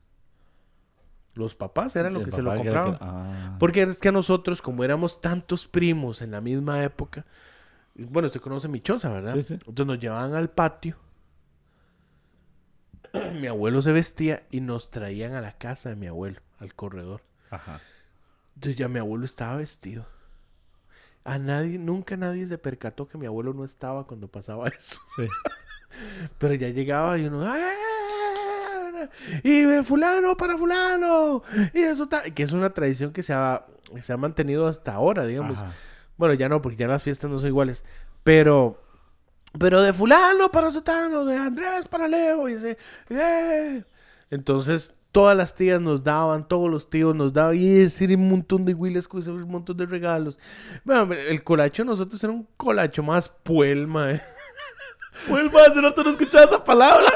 Los 1.38 1.56
papás 1.56 1.95
eran 1.95 2.13
lo 2.13 2.19
El 2.19 2.26
que 2.26 2.32
se 2.32 2.41
lo 2.41 2.54
compraban. 2.56 2.93
que- 2.93 2.97
ah. 3.02 3.56
Porque 3.60 3.84
es 3.84 4.00
que 4.00 4.10
a 4.10 4.12
nosotros, 4.12 4.62
como 4.62 4.84
éramos 4.84 5.21
tantos 5.21 5.67
primos 5.67 6.21
en 6.21 6.32
la 6.32 6.41
misma 6.41 6.84
época, 6.84 7.26
bueno, 7.95 8.26
usted 8.28 8.41
conoce 8.41 8.67
mi 8.67 8.82
choza, 8.82 9.10
¿verdad? 9.12 9.34
Sí, 9.36 9.43
sí. 9.43 9.54
Entonces 9.56 9.86
nos 9.86 10.00
llevaban 10.00 10.34
al 10.36 10.50
patio. 10.50 10.95
mi 13.39 13.47
abuelo 13.47 13.82
se 13.82 13.91
vestía 13.91 14.43
y 14.52 14.62
nos 14.62 14.91
traían 14.91 15.34
a 15.34 15.41
la 15.41 15.54
casa 15.58 15.89
de 15.89 15.95
mi 15.95 16.08
abuelo, 16.08 16.39
al 16.60 16.73
corredor. 16.73 17.21
Ajá. 17.50 17.80
Entonces 18.56 18.76
ya 18.76 18.88
mi 18.88 19.00
abuelo 19.00 19.26
estaba 19.26 19.56
vestido. 19.58 20.06
A 21.23 21.38
nadie, 21.39 21.78
nunca 21.78 22.15
nadie 22.17 22.47
se 22.47 22.58
percató 22.58 23.08
que 23.08 23.17
mi 23.17 23.26
abuelo 23.26 23.54
no 23.54 23.63
estaba 23.65 24.08
cuando 24.08 24.28
pasaba 24.28 24.67
eso. 24.78 25.00
Sí. 25.15 25.28
Pero 26.38 26.54
ya 26.54 26.69
llegaba 26.69 27.17
y 27.17 27.26
uno, 27.26 27.43
¡ah! 27.45 27.58
Y 29.43 29.62
de 29.62 29.84
fulano 29.84 30.36
para 30.38 30.58
fulano. 30.58 31.43
Y 31.74 31.80
eso 31.80 32.04
está, 32.04 32.24
que 32.24 32.43
es 32.43 32.52
una 32.52 32.70
tradición 32.72 33.12
que 33.12 33.24
se 33.24 33.34
ha, 33.34 33.65
se 34.02 34.13
ha 34.13 34.17
mantenido 34.17 34.67
hasta 34.67 34.93
ahora, 34.93 35.26
digamos. 35.26 35.58
Ajá. 35.58 35.72
Bueno, 36.17 36.34
ya 36.34 36.50
no, 36.50 36.62
porque 36.62 36.78
ya 36.78 36.88
las 36.88 37.04
fiestas 37.04 37.30
no 37.30 37.39
son 37.39 37.48
iguales. 37.48 37.84
Pero, 38.24 38.82
pero 39.58 39.82
de 39.82 39.93
fulano 39.93 40.52
para 40.52 40.72
sotano, 40.72 41.26
de 41.26 41.38
Andrés 41.38 41.88
para 41.88 42.08
Leo. 42.08 42.50
Y 42.50 42.54
ese, 42.54 42.78
¡eh! 43.10 43.84
Entonces, 44.30 44.96
todas 45.12 45.38
las 45.38 45.56
tías 45.56 45.80
nos 45.80 46.04
daban, 46.04 46.48
todos 46.48 46.70
los 46.70 46.89
tíos 46.89 47.15
nos 47.15 47.34
daban. 47.34 47.56
Y 47.56 47.82
ese 47.82 48.13
un 48.15 48.30
montón 48.30 48.65
de 48.65 48.74
huiles 48.74 49.08
un 49.12 49.50
montón 49.50 49.78
de 49.78 49.86
regalos. 49.86 50.39
Bueno, 50.84 51.13
el 51.13 51.43
colacho 51.43 51.86
nosotros 51.86 52.24
era 52.24 52.34
un 52.34 52.48
colacho 52.58 53.04
más 53.04 53.30
puelma, 53.30 54.12
eh. 54.12 54.22
Vuelva 55.28 55.63
a 55.63 55.65
hacer 55.67 55.84
otro 55.84 56.04
no 56.04 56.12
escuchaba 56.12 56.46
esa 56.46 56.63
palabra. 56.63 57.08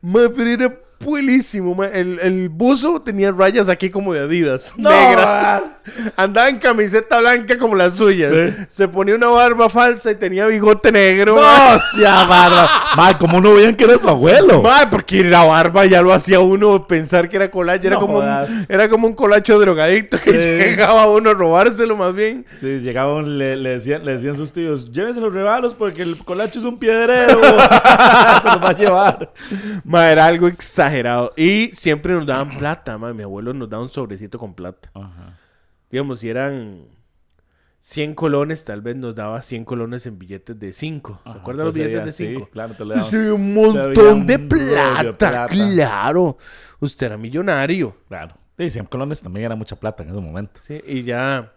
Ma, 0.00 0.28
pero 0.28 0.87
era 1.00 1.10
puelísimo, 1.10 1.74
ma. 1.74 1.86
El, 1.86 2.18
el 2.20 2.48
buzo 2.48 3.00
tenía 3.02 3.30
rayas 3.32 3.68
aquí 3.68 3.90
como 3.90 4.12
de 4.12 4.20
Adidas. 4.20 4.74
No. 4.78 4.90
Negras. 4.90 5.82
Andaba 6.16 6.48
en 6.48 6.58
camiseta 6.58 7.18
blanca 7.20 7.58
como 7.58 7.74
las 7.74 7.94
suyas. 7.94 8.32
Sí. 8.32 8.64
Se 8.68 8.88
ponía 8.88 9.14
una 9.14 9.28
barba 9.28 9.68
falsa 9.70 10.10
y 10.10 10.14
tenía 10.14 10.46
bigote 10.46 10.92
negro. 10.92 11.36
No, 11.36 11.78
sea 11.96 12.24
barba. 12.24 12.70
Ma, 12.96 13.16
¿cómo 13.18 13.40
no 13.40 13.54
veían 13.54 13.74
que 13.74 13.84
era 13.84 13.98
su 13.98 14.08
abuelo? 14.08 14.62
Ma, 14.62 14.88
porque 14.90 15.24
la 15.24 15.44
barba 15.44 15.86
ya 15.86 16.02
lo 16.02 16.12
hacía 16.12 16.40
uno 16.40 16.86
pensar 16.86 17.28
que 17.28 17.36
era 17.36 17.50
colacho. 17.50 17.86
Era, 17.86 17.96
No 17.96 18.00
como, 18.00 18.18
un, 18.18 18.66
era 18.68 18.88
como 18.88 19.06
un 19.08 19.14
colacho 19.14 19.58
drogadicto 19.58 20.18
que 20.20 20.30
Sí. 20.42 20.48
llegaba 20.68 21.02
a 21.04 21.08
uno 21.08 21.30
a 21.30 21.34
robárselo 21.34 21.96
más 21.96 22.14
bien. 22.14 22.44
Sí, 22.60 22.80
llegaban, 22.80 23.38
le, 23.38 23.56
le 23.56 23.70
decían, 23.70 24.04
le 24.04 24.12
decían 24.14 24.36
sus 24.36 24.52
tíos, 24.52 24.92
llévense 24.92 25.20
los 25.20 25.32
regalos 25.32 25.74
porque 25.74 26.02
el 26.02 26.16
colacho 26.18 26.58
es 26.58 26.64
un 26.64 26.78
piedrero. 26.78 27.40
Se 28.42 28.48
los 28.48 28.62
va 28.62 28.68
a 28.68 28.76
llevar. 28.76 29.32
Ma, 29.84 30.10
era 30.10 30.26
algo 30.26 30.46
exagerado. 30.88 31.32
Y 31.36 31.70
siempre 31.74 32.14
nos 32.14 32.26
daban 32.26 32.58
plata. 32.58 32.98
Mi 32.98 33.22
abuelo 33.22 33.52
nos 33.52 33.68
daba 33.68 33.82
un 33.82 33.88
sobrecito 33.88 34.38
con 34.38 34.54
plata. 34.54 34.90
Ajá. 34.94 35.38
digamos, 35.90 36.20
si 36.20 36.28
eran 36.28 36.86
100 37.80 38.14
colones, 38.14 38.64
tal 38.64 38.82
vez 38.82 38.96
nos 38.96 39.14
daba 39.14 39.40
100 39.40 39.64
colones 39.64 40.06
en 40.06 40.18
billetes 40.18 40.58
de 40.58 40.72
5. 40.72 41.20
¿Se 41.24 41.30
acuerdan 41.30 41.66
los 41.66 41.74
billetes 41.74 42.04
de 42.04 42.12
sí, 42.12 42.26
5? 42.34 42.48
claro, 42.50 42.74
te 42.74 42.84
lo 42.84 42.90
daban. 42.90 43.04
Sí, 43.04 43.16
un 43.16 43.54
montón 43.54 44.26
de 44.26 44.36
un 44.36 44.50
rollo 44.50 45.02
de 45.04 45.12
plata, 45.12 45.46
claro. 45.46 46.36
Usted 46.80 47.06
era 47.06 47.16
millonario. 47.16 47.96
Claro. 48.08 48.34
Y 48.58 48.70
100 48.70 48.86
colones 48.86 49.22
también 49.22 49.46
era 49.46 49.54
mucha 49.54 49.76
plata 49.76 50.02
en 50.02 50.10
ese 50.10 50.20
momento. 50.20 50.60
Sí, 50.66 50.80
y 50.84 51.04
ya. 51.04 51.54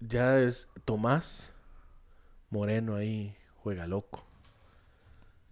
Ya 0.00 0.38
es 0.38 0.68
Tomás 0.84 1.50
Moreno 2.50 2.94
ahí, 2.94 3.34
juega 3.56 3.86
loco. 3.86 4.24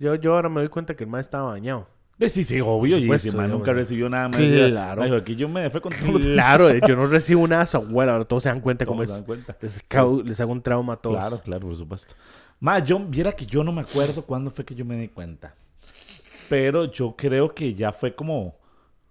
Yo, 0.03 0.17
yo 0.17 0.35
ahora 0.35 0.49
me 0.49 0.61
doy 0.61 0.69
cuenta 0.69 0.97
que 0.97 1.05
el 1.05 1.11
más 1.11 1.21
estaba 1.21 1.53
bañado. 1.53 1.87
Sí, 2.19 2.43
sí, 2.43 2.61
obvio. 2.61 2.99
Y 2.99 3.03
supuesto, 3.03 3.29
ese 3.29 3.37
man 3.37 3.51
nunca 3.51 3.73
recibió 3.73 4.09
nada 4.09 4.29
más. 4.29 4.41
Claro. 4.41 5.05
Dijo, 5.05 5.15
aquí 5.15 5.37
yo 5.37 5.49
me 5.49 5.71
fue 5.71 5.81
con 5.81 5.93
todo 5.93 6.19
Claro, 6.19 6.75
yo 6.75 6.97
no 6.97 7.07
recibo 7.11 7.47
nada 7.47 7.69
abuela, 7.73 8.13
ahora 8.13 8.25
todos 8.25 8.43
se 8.43 8.49
dan 8.49 8.61
cuenta 8.61 8.85
cómo 8.85 8.97
¿Cómo 8.97 9.03
es. 9.05 9.09
se 9.11 9.15
dan 9.15 9.25
cuenta? 9.25 9.57
Les, 10.25 10.41
hago 10.41 10.53
un 10.53 10.61
trauma 10.61 10.95
a 10.95 10.97
todos. 10.97 11.17
Claro, 11.17 11.41
claro, 11.41 11.69
por 11.69 11.77
supuesto. 11.77 12.15
Ma, 12.59 12.81
yo, 12.81 12.99
viera 12.99 13.31
que 13.31 13.47
yo 13.47 13.63
no 13.63 13.71
me 13.71 13.83
acuerdo 13.83 14.23
cuándo 14.23 14.51
fue 14.51 14.65
que 14.65 14.75
yo 14.75 14.85
me 14.85 14.97
di 14.97 15.07
cuenta. 15.07 15.55
Pero 16.49 16.87
yo 16.87 17.15
creo 17.17 17.55
que 17.55 17.73
ya 17.75 17.93
fue 17.93 18.13
como, 18.13 18.57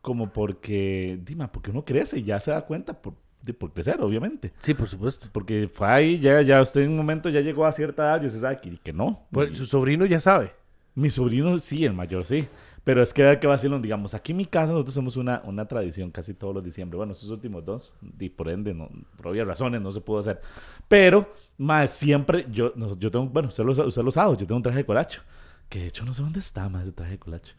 como 0.01 0.31
porque, 0.33 1.17
dime, 1.23 1.47
porque 1.47 1.71
uno 1.71 1.85
crece 1.85 2.19
y 2.19 2.23
ya 2.23 2.37
se 2.39 2.51
da 2.51 2.65
cuenta 2.65 2.93
por, 3.01 3.13
de, 3.41 3.53
por 3.53 3.71
crecer, 3.71 4.01
obviamente. 4.01 4.51
Sí, 4.59 4.73
por 4.73 4.89
supuesto. 4.89 5.27
Porque 5.31 5.69
fue 5.73 5.87
ahí, 5.87 6.19
ya, 6.19 6.41
ya 6.41 6.61
usted 6.61 6.81
en 6.81 6.91
un 6.91 6.97
momento 6.97 7.29
ya 7.29 7.39
llegó 7.39 7.65
a 7.65 7.71
cierta 7.71 8.03
edad 8.03 8.21
y 8.23 8.27
usted 8.27 8.41
sabe 8.41 8.59
que, 8.61 8.77
que 8.77 8.91
no. 8.93 9.25
Pues, 9.31 9.51
Y- 9.51 9.55
su 9.55 9.65
sobrino 9.65 10.05
ya 10.05 10.19
sabe. 10.19 10.59
Mi 10.95 11.09
sobrino 11.09 11.57
sí, 11.57 11.85
el 11.85 11.93
mayor 11.93 12.25
sí. 12.25 12.47
Pero 12.83 13.03
es 13.03 13.13
que 13.13 13.37
que 13.39 13.45
vacilón, 13.45 13.81
digamos, 13.81 14.15
aquí 14.15 14.31
en 14.31 14.39
mi 14.39 14.45
casa 14.45 14.73
nosotros 14.73 14.95
hacemos 14.95 15.15
una, 15.15 15.41
una 15.45 15.67
tradición 15.67 16.09
casi 16.09 16.33
todos 16.33 16.55
los 16.55 16.63
diciembre. 16.63 16.97
Bueno, 16.97 17.11
estos 17.11 17.29
últimos 17.29 17.63
dos, 17.63 17.95
y 18.19 18.29
por 18.29 18.49
ende, 18.49 18.73
no, 18.73 18.89
por 19.17 19.27
obvias 19.27 19.45
razones, 19.45 19.81
no 19.81 19.91
se 19.91 20.01
pudo 20.01 20.17
hacer. 20.17 20.41
Pero, 20.87 21.31
más 21.59 21.91
siempre, 21.91 22.47
yo, 22.49 22.73
no, 22.75 22.97
yo 22.97 23.11
tengo, 23.11 23.27
bueno, 23.27 23.49
usted 23.49 23.63
lo, 23.63 23.71
usted 23.71 24.01
lo 24.01 24.11
sabe, 24.11 24.31
yo 24.31 24.47
tengo 24.47 24.55
un 24.55 24.63
traje 24.63 24.79
de 24.79 24.85
colacho. 24.85 25.21
Que 25.69 25.79
de 25.79 25.87
hecho 25.87 26.03
no 26.05 26.13
sé 26.13 26.23
dónde 26.23 26.39
está 26.39 26.67
más 26.69 26.83
ese 26.83 26.91
traje 26.91 27.11
de 27.11 27.19
colacho. 27.19 27.53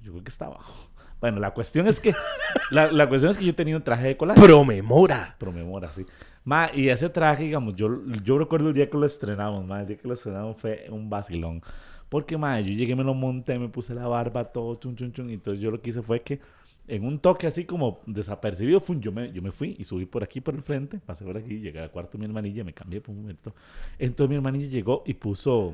Yo 0.00 0.12
creo 0.12 0.24
que 0.24 0.30
está 0.30 0.46
abajo. 0.46 0.90
Bueno, 1.20 1.40
la 1.40 1.50
cuestión 1.52 1.88
es 1.88 1.98
que, 1.98 2.14
la, 2.70 2.90
la 2.92 3.08
cuestión 3.08 3.32
es 3.32 3.38
que 3.38 3.44
yo 3.44 3.54
tenía 3.56 3.76
un 3.76 3.82
traje 3.82 4.08
de 4.08 4.16
colacho. 4.16 4.40
Promemora. 4.40 5.34
Promemora, 5.38 5.88
sí. 5.88 6.06
Ma, 6.44 6.70
y 6.72 6.88
ese 6.88 7.08
traje, 7.08 7.44
digamos, 7.44 7.74
yo, 7.74 8.04
yo 8.22 8.38
recuerdo 8.38 8.68
el 8.68 8.74
día 8.74 8.88
que 8.88 8.96
lo 8.96 9.06
estrenamos, 9.06 9.64
ma, 9.64 9.80
el 9.80 9.88
día 9.88 9.98
que 9.98 10.08
lo 10.08 10.14
estrenamos 10.14 10.56
fue 10.60 10.86
un 10.88 11.10
vacilón. 11.10 11.62
Porque, 12.12 12.36
ma, 12.36 12.60
yo 12.60 12.74
llegué, 12.74 12.94
me 12.94 13.04
lo 13.04 13.14
monté, 13.14 13.58
me 13.58 13.70
puse 13.70 13.94
la 13.94 14.06
barba, 14.06 14.44
todo, 14.44 14.74
chun, 14.74 14.94
chun, 14.94 15.14
chun. 15.14 15.30
Y 15.30 15.32
entonces 15.32 15.62
yo 15.62 15.70
lo 15.70 15.80
que 15.80 15.88
hice 15.88 16.02
fue 16.02 16.20
que, 16.20 16.40
en 16.86 17.06
un 17.06 17.18
toque 17.18 17.46
así 17.46 17.64
como 17.64 18.00
desapercibido, 18.04 18.80
fue, 18.80 19.00
yo, 19.00 19.12
me, 19.12 19.32
yo 19.32 19.40
me 19.40 19.50
fui 19.50 19.76
y 19.78 19.84
subí 19.84 20.04
por 20.04 20.22
aquí, 20.22 20.42
por 20.42 20.54
el 20.54 20.60
frente, 20.60 20.98
pasé 20.98 21.24
por 21.24 21.38
aquí, 21.38 21.58
llegué 21.60 21.80
al 21.80 21.90
cuarto 21.90 22.12
de 22.12 22.18
mi 22.18 22.26
hermanilla, 22.26 22.64
me 22.64 22.74
cambié 22.74 23.00
por 23.00 23.14
un 23.14 23.22
momento. 23.22 23.54
Entonces 23.98 24.28
mi 24.28 24.36
hermanilla 24.36 24.66
llegó 24.68 25.02
y 25.06 25.14
puso, 25.14 25.72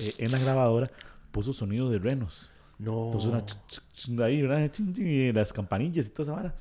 eh, 0.00 0.14
en 0.18 0.32
la 0.32 0.40
grabadora, 0.40 0.90
puso 1.30 1.52
sonido 1.52 1.88
de 1.90 2.00
renos. 2.00 2.50
No. 2.80 3.04
Entonces 3.04 3.30
una 3.30 3.46
ch- 3.46 3.56
ch- 3.68 3.82
ch- 4.16 4.24
ahí, 4.24 4.42
una 4.42 4.68
chin, 4.72 4.92
chin, 4.92 5.06
y 5.06 5.32
las 5.32 5.52
campanillas 5.52 6.06
y 6.08 6.10
toda 6.10 6.22
esa 6.24 6.32
vara. 6.42 6.54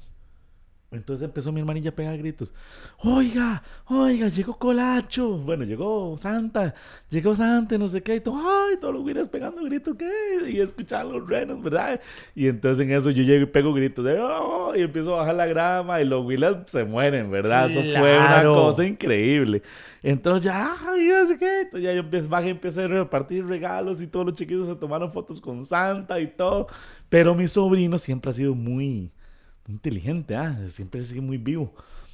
Entonces 0.89 1.25
empezó 1.25 1.51
mi 1.51 1.59
hermanilla 1.59 1.89
a 1.89 1.95
pegar 1.95 2.17
gritos. 2.17 2.53
Oiga, 2.99 3.61
oiga, 3.87 4.29
llegó 4.29 4.57
Colacho. 4.57 5.37
Bueno, 5.37 5.65
llegó 5.65 6.17
Santa, 6.17 6.73
llegó 7.09 7.35
Santa, 7.35 7.77
no 7.77 7.89
sé 7.89 8.01
qué. 8.01 8.15
Y 8.15 8.19
todo, 8.21 8.37
ay, 8.37 8.77
todos 8.79 8.93
los 8.93 9.03
güeyes 9.03 9.27
pegando 9.27 9.61
gritos, 9.63 9.97
¿qué? 9.97 10.49
Y 10.49 10.61
escuchaban 10.61 11.11
los 11.11 11.27
renos, 11.27 11.61
¿verdad? 11.61 11.99
Y 12.33 12.47
entonces 12.47 12.85
en 12.85 12.91
eso 12.91 13.09
yo 13.09 13.23
llego 13.23 13.43
y 13.43 13.47
pego 13.47 13.73
gritos 13.73 14.05
de, 14.05 14.17
oh, 14.17 14.73
y 14.77 14.81
empiezo 14.81 15.13
a 15.15 15.19
bajar 15.19 15.35
la 15.35 15.45
grama 15.47 15.99
y 15.99 16.05
los 16.05 16.23
güeyes 16.23 16.55
se 16.67 16.85
mueren, 16.85 17.29
¿verdad? 17.29 17.69
Eso 17.69 17.81
fue 17.81 18.17
una 18.17 18.43
cosa 18.45 18.85
increíble. 18.85 19.63
Entonces 20.01 20.45
ya, 20.45 20.73
ay, 20.87 21.09
sé 21.27 21.37
qué. 21.37 21.61
Entonces 21.63 21.83
ya 21.83 21.93
yo 21.93 21.99
empecé, 21.99 22.29
bajé, 22.29 22.49
empecé 22.51 22.83
a 22.83 22.87
repartir 22.87 23.45
regalos 23.45 24.01
y 24.01 24.07
todos 24.07 24.25
los 24.27 24.35
chiquitos 24.35 24.67
se 24.67 24.75
tomaron 24.75 25.11
fotos 25.11 25.41
con 25.41 25.65
Santa 25.65 26.17
y 26.21 26.27
todo. 26.27 26.67
Pero 27.09 27.35
mi 27.35 27.49
sobrino 27.49 27.99
siempre 27.99 28.31
ha 28.31 28.33
sido 28.33 28.55
muy 28.55 29.11
inteligente, 29.67 30.35
ah, 30.35 30.57
siempre 30.69 31.01
ha 31.01 31.03
sido 31.03 31.21
muy 31.21 31.37
vivo. 31.37 31.73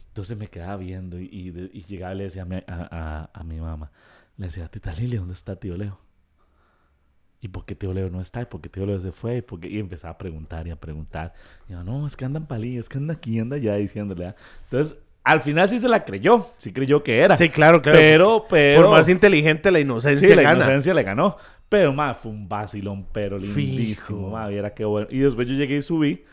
Entonces 0.09 0.37
me 0.37 0.47
quedaba 0.47 0.77
viendo 0.77 1.19
y, 1.19 1.25
y, 1.25 1.69
y 1.73 1.83
llegaba 1.85 2.13
y 2.13 2.17
le 2.19 2.23
decía 2.25 2.43
a 2.43 2.45
mi, 2.45 2.55
a, 2.57 2.63
a- 2.67 3.29
a 3.33 3.43
mi 3.43 3.59
mamá, 3.59 3.91
le 4.37 4.47
decía, 4.47 4.67
tita 4.67 4.93
Lili, 4.93 5.17
¿dónde 5.17 5.33
está 5.33 5.55
tío 5.55 5.75
Leo? 5.77 5.99
¿Y 7.41 7.49
por 7.49 7.65
qué 7.65 7.75
tío 7.75 7.91
Leo 7.93 8.09
no 8.09 8.21
está? 8.21 8.41
¿Y 8.41 8.45
por 8.45 8.61
qué 8.61 8.69
tío 8.69 8.85
Leo 8.85 8.99
se 8.99 9.11
fue? 9.11 9.37
¿Y, 9.37 9.41
por 9.41 9.59
qué? 9.59 9.67
y 9.67 9.79
empezaba 9.79 10.13
a 10.13 10.17
preguntar 10.17 10.65
y 10.67 10.71
a 10.71 10.75
preguntar. 10.77 11.33
Y 11.67 11.73
yo, 11.73 11.83
no, 11.83 12.07
es 12.07 12.15
que 12.15 12.23
andan 12.25 12.45
palillas, 12.47 12.85
es 12.85 12.89
que 12.89 12.97
anda 12.99 13.15
aquí, 13.15 13.37
anda 13.39 13.57
allá, 13.57 13.75
diciéndole. 13.75 14.27
ah. 14.27 14.35
Entonces, 14.65 14.97
al 15.25 15.41
final 15.41 15.67
sí 15.67 15.79
se 15.79 15.89
la 15.89 16.05
creyó, 16.05 16.47
sí 16.57 16.71
creyó 16.71 17.03
que 17.03 17.19
era. 17.19 17.35
Sí, 17.35 17.49
claro, 17.49 17.81
claro. 17.81 17.97
Pero, 17.97 18.45
pero... 18.49 18.83
Por 18.83 18.91
más 18.91 19.09
inteligente 19.09 19.71
la 19.71 19.79
inocencia 19.81 20.27
Sí, 20.27 20.35
la 20.35 20.41
gana. 20.43 20.63
inocencia 20.63 20.93
le 20.93 21.03
ganó. 21.03 21.35
Pero, 21.67 21.91
ma, 21.91 22.13
fue 22.13 22.31
un 22.31 22.47
vacilón, 22.47 23.07
pero 23.11 23.37
lindísimo. 23.37 23.85
Fijo. 24.19 24.29
Ma, 24.29 24.47
viera 24.47 24.73
qué 24.73 24.85
bueno. 24.85 25.07
Y 25.09 25.19
después 25.19 25.47
yo 25.47 25.53
llegué 25.55 25.77
y 25.77 25.81
subí. 25.81 26.23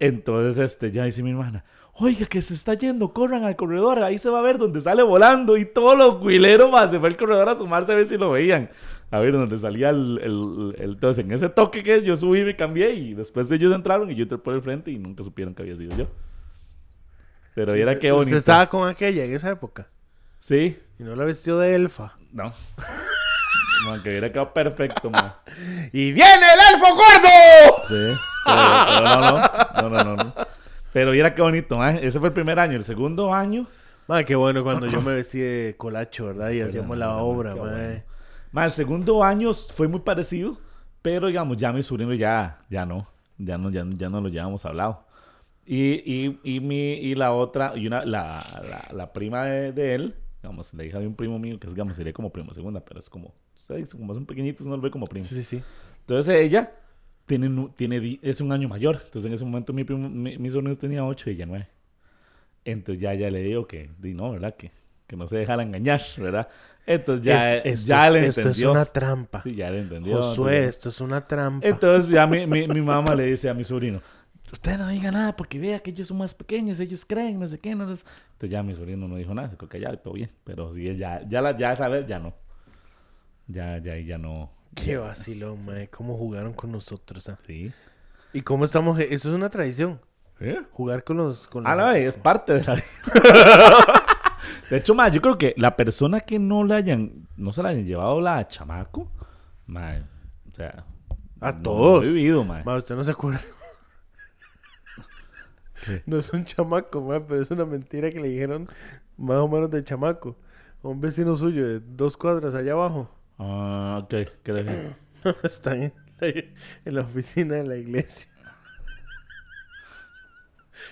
Entonces, 0.00 0.58
este, 0.58 0.90
ya 0.90 1.04
dice 1.04 1.22
mi 1.22 1.30
hermana, 1.30 1.64
oiga, 1.94 2.26
que 2.26 2.40
se 2.42 2.54
está 2.54 2.74
yendo, 2.74 3.12
corran 3.12 3.44
al 3.44 3.54
corredor, 3.54 4.02
ahí 4.02 4.18
se 4.18 4.30
va 4.30 4.38
a 4.40 4.42
ver 4.42 4.56
donde 4.58 4.80
sale 4.80 5.02
volando. 5.02 5.56
Y 5.56 5.64
todos 5.66 5.96
los 5.96 6.16
cuileros, 6.16 6.70
más 6.72 6.90
se 6.90 6.98
fue 6.98 7.10
al 7.10 7.16
corredor 7.16 7.48
a 7.50 7.54
sumarse 7.54 7.92
a 7.92 7.96
ver 7.96 8.06
si 8.06 8.16
lo 8.18 8.30
veían. 8.32 8.70
A 9.12 9.18
ver 9.18 9.32
dónde 9.32 9.58
salía 9.58 9.90
el, 9.90 10.18
el, 10.22 10.74
el- 10.78 10.90
Entonces, 10.92 11.24
en 11.24 11.32
ese 11.32 11.48
toque 11.50 11.82
que 11.82 12.02
yo 12.02 12.16
subí, 12.16 12.42
me 12.44 12.56
cambié 12.56 12.94
y 12.94 13.14
después 13.14 13.50
ellos 13.50 13.74
entraron 13.74 14.10
y 14.10 14.14
yo 14.14 14.22
entré 14.22 14.38
por 14.38 14.54
el 14.54 14.62
frente 14.62 14.90
y 14.90 14.98
nunca 14.98 15.22
supieron 15.22 15.54
que 15.54 15.62
había 15.62 15.76
sido 15.76 15.96
yo. 15.96 16.06
Pero 17.54 17.74
era 17.74 17.98
qué 17.98 18.10
bonito. 18.12 18.28
Usted 18.28 18.36
estaba 18.38 18.68
con 18.68 18.88
aquella 18.88 19.24
en 19.24 19.34
esa 19.34 19.50
época. 19.50 19.88
Sí, 20.40 20.78
Y 20.98 21.02
no 21.02 21.14
la 21.16 21.24
vestió 21.24 21.58
de 21.58 21.74
elfa. 21.74 22.14
no. 22.32 22.52
Man, 23.84 24.02
que 24.02 24.10
hubiera 24.10 24.30
quedado 24.30 24.52
perfecto, 24.52 25.10
man. 25.10 25.32
¡Y 25.92 26.12
viene 26.12 26.46
el 26.54 26.74
elfo 26.74 26.94
gordo! 26.94 27.84
Sí. 27.88 28.20
Pero, 28.46 28.62
pero 28.86 29.00
no, 29.02 29.30
no, 29.30 29.88
no, 29.90 30.04
no, 30.04 30.16
no. 30.16 30.34
Pero 30.92 31.12
mira 31.12 31.34
qué 31.34 31.42
bonito, 31.42 31.78
man. 31.78 31.98
Ese 32.02 32.18
fue 32.18 32.28
el 32.28 32.34
primer 32.34 32.58
año. 32.58 32.76
El 32.76 32.84
segundo 32.84 33.32
año, 33.32 33.66
Man, 34.10 34.24
qué 34.24 34.34
bueno 34.34 34.64
cuando 34.64 34.88
yo 34.88 35.00
me 35.00 35.14
vestí 35.14 35.38
de 35.38 35.76
colacho, 35.76 36.26
¿verdad? 36.26 36.50
Y 36.50 36.60
hacíamos 36.60 36.98
la 36.98 37.18
obra, 37.18 37.50
man. 37.50 37.58
bueno. 37.58 38.02
man, 38.50 38.64
el 38.64 38.70
segundo 38.72 39.22
año 39.22 39.54
fue 39.54 39.86
muy 39.86 40.00
parecido. 40.00 40.58
Pero 41.00 41.28
digamos, 41.28 41.56
ya 41.56 41.72
mi 41.72 41.82
sobrino 41.82 42.12
ya, 42.14 42.58
ya 42.68 42.84
no. 42.84 43.08
Ya 43.38 43.56
no, 43.56 43.70
ya, 43.70 43.86
ya 43.88 44.08
no 44.08 44.20
lo 44.20 44.28
llevamos 44.28 44.64
hablado. 44.66 45.06
Y, 45.64 45.92
y, 46.04 46.40
y, 46.42 46.58
mi, 46.58 46.94
y 46.94 47.14
la 47.14 47.32
otra, 47.32 47.72
y 47.76 47.86
una, 47.86 48.04
la, 48.04 48.44
la, 48.68 48.84
la 48.92 49.12
prima 49.12 49.44
de, 49.44 49.72
de 49.72 49.94
él, 49.94 50.16
digamos, 50.42 50.74
la 50.74 50.84
hija 50.84 50.98
de 50.98 51.06
un 51.06 51.14
primo 51.14 51.38
mío, 51.38 51.60
que 51.60 51.68
es, 51.68 51.74
digamos, 51.74 51.96
sería 51.96 52.12
como 52.12 52.32
primo 52.32 52.52
segunda, 52.52 52.80
pero 52.80 52.98
es 52.98 53.08
como, 53.08 53.32
ustedes, 53.70 53.94
como 53.94 54.14
son 54.14 54.26
pequeñitos, 54.26 54.66
no 54.66 54.76
lo 54.76 54.82
ve 54.82 54.90
como 54.90 55.06
primo. 55.06 55.26
Sí, 55.26 55.34
sí, 55.36 55.42
sí. 55.42 55.62
Entonces 56.00 56.34
ella 56.36 56.72
tiene, 57.26 57.68
tiene, 57.76 58.18
es 58.22 58.40
un 58.40 58.52
año 58.52 58.68
mayor. 58.68 58.96
Entonces 59.04 59.26
en 59.26 59.32
ese 59.34 59.44
momento 59.44 59.72
mi, 59.72 59.84
primo- 59.84 60.08
mi, 60.10 60.36
mi 60.38 60.50
sobrino 60.50 60.76
tenía 60.76 61.04
8 61.04 61.30
y 61.30 61.32
ella 61.34 61.46
9. 61.46 61.68
Entonces 62.64 63.00
ya, 63.00 63.14
ya 63.14 63.30
le 63.30 63.42
digo 63.42 63.66
que, 63.66 63.90
di 63.98 64.14
no, 64.14 64.32
¿verdad? 64.32 64.54
Que, 64.56 64.70
que 65.06 65.16
no 65.16 65.26
se 65.28 65.36
dejara 65.38 65.62
engañar, 65.62 66.00
¿verdad? 66.18 66.48
Entonces 66.86 67.24
ya, 67.24 67.54
Es- 67.56 67.80
esto 67.80 67.88
ya 67.88 68.10
le 68.10 68.26
Esto 68.26 68.40
es 68.40 68.46
entendió. 68.46 68.70
una 68.72 68.84
trampa. 68.84 69.40
Sí, 69.42 69.54
ya 69.54 69.70
le 69.70 69.80
entendió. 69.80 70.16
Josué, 70.16 70.52
Entonces- 70.56 70.68
esto 70.76 70.88
es 70.90 71.00
una 71.00 71.26
trampa. 71.26 71.66
entonces 71.66 72.10
ya 72.10 72.26
mi, 72.26 72.46
mi, 72.46 72.66
mi 72.68 72.80
mamá 72.82 73.14
le 73.14 73.26
dice 73.26 73.48
a 73.48 73.54
mi 73.54 73.64
sobrino, 73.64 74.02
usted 74.52 74.76
no 74.78 74.88
diga 74.88 75.12
nada 75.12 75.36
porque 75.36 75.58
vea 75.60 75.78
que 75.80 75.90
ellos 75.90 76.08
son 76.08 76.18
más 76.18 76.34
pequeños, 76.34 76.80
ellos 76.80 77.04
creen, 77.04 77.38
no 77.38 77.46
sé 77.48 77.58
qué, 77.58 77.74
no 77.74 77.84
sé. 77.94 78.02
Entonces 78.32 78.50
ya 78.50 78.62
mi 78.62 78.74
sobrino 78.74 79.06
no 79.06 79.16
dijo 79.16 79.32
nada, 79.34 79.48
se 79.50 79.56
quedó 79.56 79.68
callado 79.68 79.98
todo 79.98 80.14
bien. 80.14 80.30
Pero 80.44 80.72
sí, 80.74 80.96
ya, 80.96 81.22
ya, 81.28 81.40
la, 81.40 81.56
ya 81.56 81.72
esa 81.72 81.86
vez 81.88 82.06
ya 82.06 82.18
no. 82.18 82.34
Ya, 83.52 83.78
ya, 83.78 83.96
ya 83.98 84.18
no. 84.18 84.50
Qué 84.74 84.96
vacilón, 84.96 85.64
mae. 85.66 85.88
Cómo 85.88 86.16
jugaron 86.16 86.52
con 86.52 86.70
nosotros, 86.72 87.28
ah. 87.28 87.38
Sí. 87.46 87.72
Y 88.32 88.42
cómo 88.42 88.64
estamos... 88.64 88.98
Eso 88.98 89.28
es 89.28 89.34
una 89.34 89.50
tradición. 89.50 90.00
¿Eh? 90.38 90.62
Jugar 90.72 91.04
con 91.04 91.16
los... 91.18 91.48
Con 91.48 91.66
Ah, 91.66 91.74
los- 91.74 91.84
no, 91.86 91.92
es 91.92 92.16
parte 92.16 92.54
de 92.54 92.64
la 92.64 92.74
de 94.70 94.76
hecho, 94.76 94.94
ma, 94.94 95.08
yo 95.08 95.20
creo 95.20 95.36
que 95.36 95.52
la 95.56 95.76
persona 95.76 96.20
que 96.20 96.38
no 96.38 96.64
la 96.64 96.76
hayan, 96.76 97.26
no 97.36 97.52
se 97.52 97.62
la 97.62 97.70
hayan 97.70 97.84
llevado 97.86 98.20
la 98.20 98.46
chamaco, 98.48 99.10
ma, 99.66 99.96
o 100.50 100.54
sea, 100.54 100.84
A 101.40 101.52
no 101.52 101.62
todos. 101.62 102.04
lo 102.04 102.08
he 102.10 102.12
vivido, 102.14 102.44
ma. 102.44 102.62
Ma, 102.64 102.76
usted 102.76 102.94
no 102.94 103.04
se 103.04 103.10
acuerda. 103.10 103.40
No 106.04 106.18
es 106.18 106.30
un 106.34 106.44
chamaco, 106.44 107.00
ma, 107.00 107.26
pero 107.26 107.40
es 107.40 107.50
una 107.50 107.64
mentira 107.64 108.10
que 108.10 108.20
le 108.20 108.28
dijeron 108.28 108.68
más 109.16 109.38
o 109.38 109.48
menos 109.48 109.70
de 109.70 109.82
chamaco. 109.82 110.36
A 110.84 110.88
un 110.88 111.00
vecino 111.00 111.34
suyo 111.36 111.66
de 111.66 111.80
dos 111.80 112.16
cuadras 112.18 112.54
allá 112.54 112.72
abajo. 112.72 113.10
Ah, 113.42 114.00
ok, 114.02 114.14
¿qué 114.44 114.52
dije? 114.52 114.94
Están 115.42 115.82
en 115.84 115.94
la, 116.20 116.26
en 116.28 116.94
la 116.94 117.00
oficina 117.00 117.54
de 117.54 117.64
la 117.64 117.76
iglesia. 117.76 118.28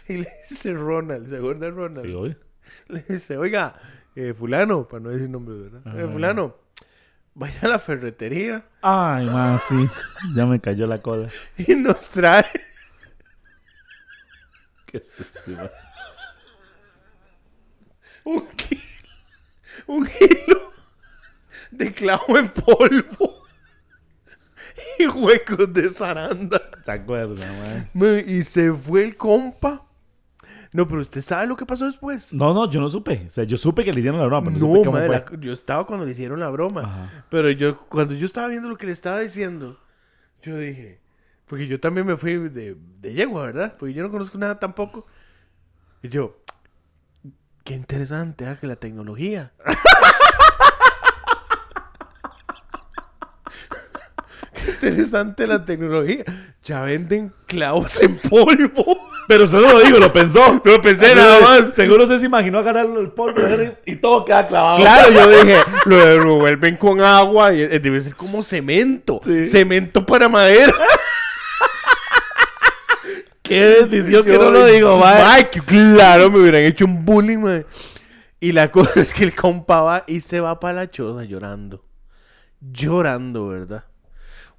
Y 0.09 0.19
le 0.19 0.29
dice 0.49 0.73
Ronald, 0.73 1.29
¿se 1.29 1.37
acuerda 1.37 1.67
de 1.67 1.73
Ronald? 1.73 2.07
Sí, 2.07 2.13
hoy. 2.15 2.37
Le 2.89 3.03
dice, 3.03 3.37
oiga, 3.37 3.75
eh, 4.15 4.33
fulano, 4.33 4.89
para 4.89 5.01
no 5.01 5.11
decir 5.11 5.29
nombre, 5.29 5.57
¿verdad? 5.57 5.99
Eh, 5.99 6.09
fulano, 6.11 6.57
vaya 7.35 7.61
a 7.63 7.69
la 7.69 7.79
ferretería 7.79 8.65
Ay, 8.83 9.27
ma, 9.27 9.59
sí, 9.59 9.89
ya 10.35 10.47
me 10.47 10.61
cayó 10.61 10.87
la 10.87 11.01
cola. 11.03 11.29
y 11.59 11.75
nos 11.75 12.09
trae 12.09 12.45
Qué 14.87 15.01
sucio, 15.01 15.71
un 18.25 18.47
kilo, 18.57 18.83
un 19.87 20.07
kilo 20.07 20.78
de 21.71 21.93
clavo 21.93 22.39
en 22.39 22.49
polvo 22.51 23.45
y 24.99 25.07
huecos 25.07 25.73
de 25.73 25.91
zaranda. 25.91 26.61
¿Se 26.85 26.91
acuerda, 26.93 27.47
ma? 27.47 27.89
Ma, 27.95 28.19
Y 28.21 28.45
se 28.45 28.73
fue 28.73 29.05
el 29.05 29.17
compa. 29.17 29.85
No, 30.73 30.87
pero 30.87 31.01
usted 31.01 31.23
sabe 31.23 31.47
lo 31.47 31.57
que 31.57 31.65
pasó 31.65 31.87
después. 31.87 32.33
No, 32.35 32.53
no, 32.53 32.71
yo 32.71 32.79
no 32.81 32.89
supe. 32.91 33.25
O 33.27 33.31
sea, 33.31 33.45
yo 33.45 33.57
supe 33.57 33.85
que 33.85 33.93
le 33.93 34.01
hicieron 34.01 34.21
la 34.21 34.27
broma, 34.27 34.51
pero 34.51 34.59
no, 34.61 34.67
No, 34.67 34.73
supe 34.75 34.85
cómo 34.87 34.99
madre, 34.99 35.23
fue. 35.27 35.37
la- 35.39 35.43
yo 35.43 35.53
estaba 35.53 35.87
cuando 35.87 36.05
le 36.05 36.13
hicieron 36.13 36.39
la 36.41 36.51
broma. 36.51 36.83
Ajá. 36.83 37.25
Pero 37.31 37.51
yo, 37.51 37.79
cuando 37.89 38.15
yo 38.15 38.27
estaba 38.27 38.49
viendo 38.49 38.69
lo 38.69 38.77
que 38.77 38.85
le 38.87 38.93
estaba 38.93 39.19
diciendo, 39.21 39.81
yo 40.43 40.57
dije, 40.59 41.01
porque 41.47 41.67
yo 41.67 41.81
también 41.81 42.07
me 42.07 42.17
fui 42.19 42.35
de, 42.51 42.77
de 43.01 43.15
yegua, 43.15 43.47
¿verdad? 43.47 43.75
Porque 43.79 43.95
yo 43.95 44.03
no 44.03 44.11
conozco 44.11 44.37
nada 44.37 44.59
tampoco. 44.61 45.07
Y 46.03 46.11
yo, 46.11 46.43
qué 47.65 47.73
interesante, 47.75 48.47
¿ah? 48.47 48.57
Que 48.61 48.67
la 48.67 48.77
tecnología. 48.77 49.53
qué 54.55 54.68
interesante 54.81 55.47
la 55.47 55.65
tecnología. 55.65 56.25
Ya 56.63 56.83
venden 56.83 57.33
clavos 57.47 58.01
en 58.01 58.19
polvo. 58.19 58.85
Pero 59.27 59.45
eso 59.45 59.61
no 59.61 59.73
lo 59.75 59.81
digo, 59.81 59.99
lo 59.99 60.13
pensó. 60.13 60.61
Lo 60.65 60.81
pensé 60.81 61.15
nada 61.15 61.41
más. 61.41 61.75
Seguro 61.75 62.07
se 62.07 62.25
imaginó 62.25 62.59
agarrar 62.59 62.87
el 62.87 63.11
polvo 63.11 63.43
y 63.85 63.97
todo 63.97 64.25
queda 64.25 64.49
clavado. 64.49 64.79
Claro, 64.79 65.13
yo 65.13 65.31
dije, 65.31 65.59
lo 65.85 66.19
revuelven 66.19 66.77
con 66.77 67.01
agua 67.01 67.53
y 67.53 67.67
debe 67.79 68.01
ser 68.01 68.15
como 68.15 68.43
cemento. 68.43 69.21
Sí. 69.23 69.47
Cemento 69.47 70.05
para 70.05 70.29
madera. 70.29 70.73
Qué 73.43 73.81
bendición 73.81 74.25
que 74.25 74.39
no 74.39 74.51
lo 74.51 74.67
digo, 74.67 75.01
que 75.51 75.61
claro, 75.61 76.31
me 76.31 76.39
hubieran 76.39 76.63
hecho 76.63 76.85
un 76.85 77.05
bullying. 77.05 77.63
Y 78.41 78.53
la 78.53 78.71
cosa 78.71 79.01
es 79.01 79.13
que 79.15 79.25
el 79.25 79.35
compa 79.35 79.81
va 79.81 80.05
y 80.07 80.21
se 80.21 80.41
va 80.41 80.61
para 80.61 80.75
la 80.75 80.91
choza 80.91 81.25
llorando. 81.25 81.83
Llorando, 82.61 83.49
¿verdad? 83.49 83.85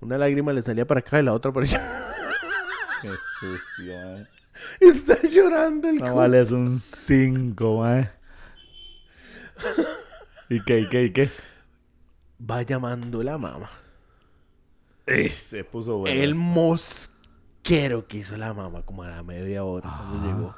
Una 0.01 0.17
lágrima 0.17 0.53
le 0.53 0.61
salía 0.61 0.85
para 0.85 1.01
acá 1.01 1.19
y 1.19 1.23
la 1.23 1.33
otra 1.33 1.51
para 1.51 1.65
allá. 1.65 2.05
Qué 3.01 3.09
sucio, 3.39 3.93
ma. 3.95 4.27
Está 4.79 5.21
llorando 5.27 5.87
el 5.89 5.97
No 5.97 6.15
vale, 6.15 6.41
es 6.41 6.51
un 6.51 6.79
5, 6.79 7.77
ma. 7.79 8.11
¿Y 10.49 10.63
qué, 10.63 10.79
y 10.79 10.89
qué, 10.89 11.03
y 11.03 11.11
qué? 11.11 11.29
Va 12.49 12.61
llamando 12.63 13.21
la 13.23 13.37
mamá. 13.37 13.69
Se 15.31 15.63
puso 15.63 15.97
bueno. 15.97 16.15
el 16.15 16.31
esto. 16.31 16.41
mosquero 16.43 18.07
que 18.07 18.17
hizo 18.17 18.37
la 18.37 18.53
mamá 18.53 18.83
como 18.83 19.03
a 19.03 19.09
la 19.09 19.23
media 19.23 19.63
hora 19.63 19.89
cuando 19.97 20.27
llegó. 20.27 20.55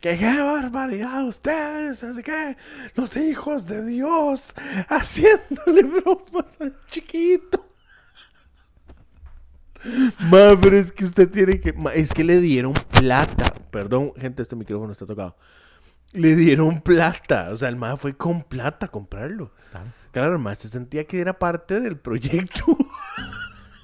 Que 0.00 0.18
qué 0.18 0.40
barbaridad 0.40 1.24
ustedes, 1.24 1.98
sé 1.98 2.22
qué, 2.22 2.56
los 2.94 3.16
hijos 3.16 3.66
de 3.66 3.84
Dios 3.84 4.54
haciéndole 4.88 5.82
bromas 5.82 6.60
al 6.60 6.76
chiquito. 6.86 7.73
Ma, 10.30 10.58
pero 10.60 10.76
es 10.76 10.92
que 10.92 11.04
usted 11.04 11.30
tiene 11.30 11.60
que, 11.60 11.72
ma, 11.72 11.92
es 11.92 12.12
que 12.12 12.24
le 12.24 12.40
dieron 12.40 12.72
plata. 12.98 13.52
Perdón, 13.70 14.12
gente, 14.16 14.42
este 14.42 14.56
micrófono 14.56 14.92
está 14.92 15.06
tocado. 15.06 15.36
Le 16.12 16.36
dieron 16.36 16.80
plata, 16.80 17.50
o 17.50 17.56
sea, 17.56 17.68
el 17.68 17.76
ma 17.76 17.96
fue 17.96 18.16
con 18.16 18.42
plata 18.42 18.86
a 18.86 18.88
comprarlo. 18.88 19.52
Claro. 19.70 19.90
Claro, 20.12 20.32
el 20.34 20.38
ma 20.38 20.54
se 20.54 20.68
sentía 20.68 21.04
que 21.04 21.20
era 21.20 21.38
parte 21.38 21.80
del 21.80 21.96
proyecto. 21.96 22.64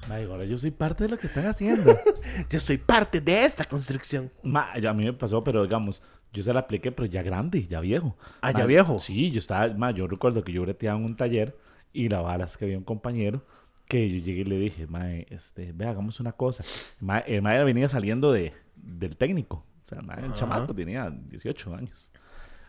Ma, 0.09 0.17
ahora 0.17 0.45
yo 0.45 0.59
soy 0.59 0.73
parte 0.73 1.05
de 1.05 1.11
lo 1.11 1.19
que 1.19 1.29
están 1.29 1.47
haciendo. 1.47 1.97
Yo 2.51 2.59
soy 2.59 2.79
parte 2.79 3.21
de 3.21 3.45
esta 3.45 3.65
construcción. 3.65 4.33
Ma, 4.43 4.73
a 4.73 4.93
mí 4.93 5.05
me 5.05 5.13
pasó, 5.13 5.45
pero 5.45 5.63
digamos, 5.63 6.03
yo 6.33 6.43
se 6.43 6.53
la 6.53 6.61
apliqué, 6.61 6.91
pero 6.91 7.07
ya 7.07 7.23
grande, 7.23 7.65
ya 7.67 7.81
viejo. 7.81 8.17
Ah, 8.41 8.51
¿ya 8.51 8.67
viejo? 8.67 8.99
Sí, 8.99 9.31
yo 9.31 9.39
estaba, 9.39 9.73
ma, 9.75 9.93
yo 9.93 10.09
recuerdo 10.09 10.43
que 10.43 10.53
yo 10.53 10.63
breteaba 10.63 10.99
en 10.99 11.05
un 11.05 11.17
taller 11.17 11.57
y 11.93 12.09
la 12.09 12.23
vara 12.23 12.47
es 12.47 12.57
que 12.57 12.65
había 12.65 12.79
un 12.79 12.85
compañero 12.85 13.45
que 13.91 14.09
yo 14.09 14.25
llegué 14.25 14.43
y 14.43 14.45
le 14.45 14.57
dije, 14.57 14.87
ma, 14.87 15.11
este, 15.11 15.73
ve, 15.73 15.87
hagamos 15.87 16.21
una 16.21 16.33
cosa. 16.33 16.65
Ma, 17.01 17.19
el 17.19 17.43
ma 17.43 17.53
venía 17.65 17.89
saliendo 17.89 18.33
de, 18.33 18.55
del 18.77 19.17
técnico. 19.17 19.67
O 19.83 19.87
sea, 19.87 20.01
ma, 20.01 20.15
el 20.15 20.33
chamaco 20.35 20.73
tenía 20.73 21.11
18 21.11 21.75
años. 21.75 22.13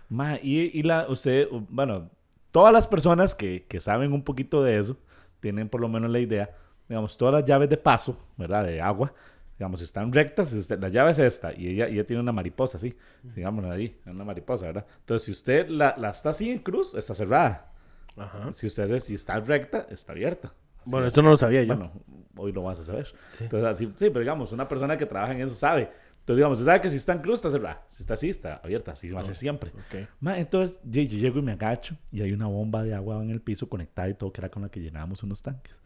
Ma, 0.09 0.37
y, 0.41 0.77
y 0.77 0.81
la, 0.81 1.05
usted, 1.07 1.47
bueno, 1.69 2.09
todas 2.51 2.73
las 2.73 2.87
personas 2.87 3.35
que, 3.35 3.65
que 3.69 3.79
saben 3.79 4.13
un 4.13 4.23
poquito 4.23 4.63
de 4.63 4.79
eso 4.79 4.97
tienen 5.39 5.69
por 5.69 5.79
lo 5.79 5.87
menos 5.87 6.09
la 6.09 6.19
idea, 6.19 6.49
digamos, 6.89 7.15
todas 7.15 7.35
las 7.35 7.45
llaves 7.45 7.69
de 7.69 7.77
paso, 7.77 8.17
¿verdad? 8.35 8.65
De 8.65 8.81
agua, 8.81 9.13
digamos, 9.59 9.79
están 9.81 10.11
rectas, 10.11 10.53
este, 10.53 10.75
la 10.75 10.89
llave 10.89 11.11
es 11.11 11.19
esta, 11.19 11.53
y 11.53 11.67
ella, 11.67 11.85
ella 11.85 12.03
tiene 12.03 12.19
una 12.19 12.31
mariposa, 12.31 12.77
así, 12.77 12.97
digamos, 13.35 13.63
ahí, 13.65 13.95
una 14.07 14.23
mariposa, 14.25 14.65
¿verdad? 14.65 14.87
Entonces, 14.99 15.25
si 15.25 15.31
usted 15.31 15.69
la, 15.69 15.93
la 15.99 16.09
está 16.09 16.31
así 16.31 16.49
en 16.49 16.59
cruz, 16.59 16.95
está 16.95 17.13
cerrada. 17.13 17.71
Ajá. 18.17 18.51
Si 18.53 18.65
usted 18.65 18.99
si 18.99 19.13
está 19.13 19.39
recta, 19.39 19.85
está 19.89 20.13
abierta. 20.13 20.53
Bueno, 20.85 21.07
es. 21.07 21.11
esto 21.11 21.21
no 21.21 21.29
lo 21.29 21.37
sabía 21.37 21.63
yo. 21.63 21.75
Bueno, 21.75 21.91
hoy 22.35 22.51
lo 22.51 22.63
vas 22.63 22.79
a 22.79 22.83
saber. 22.83 23.07
Sí. 23.29 23.45
Entonces, 23.45 23.69
así, 23.69 23.85
sí, 23.95 24.09
pero 24.09 24.19
digamos, 24.19 24.51
una 24.51 24.67
persona 24.67 24.97
que 24.97 25.05
trabaja 25.05 25.33
en 25.33 25.41
eso 25.41 25.55
sabe. 25.55 25.89
Entonces, 26.19 26.37
digamos, 26.37 26.59
se 26.59 26.65
sabe 26.65 26.81
que 26.81 26.89
si 26.89 26.97
está 26.97 27.13
en 27.13 27.19
cruz, 27.19 27.35
está 27.35 27.49
cerrada. 27.49 27.83
Si 27.87 28.03
está 28.03 28.13
así, 28.13 28.29
está 28.29 28.61
abierta. 28.63 28.91
Así 28.91 29.09
va 29.09 29.21
a 29.21 29.23
ser 29.23 29.35
siempre. 29.35 29.71
Ok. 29.71 30.07
Ma, 30.19 30.37
entonces, 30.37 30.79
yo, 30.83 31.01
yo 31.01 31.17
llego 31.17 31.39
y 31.39 31.41
me 31.41 31.53
agacho 31.53 31.95
y 32.11 32.21
hay 32.21 32.31
una 32.31 32.47
bomba 32.47 32.83
de 32.83 32.93
agua 32.93 33.23
en 33.23 33.31
el 33.31 33.41
piso 33.41 33.67
conectada 33.67 34.09
y 34.09 34.13
todo, 34.13 34.31
que 34.31 34.41
era 34.41 34.49
con 34.49 34.61
la 34.61 34.69
que 34.69 34.79
llenábamos 34.79 35.23
unos 35.23 35.41
tanques. 35.41 35.81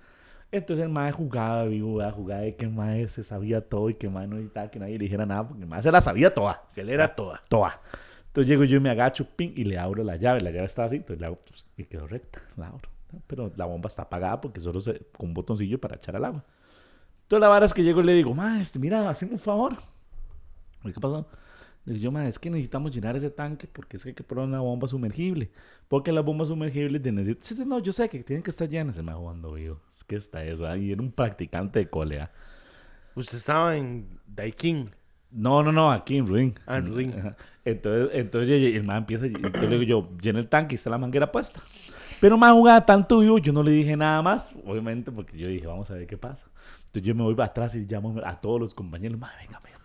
Entonces 0.51 0.85
el 0.85 0.91
mae 0.91 1.11
jugaba 1.11 1.65
vivo, 1.65 2.01
jugaba 2.11 2.41
de 2.41 2.55
que 2.55 2.65
el 2.65 2.71
mae 2.71 3.07
se 3.07 3.23
sabía 3.23 3.61
todo 3.61 3.89
y 3.89 3.95
que 3.95 4.07
el 4.07 4.13
mae 4.13 4.27
no 4.27 4.35
necesitaba 4.35 4.69
que 4.71 4.79
nadie 4.79 4.93
le 4.93 5.05
dijera 5.05 5.25
nada, 5.25 5.47
porque 5.47 5.63
el 5.63 5.67
mae 5.67 5.81
se 5.81 5.91
la 5.91 6.01
sabía 6.01 6.33
toda. 6.33 6.63
Que 6.73 6.81
él 6.81 6.89
era 6.89 7.13
toda. 7.13 7.41
Toda. 7.49 7.81
Entonces 8.27 8.47
llego 8.47 8.63
yo 8.63 8.77
y 8.77 8.79
me 8.79 8.89
agacho, 8.89 9.27
ping, 9.35 9.51
y 9.55 9.63
le 9.63 9.77
abro 9.77 10.03
la 10.03 10.17
llave. 10.17 10.41
La 10.41 10.51
llave 10.51 10.65
estaba 10.65 10.87
así, 10.87 10.97
entonces 10.97 11.19
le 11.19 11.25
hago, 11.25 11.39
pues, 11.45 11.65
y 11.77 11.83
quedó 11.85 12.07
recta. 12.07 12.41
La 12.57 12.67
abro. 12.67 12.89
Pero 13.27 13.51
la 13.55 13.65
bomba 13.65 13.87
está 13.87 14.03
apagada 14.03 14.41
porque 14.41 14.59
solo 14.59 14.81
se, 14.81 15.05
con 15.17 15.29
un 15.29 15.33
botoncillo 15.33 15.79
para 15.79 15.95
echar 15.95 16.15
al 16.15 16.25
agua. 16.25 16.45
Entonces 17.21 17.41
la 17.41 17.47
vara 17.47 17.65
es 17.65 17.73
que 17.73 17.83
llego 17.83 18.01
y 18.01 18.03
le 18.03 18.13
digo, 18.13 18.33
ma, 18.33 18.61
este, 18.61 18.79
mira, 18.79 19.09
hazme 19.09 19.29
un 19.31 19.39
favor. 19.39 19.75
¿Y 20.83 20.91
qué 20.91 20.99
pasó? 20.99 21.27
Le 21.85 21.93
digo 21.93 22.03
yo, 22.03 22.11
ma, 22.11 22.27
es 22.27 22.37
que 22.37 22.49
necesitamos 22.49 22.93
llenar 22.93 23.15
ese 23.15 23.29
tanque 23.29 23.67
porque 23.67 23.97
es 23.97 24.03
que 24.03 24.09
hay 24.09 24.15
que 24.15 24.23
poner 24.23 24.45
una 24.45 24.59
bomba 24.59 24.87
sumergible. 24.87 25.51
Porque 25.87 26.11
las 26.11 26.23
bombas 26.23 26.49
sumergibles 26.49 27.01
de 27.01 27.11
necesitan... 27.11 27.57
Sí, 27.57 27.63
no, 27.65 27.79
yo 27.79 27.91
sé 27.91 28.09
que 28.09 28.23
tienen 28.23 28.43
que 28.43 28.51
estar 28.51 28.67
llenas. 28.67 28.95
Se 28.95 29.03
me 29.03 29.13
jugando 29.13 29.53
vivo. 29.53 29.81
Es 29.87 30.03
que 30.03 30.15
está 30.15 30.43
eso. 30.43 30.67
ahí 30.67 30.91
era 30.91 31.01
un 31.01 31.11
practicante 31.11 31.79
de 31.79 31.89
colea. 31.89 32.31
Usted 33.15 33.37
estaba 33.37 33.75
en 33.75 34.19
Daikin. 34.27 34.91
No, 35.31 35.63
no, 35.63 35.71
no, 35.71 35.91
aquí 35.91 36.17
en 36.17 36.27
Ruin. 36.27 36.53
Ah, 36.65 36.77
en 36.77 36.87
Ruin. 36.87 37.35
Entonces, 37.65 38.09
entonces 38.13 38.75
el 38.75 38.83
man 38.83 38.97
empieza, 38.97 39.25
entonces 39.25 39.63
le 39.63 39.79
digo 39.79 39.83
yo, 39.83 40.17
llena 40.21 40.37
el 40.37 40.47
tanque 40.47 40.73
y 40.73 40.77
está 40.77 40.91
la 40.91 40.99
manguera 40.99 41.31
puesta. 41.31 41.61
Pero 42.25 42.39
más 42.39 42.53
jugaba 42.53 42.83
tanto 42.83 43.19
vivo, 43.19 43.37
yo 43.37 43.53
no 43.53 43.61
le 43.61 43.69
dije 43.69 43.95
nada 43.95 44.19
más, 44.23 44.51
obviamente, 44.65 45.11
porque 45.11 45.37
yo 45.37 45.47
dije, 45.47 45.67
vamos 45.67 45.91
a 45.91 45.93
ver 45.93 46.07
qué 46.07 46.17
pasa. 46.17 46.47
Entonces 46.87 47.03
yo 47.03 47.13
me 47.13 47.21
voy 47.21 47.35
para 47.35 47.49
atrás 47.49 47.75
y 47.75 47.85
llamo 47.85 48.15
a 48.25 48.41
todos 48.41 48.59
los 48.59 48.73
compañeros, 48.73 49.19
"Ma, 49.19 49.29
venga, 49.39 49.61
venga, 49.63 49.77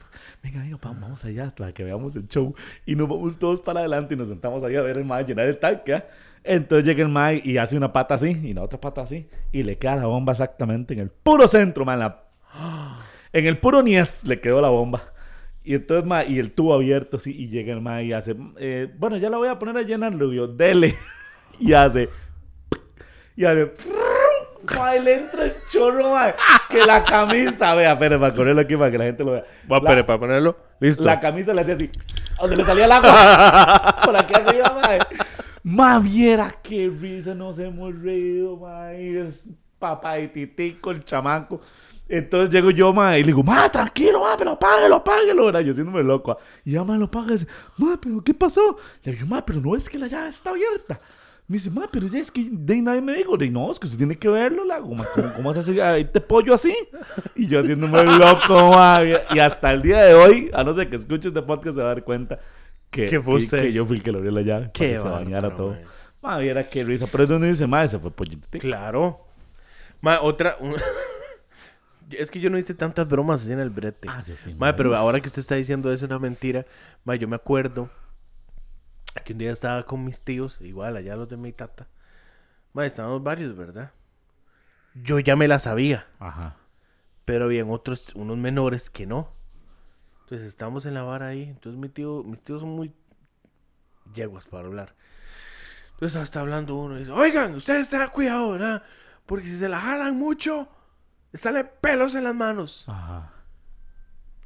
venga, 0.43 0.61
venga, 0.63 0.79
vamos 0.83 1.23
allá 1.27 1.55
para 1.55 1.75
que 1.75 1.85
veamos 1.85 2.17
el 2.17 2.27
show. 2.29 2.55
Y 2.87 2.95
nos 2.97 3.11
vamos 3.11 3.39
todos 3.39 3.61
para 3.61 3.81
adelante 3.81 4.15
y 4.15 4.17
nos 4.17 4.29
sentamos 4.29 4.63
ahí 4.65 4.75
a 4.75 4.81
ver 4.81 4.97
el 4.97 5.05
man 5.05 5.27
llenar 5.27 5.45
el 5.49 5.59
tanque. 5.59 5.93
¿ah? 5.93 6.07
Entonces 6.43 6.87
llega 6.87 7.03
el 7.03 7.11
man 7.11 7.39
y 7.45 7.59
hace 7.59 7.77
una 7.77 7.93
pata 7.93 8.15
así 8.15 8.29
y 8.31 8.55
la 8.55 8.63
otra 8.63 8.81
pata 8.81 9.03
así. 9.03 9.29
Y 9.53 9.63
le 9.63 9.77
queda 9.77 9.97
la 9.97 10.07
bomba 10.07 10.33
exactamente 10.33 10.95
en 10.95 11.01
el 11.01 11.11
puro 11.11 11.47
centro, 11.47 11.85
man. 11.85 11.99
la- 11.99 12.25
En 13.35 13.45
el 13.47 13.59
puro 13.59 13.83
niés 13.83 14.25
le 14.25 14.41
quedó 14.41 14.63
la 14.63 14.71
bomba. 14.71 15.03
Y 15.63 15.75
entonces, 15.75 16.07
ma, 16.07 16.25
y 16.25 16.39
el 16.39 16.53
tubo 16.53 16.73
abierto, 16.73 17.19
así, 17.19 17.33
y 17.39 17.49
llega 17.51 17.75
el 17.75 17.83
ma 17.83 18.01
y 18.03 18.15
hace, 18.15 18.35
eh, 18.59 18.91
bueno, 18.99 19.19
ya 19.19 19.29
la 19.29 19.37
voy 19.37 19.49
a 19.49 19.59
poner 19.59 19.77
a 19.77 19.83
llenar, 19.83 20.15
le 20.15 20.27
digo, 20.27 20.47
dele. 20.47 20.95
Y 21.63 21.75
hace, 21.75 22.09
y 23.41 24.97
y 24.97 25.01
le 25.01 25.15
entra 25.15 25.45
el 25.45 25.55
chorro, 25.67 26.13
ma, 26.13 26.35
que 26.69 26.85
la 26.85 27.03
camisa, 27.03 27.75
vea, 27.75 27.93
espere, 27.93 28.19
para 28.19 28.35
ponerlo 28.35 28.61
aquí 28.61 28.77
para 28.77 28.91
que 28.91 28.99
la 28.99 29.05
gente 29.05 29.25
lo 29.25 29.33
vea. 29.33 29.45
Poner- 29.67 30.05
para 30.05 30.19
ponerlo. 30.19 30.57
Listo. 30.79 31.05
la 31.05 31.19
camisa 31.19 31.55
le 31.55 31.63
hacía 31.63 31.75
así. 31.75 31.91
Donde 32.41 32.57
le 32.57 32.65
salía 32.65 32.85
el 32.85 32.93
agua. 32.93 33.97
Por 34.05 34.17
aquí 34.17 34.35
arriba, 34.35 34.79
mae. 34.81 34.99
Ma, 35.63 35.99
viera 35.99 36.55
qué 36.63 36.91
risa 36.95 37.35
nos 37.35 37.59
hemos 37.59 38.01
reído, 38.01 38.57
mae. 38.59 39.27
Es 39.27 39.49
papá 39.79 40.19
y 40.19 40.29
titico, 40.29 40.91
el 40.91 41.05
chamaco. 41.05 41.61
Entonces 42.09 42.51
llego 42.51 42.71
yo, 42.71 42.93
ma, 42.93 43.17
y 43.17 43.23
le 43.23 43.29
digo, 43.29 43.43
ma, 43.43 43.69
tranquilo, 43.71 44.21
ma, 44.21 44.37
pero 44.37 44.53
apáguelo, 44.53 44.97
apáguelo. 44.97 45.47
¿verdad? 45.47 45.61
Yo 45.61 45.71
haciéndome 45.71 46.03
loco. 46.03 46.37
Y 46.65 46.73
ya, 46.73 46.85
ma, 46.85 46.97
lo 46.97 47.07
apaga 47.07 47.29
y 47.29 47.33
dice, 47.33 47.47
ma, 47.79 47.99
pero 48.01 48.23
¿qué 48.23 48.35
pasó? 48.35 48.77
Le 49.05 49.13
digo, 49.13 49.27
ma, 49.27 49.45
pero 49.47 49.61
no 49.61 49.75
es 49.77 49.89
que 49.89 49.99
la 49.99 50.07
llave 50.09 50.29
está 50.29 50.51
abierta. 50.51 51.01
Me 51.51 51.55
dice, 51.55 51.69
ma, 51.69 51.89
pero 51.91 52.07
ya 52.07 52.21
es 52.21 52.31
que 52.31 52.47
de 52.49 52.75
ahí 52.75 52.81
nadie 52.81 53.01
me 53.03 53.13
dijo. 53.13 53.37
Digo, 53.37 53.53
no, 53.61 53.73
es 53.73 53.81
que 53.81 53.87
usted 53.87 53.99
tiene 53.99 54.17
que 54.17 54.29
verlo, 54.29 54.65
la 54.65 54.79
¿Cómo, 54.79 55.05
cómo, 55.13 55.33
cómo 55.35 55.53
vas 55.53 55.69
a 55.69 55.99
irte 55.99 56.21
pollo 56.21 56.55
así? 56.55 56.73
Y 57.35 57.49
yo 57.49 57.59
haciéndome 57.59 58.05
loco, 58.05 58.71
ma. 58.71 59.01
Y 59.35 59.39
hasta 59.41 59.73
el 59.73 59.83
día 59.83 60.01
de 60.05 60.15
hoy, 60.15 60.49
a 60.55 60.63
no 60.63 60.73
ser 60.73 60.89
que 60.89 60.95
escuche 60.95 61.27
este 61.27 61.43
podcast, 61.43 61.75
se 61.75 61.83
va 61.83 61.91
a 61.91 61.95
dar 61.95 62.05
cuenta 62.05 62.39
que, 62.89 63.07
Que 63.07 63.21
fue 63.21 63.35
usted. 63.35 63.63
que 63.63 63.73
yo 63.73 63.85
fui 63.85 63.97
el 63.97 64.03
que 64.05 64.13
le 64.13 64.19
abrió 64.19 64.31
la 64.31 64.43
llave. 64.43 64.71
Que 64.73 64.97
se 64.97 65.03
bañara 65.09 65.57
todo. 65.57 65.77
Ma, 66.23 66.39
viera 66.39 66.69
qué 66.69 66.85
risa. 66.85 67.09
Pero 67.11 67.25
es 67.25 67.29
donde 67.29 67.49
dice, 67.49 67.67
ma, 67.67 67.89
se 67.89 67.99
fue 67.99 68.13
pollito. 68.13 68.47
Claro. 68.61 69.27
Ma, 70.03 70.21
otra. 70.21 70.57
un- 70.61 70.77
es 72.11 72.31
que 72.31 72.39
yo 72.39 72.49
no 72.51 72.59
hice 72.59 72.75
tantas 72.75 73.09
bromas 73.09 73.43
así 73.43 73.51
en 73.51 73.59
el 73.59 73.71
brete. 73.71 74.07
Ah, 74.09 74.23
yo 74.25 74.37
sí, 74.37 74.51
Ma, 74.55 74.67
ma. 74.69 74.77
pero 74.77 74.95
ahora 74.95 75.19
que 75.21 75.27
usted 75.27 75.41
está 75.41 75.57
diciendo 75.57 75.93
eso 75.93 76.05
es 76.05 76.11
una 76.13 76.21
mentira. 76.21 76.65
Ma, 77.05 77.17
yo 77.17 77.27
me 77.27 77.35
acuerdo 77.35 77.91
que 79.25 79.33
un 79.33 79.39
día 79.39 79.51
estaba 79.53 79.83
con 79.85 80.05
mis 80.05 80.21
tíos, 80.23 80.61
igual 80.61 80.97
allá 80.97 81.17
los 81.17 81.29
de 81.29 81.37
mi 81.37 81.53
tata. 81.53 81.89
Ma, 82.73 82.87
estábamos 82.87 83.23
varios, 83.23 83.57
¿verdad? 83.57 83.93
Yo 84.95 85.19
ya 85.19 85.37
me 85.37 85.49
la 85.49 85.59
sabía, 85.59 86.07
Ajá. 86.19 86.57
pero 87.25 87.47
habían 87.47 87.71
otros, 87.71 88.15
unos 88.15 88.39
menores 88.39 88.91
que 88.91 89.07
no. 89.07 89.33
Entonces 90.23 90.47
estábamos 90.49 90.87
en 90.87 90.95
la 90.95 91.03
vara 91.03 91.29
ahí. 91.29 91.43
Entonces 91.43 91.81
mi 91.81 91.89
tío, 91.89 92.23
mis 92.23 92.41
tíos 92.41 92.61
son 92.61 92.71
muy 92.71 92.93
yeguas 94.15 94.47
para 94.47 94.67
hablar. 94.67 94.95
Entonces 95.95 96.23
está 96.23 96.41
hablando 96.41 96.77
uno 96.77 96.97
y 96.97 97.01
dice, 97.01 97.11
oigan, 97.11 97.55
ustedes 97.55 97.91
tengan 97.91 98.11
cuidado, 98.11 98.53
¿verdad? 98.53 98.83
Porque 99.27 99.47
si 99.47 99.59
se 99.59 99.69
la 99.69 99.81
jalan 99.81 100.17
mucho, 100.17 100.69
les 101.33 101.43
salen 101.43 101.69
pelos 101.81 102.15
en 102.15 102.25
las 102.25 102.35
manos. 102.35 102.85
Ajá. 102.89 103.33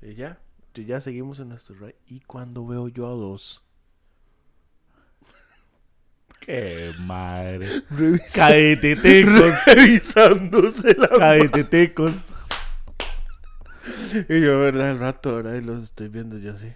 Y 0.03 0.15
ya, 0.15 0.39
y 0.75 0.85
ya 0.85 1.01
seguimos 1.01 1.39
en 1.41 1.51
nuestro 1.51 1.77
ride. 1.77 1.97
Y 2.07 2.21
cuando 2.21 2.67
veo 2.67 2.89
yo 2.89 3.07
a 3.07 3.11
dos. 3.11 3.63
Qué 6.41 6.93
madre. 6.99 7.83
Revisando, 7.91 9.53
revisándose 9.67 10.95
la 10.99 11.09
Caetiticos. 11.09 12.35
Y 14.29 14.41
yo, 14.41 14.59
¿verdad? 14.61 14.91
El 14.93 14.99
rato, 14.99 15.37
¿verdad? 15.37 15.55
Y 15.55 15.61
los 15.63 15.83
estoy 15.85 16.09
viendo 16.09 16.39
yo 16.39 16.53
así. 16.53 16.73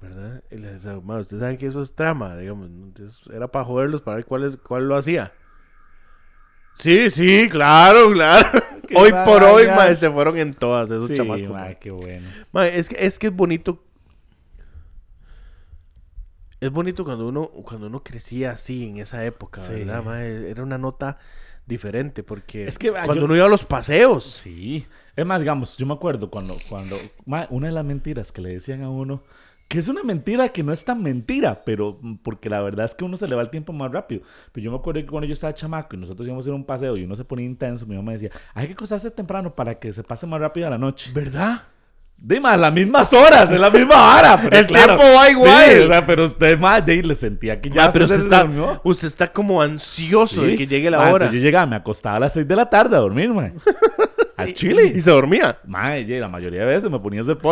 ¿Verdad? 0.00 0.42
Y 0.50 0.56
les 0.56 0.82
digo, 0.82 1.00
"Ma, 1.02 1.18
ustedes 1.18 1.40
saben 1.40 1.56
que 1.56 1.66
eso 1.66 1.80
es 1.80 1.94
trama, 1.94 2.36
digamos. 2.36 2.68
era 3.32 3.48
para 3.48 3.64
joderlos, 3.64 4.02
para 4.02 4.16
ver 4.16 4.24
cuál, 4.26 4.44
es- 4.44 4.56
cuál 4.58 4.86
lo 4.88 4.96
hacía. 4.96 5.32
Sí, 6.74 7.10
sí, 7.10 7.48
claro, 7.48 8.10
claro. 8.12 8.50
Qué 8.88 8.94
hoy 8.96 9.12
por 9.24 9.42
hoy, 9.44 9.64
vaya. 9.66 9.76
ma, 9.90 9.94
se 9.94 10.10
fueron 10.10 10.36
en 10.36 10.52
todas 10.52 10.90
esos 10.90 11.08
Sí, 11.08 11.14
chamacos. 11.14 11.48
ma, 11.48 11.68
ma. 11.68 11.74
qué 11.74 11.90
bueno. 11.90 12.28
Ma, 12.52 12.66
es 12.68 12.88
que 12.88 12.96
es 13.06 13.18
que 13.18 13.28
es 13.28 13.32
bonito. 13.32 13.82
Es 16.60 16.70
bonito 16.70 17.04
cuando 17.04 17.26
uno 17.28 17.48
cuando 17.48 17.86
uno 17.88 18.02
crecía 18.02 18.52
así 18.52 18.84
en 18.84 18.98
esa 18.98 19.24
época, 19.24 19.60
Sí. 19.60 19.72
¿verdad? 19.74 20.02
ma? 20.04 20.22
Era 20.22 20.62
una 20.62 20.78
nota 20.78 21.18
diferente 21.66 22.22
porque 22.22 22.66
Es 22.68 22.78
que, 22.78 22.88
ah, 22.88 23.02
cuando 23.04 23.22
yo- 23.22 23.24
uno 23.24 23.36
iba 23.36 23.46
a 23.46 23.48
los 23.48 23.64
paseos. 23.64 24.24
Sí. 24.24 24.86
Es 25.16 25.24
más, 25.26 25.40
digamos, 25.40 25.76
yo 25.76 25.86
me 25.86 25.94
acuerdo 25.94 26.30
cuando, 26.30 26.56
cuando 26.68 26.96
una 27.50 27.66
de 27.68 27.72
las 27.72 27.84
mentiras 27.84 28.32
que 28.32 28.40
le 28.42 28.50
decían 28.50 28.82
a 28.82 28.90
uno, 28.90 29.22
que 29.66 29.78
es 29.78 29.88
una 29.88 30.02
mentira 30.02 30.50
que 30.50 30.62
no 30.62 30.72
es 30.74 30.84
tan 30.84 31.02
mentira, 31.02 31.64
pero 31.64 31.98
mm, 32.02 32.16
porque 32.16 32.50
la 32.50 32.60
verdad 32.60 32.84
es 32.84 32.94
que 32.94 33.04
uno 33.04 33.16
se 33.16 33.26
le 33.26 33.34
va 33.34 33.40
el 33.42 33.48
tiempo 33.48 33.72
más 33.72 33.90
rápido. 33.90 34.22
Pero 34.52 34.62
yo 34.64 34.70
me 34.70 34.76
acuerdo 34.76 35.00
que 35.00 35.06
cuando 35.06 35.26
yo 35.26 35.32
estaba 35.32 35.54
chamaco 35.54 35.96
y 35.96 35.98
nosotros 36.00 36.26
íbamos 36.26 36.44
a 36.44 36.48
ir 36.50 36.52
a 36.52 36.56
un 36.56 36.64
paseo 36.64 36.96
y 36.98 37.04
uno 37.04 37.16
se 37.16 37.24
ponía 37.24 37.46
intenso, 37.46 37.86
mi 37.86 37.96
mamá 37.96 38.12
decía, 38.12 38.30
hay 38.52 38.66
que 38.66 38.74
acostarse 38.74 39.10
temprano 39.10 39.54
para 39.54 39.78
que 39.78 39.90
se 39.92 40.02
pase 40.04 40.26
más 40.26 40.38
rápido 40.40 40.68
la 40.68 40.76
noche. 40.78 41.12
¿Verdad? 41.14 41.62
Dime, 42.16 42.48
a 42.48 42.56
las 42.56 42.72
mismas 42.72 43.12
horas, 43.12 43.50
es 43.50 43.60
la 43.60 43.70
misma 43.70 44.16
hora. 44.16 44.40
Pero 44.42 44.56
El 44.56 44.66
claro, 44.66 44.96
tiempo 44.96 45.14
va 45.14 45.30
igual. 45.30 45.70
Sí, 45.70 45.78
o 45.80 45.88
sea, 45.88 46.06
pero 46.06 46.24
usted, 46.24 46.58
más 46.58 46.86
de 46.86 47.02
le 47.02 47.14
sentía 47.14 47.60
que 47.60 47.68
ya 47.68 47.86
Ma, 47.86 47.92
pero 47.92 48.08
se 48.08 48.14
usted 48.14 48.24
está, 48.24 48.80
usted 48.82 49.06
está 49.08 49.32
como 49.32 49.60
ansioso 49.60 50.42
de 50.42 50.56
que 50.56 50.66
llegue 50.66 50.90
la 50.90 50.98
Ma, 50.98 51.04
hora. 51.04 51.26
entonces 51.26 51.42
yo 51.42 51.44
llegaba, 51.44 51.66
me 51.66 51.76
acostaba 51.76 52.16
a 52.16 52.20
las 52.20 52.32
6 52.32 52.48
de 52.48 52.56
la 52.56 52.70
tarde 52.70 52.96
a 52.96 53.00
dormir, 53.00 53.28
man. 53.30 53.54
Al 54.36 54.54
chile. 54.54 54.92
Y 54.94 55.00
se 55.00 55.10
dormía. 55.10 55.58
Ye, 56.06 56.18
la 56.18 56.28
mayoría 56.28 56.60
de 56.60 56.66
veces 56.66 56.90
me 56.90 56.98
ponía 56.98 57.20
ese. 57.20 57.36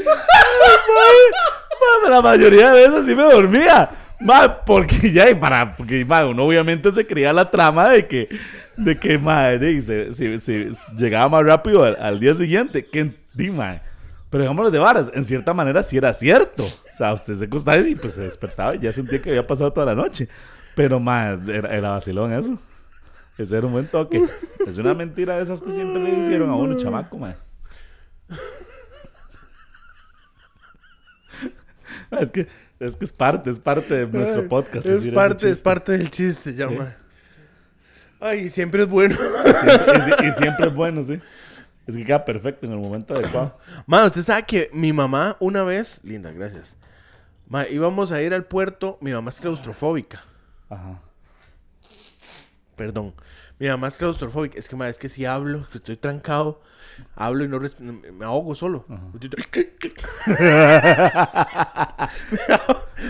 Mae, 0.00 2.10
la 2.10 2.22
mayoría 2.22 2.72
de 2.72 2.88
veces 2.88 3.06
sí 3.06 3.14
me 3.14 3.22
dormía. 3.22 3.88
Mae, 4.20 4.48
porque 4.66 5.10
ya, 5.12 5.30
y 5.30 5.34
para, 5.34 5.74
porque 5.76 6.04
mae, 6.04 6.24
uno 6.26 6.44
obviamente 6.44 6.92
se 6.92 7.06
creía 7.06 7.32
la 7.32 7.50
trama 7.50 7.88
de 7.88 8.06
que, 8.06 8.28
de 8.76 8.96
que 8.98 9.18
mae, 9.18 9.58
de, 9.58 9.80
se, 9.82 10.12
se- 10.12 10.38
se- 10.38 10.70
llegaba 10.96 11.28
más 11.28 11.42
rápido 11.44 11.84
al, 11.84 11.96
al 12.00 12.20
día 12.20 12.34
siguiente. 12.34 12.84
Que, 12.86 13.14
di, 13.34 13.50
mae. 13.50 13.80
Pero 14.28 14.44
digámoslo 14.44 14.70
de 14.70 14.78
varas, 14.78 15.10
en 15.14 15.24
cierta 15.24 15.52
manera 15.54 15.82
sí 15.82 15.96
era 15.96 16.12
cierto. 16.14 16.64
O 16.64 16.92
sea, 16.96 17.12
usted 17.12 17.36
se 17.36 17.46
acostaba 17.46 17.78
y 17.78 17.96
pues 17.96 18.14
se 18.14 18.22
despertaba 18.22 18.76
y 18.76 18.78
ya 18.80 18.92
sentía 18.92 19.20
que 19.20 19.30
había 19.30 19.46
pasado 19.46 19.72
toda 19.72 19.86
la 19.86 19.94
noche. 19.94 20.28
Pero, 20.76 21.00
mae, 21.00 21.36
era, 21.48 21.74
era 21.76 21.90
vacilón 21.90 22.32
eso. 22.32 22.58
Ese 23.38 23.56
era 23.56 23.66
un 23.66 23.72
buen 23.72 23.86
toque. 23.88 24.22
Es 24.66 24.76
una 24.76 24.92
mentira 24.94 25.36
de 25.36 25.42
esas 25.42 25.62
que 25.62 25.72
siempre 25.72 26.02
le 26.02 26.10
hicieron 26.20 26.50
a 26.50 26.54
uno, 26.54 26.76
chamaco, 26.76 27.16
mae. 27.18 27.34
Es 32.20 32.30
que, 32.30 32.46
es 32.80 32.96
que 32.96 33.04
es 33.04 33.12
parte, 33.12 33.50
es 33.50 33.58
parte 33.60 33.94
de 33.94 34.06
nuestro 34.06 34.48
podcast. 34.48 34.84
Es 34.86 35.08
parte, 35.14 35.50
es 35.50 35.60
parte 35.62 35.92
del 35.92 36.10
chiste, 36.10 36.54
ya, 36.54 36.68
Sí. 36.68 36.76
Ay, 38.22 38.50
siempre 38.50 38.82
es 38.82 38.88
bueno. 38.88 39.16
Siempre- 39.16 39.98
y, 39.98 40.02
si- 40.02 40.26
y 40.26 40.32
siempre 40.32 40.66
es 40.66 40.74
bueno, 40.74 41.02
sí. 41.02 41.20
Es 41.86 41.96
que 41.96 42.04
queda 42.04 42.24
perfecto 42.24 42.66
en 42.66 42.72
el 42.72 42.78
momento 42.78 43.14
adecuado. 43.14 43.58
Ma, 43.86 44.04
usted 44.04 44.22
sabe 44.22 44.44
que 44.44 44.68
mi 44.72 44.92
mamá 44.92 45.36
una 45.40 45.64
vez, 45.64 46.00
linda, 46.04 46.30
gracias. 46.30 46.76
Ma, 47.48 47.66
íbamos 47.66 48.12
a 48.12 48.20
ir 48.22 48.34
al 48.34 48.44
puerto. 48.44 48.98
Mi 49.00 49.12
mamá 49.12 49.30
es 49.30 49.40
claustrofóbica. 49.40 50.22
Ajá. 50.68 51.00
Perdón. 52.76 53.14
Mi 53.60 53.68
mamá 53.68 53.86
es 53.88 53.96
claustrofóbica. 53.98 54.58
Es 54.58 54.68
que, 54.68 54.74
ma, 54.74 54.88
es 54.88 54.96
que 54.98 55.08
si 55.08 55.24
hablo, 55.26 55.68
que 55.70 55.78
estoy 55.78 55.96
trancado, 55.96 56.60
hablo 57.14 57.44
y 57.44 57.48
no 57.48 57.60
me 58.12 58.24
ahogo 58.24 58.54
solo. 58.56 58.86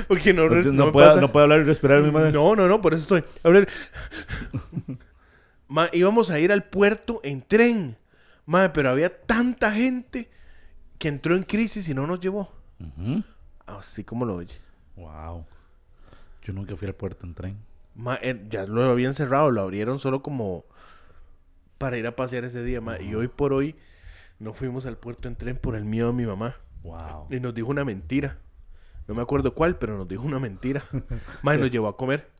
Porque 0.08 0.32
no, 0.32 0.48
res- 0.48 0.66
No, 0.66 0.92
puede, 0.92 1.08
pasa- 1.08 1.20
no 1.20 1.32
puede 1.32 1.44
hablar 1.44 1.60
y 1.60 1.64
respirar 1.64 2.02
mismo 2.02 2.18
vez. 2.20 2.32
No, 2.34 2.54
no, 2.56 2.68
no, 2.68 2.80
por 2.80 2.94
eso 2.94 3.02
estoy. 3.02 3.24
Ver. 3.44 3.68
Ma, 5.68 5.88
íbamos 5.92 6.30
a 6.30 6.38
ir 6.38 6.52
al 6.52 6.64
puerto 6.64 7.20
en 7.22 7.42
tren. 7.42 7.96
Ma, 8.46 8.72
pero 8.72 8.90
había 8.90 9.20
tanta 9.22 9.72
gente 9.72 10.30
que 10.98 11.08
entró 11.08 11.36
en 11.36 11.44
crisis 11.44 11.88
y 11.88 11.94
no 11.94 12.06
nos 12.06 12.20
llevó. 12.20 12.52
Así 13.66 14.02
como 14.04 14.24
lo 14.24 14.34
oye. 14.36 14.56
Wow. 14.96 15.46
Yo 16.42 16.52
nunca 16.52 16.74
fui 16.76 16.88
al 16.88 16.94
puerto 16.94 17.24
en 17.26 17.34
tren. 17.34 17.56
Ma, 18.00 18.18
eh, 18.22 18.46
ya 18.48 18.64
lo 18.64 18.82
habían 18.84 19.12
cerrado, 19.12 19.50
lo 19.50 19.60
abrieron 19.60 19.98
solo 19.98 20.22
como 20.22 20.64
para 21.76 21.98
ir 21.98 22.06
a 22.06 22.16
pasear 22.16 22.44
ese 22.44 22.62
día, 22.62 22.80
ma. 22.80 22.98
Y 22.98 23.14
hoy 23.14 23.28
por 23.28 23.52
hoy 23.52 23.76
no 24.38 24.54
fuimos 24.54 24.86
al 24.86 24.96
puerto 24.96 25.28
en 25.28 25.36
tren 25.36 25.58
por 25.58 25.76
el 25.76 25.84
miedo 25.84 26.06
de 26.06 26.14
mi 26.14 26.24
mamá. 26.24 26.56
Wow. 26.82 27.26
Y 27.28 27.40
nos 27.40 27.54
dijo 27.54 27.68
una 27.68 27.84
mentira. 27.84 28.38
No 29.06 29.14
me 29.14 29.20
acuerdo 29.20 29.54
cuál, 29.54 29.76
pero 29.76 29.98
nos 29.98 30.08
dijo 30.08 30.22
una 30.22 30.38
mentira. 30.38 30.82
Ma, 31.42 31.54
y 31.54 31.58
nos 31.58 31.70
llevó 31.70 31.88
a 31.88 31.96
comer. 31.96 32.30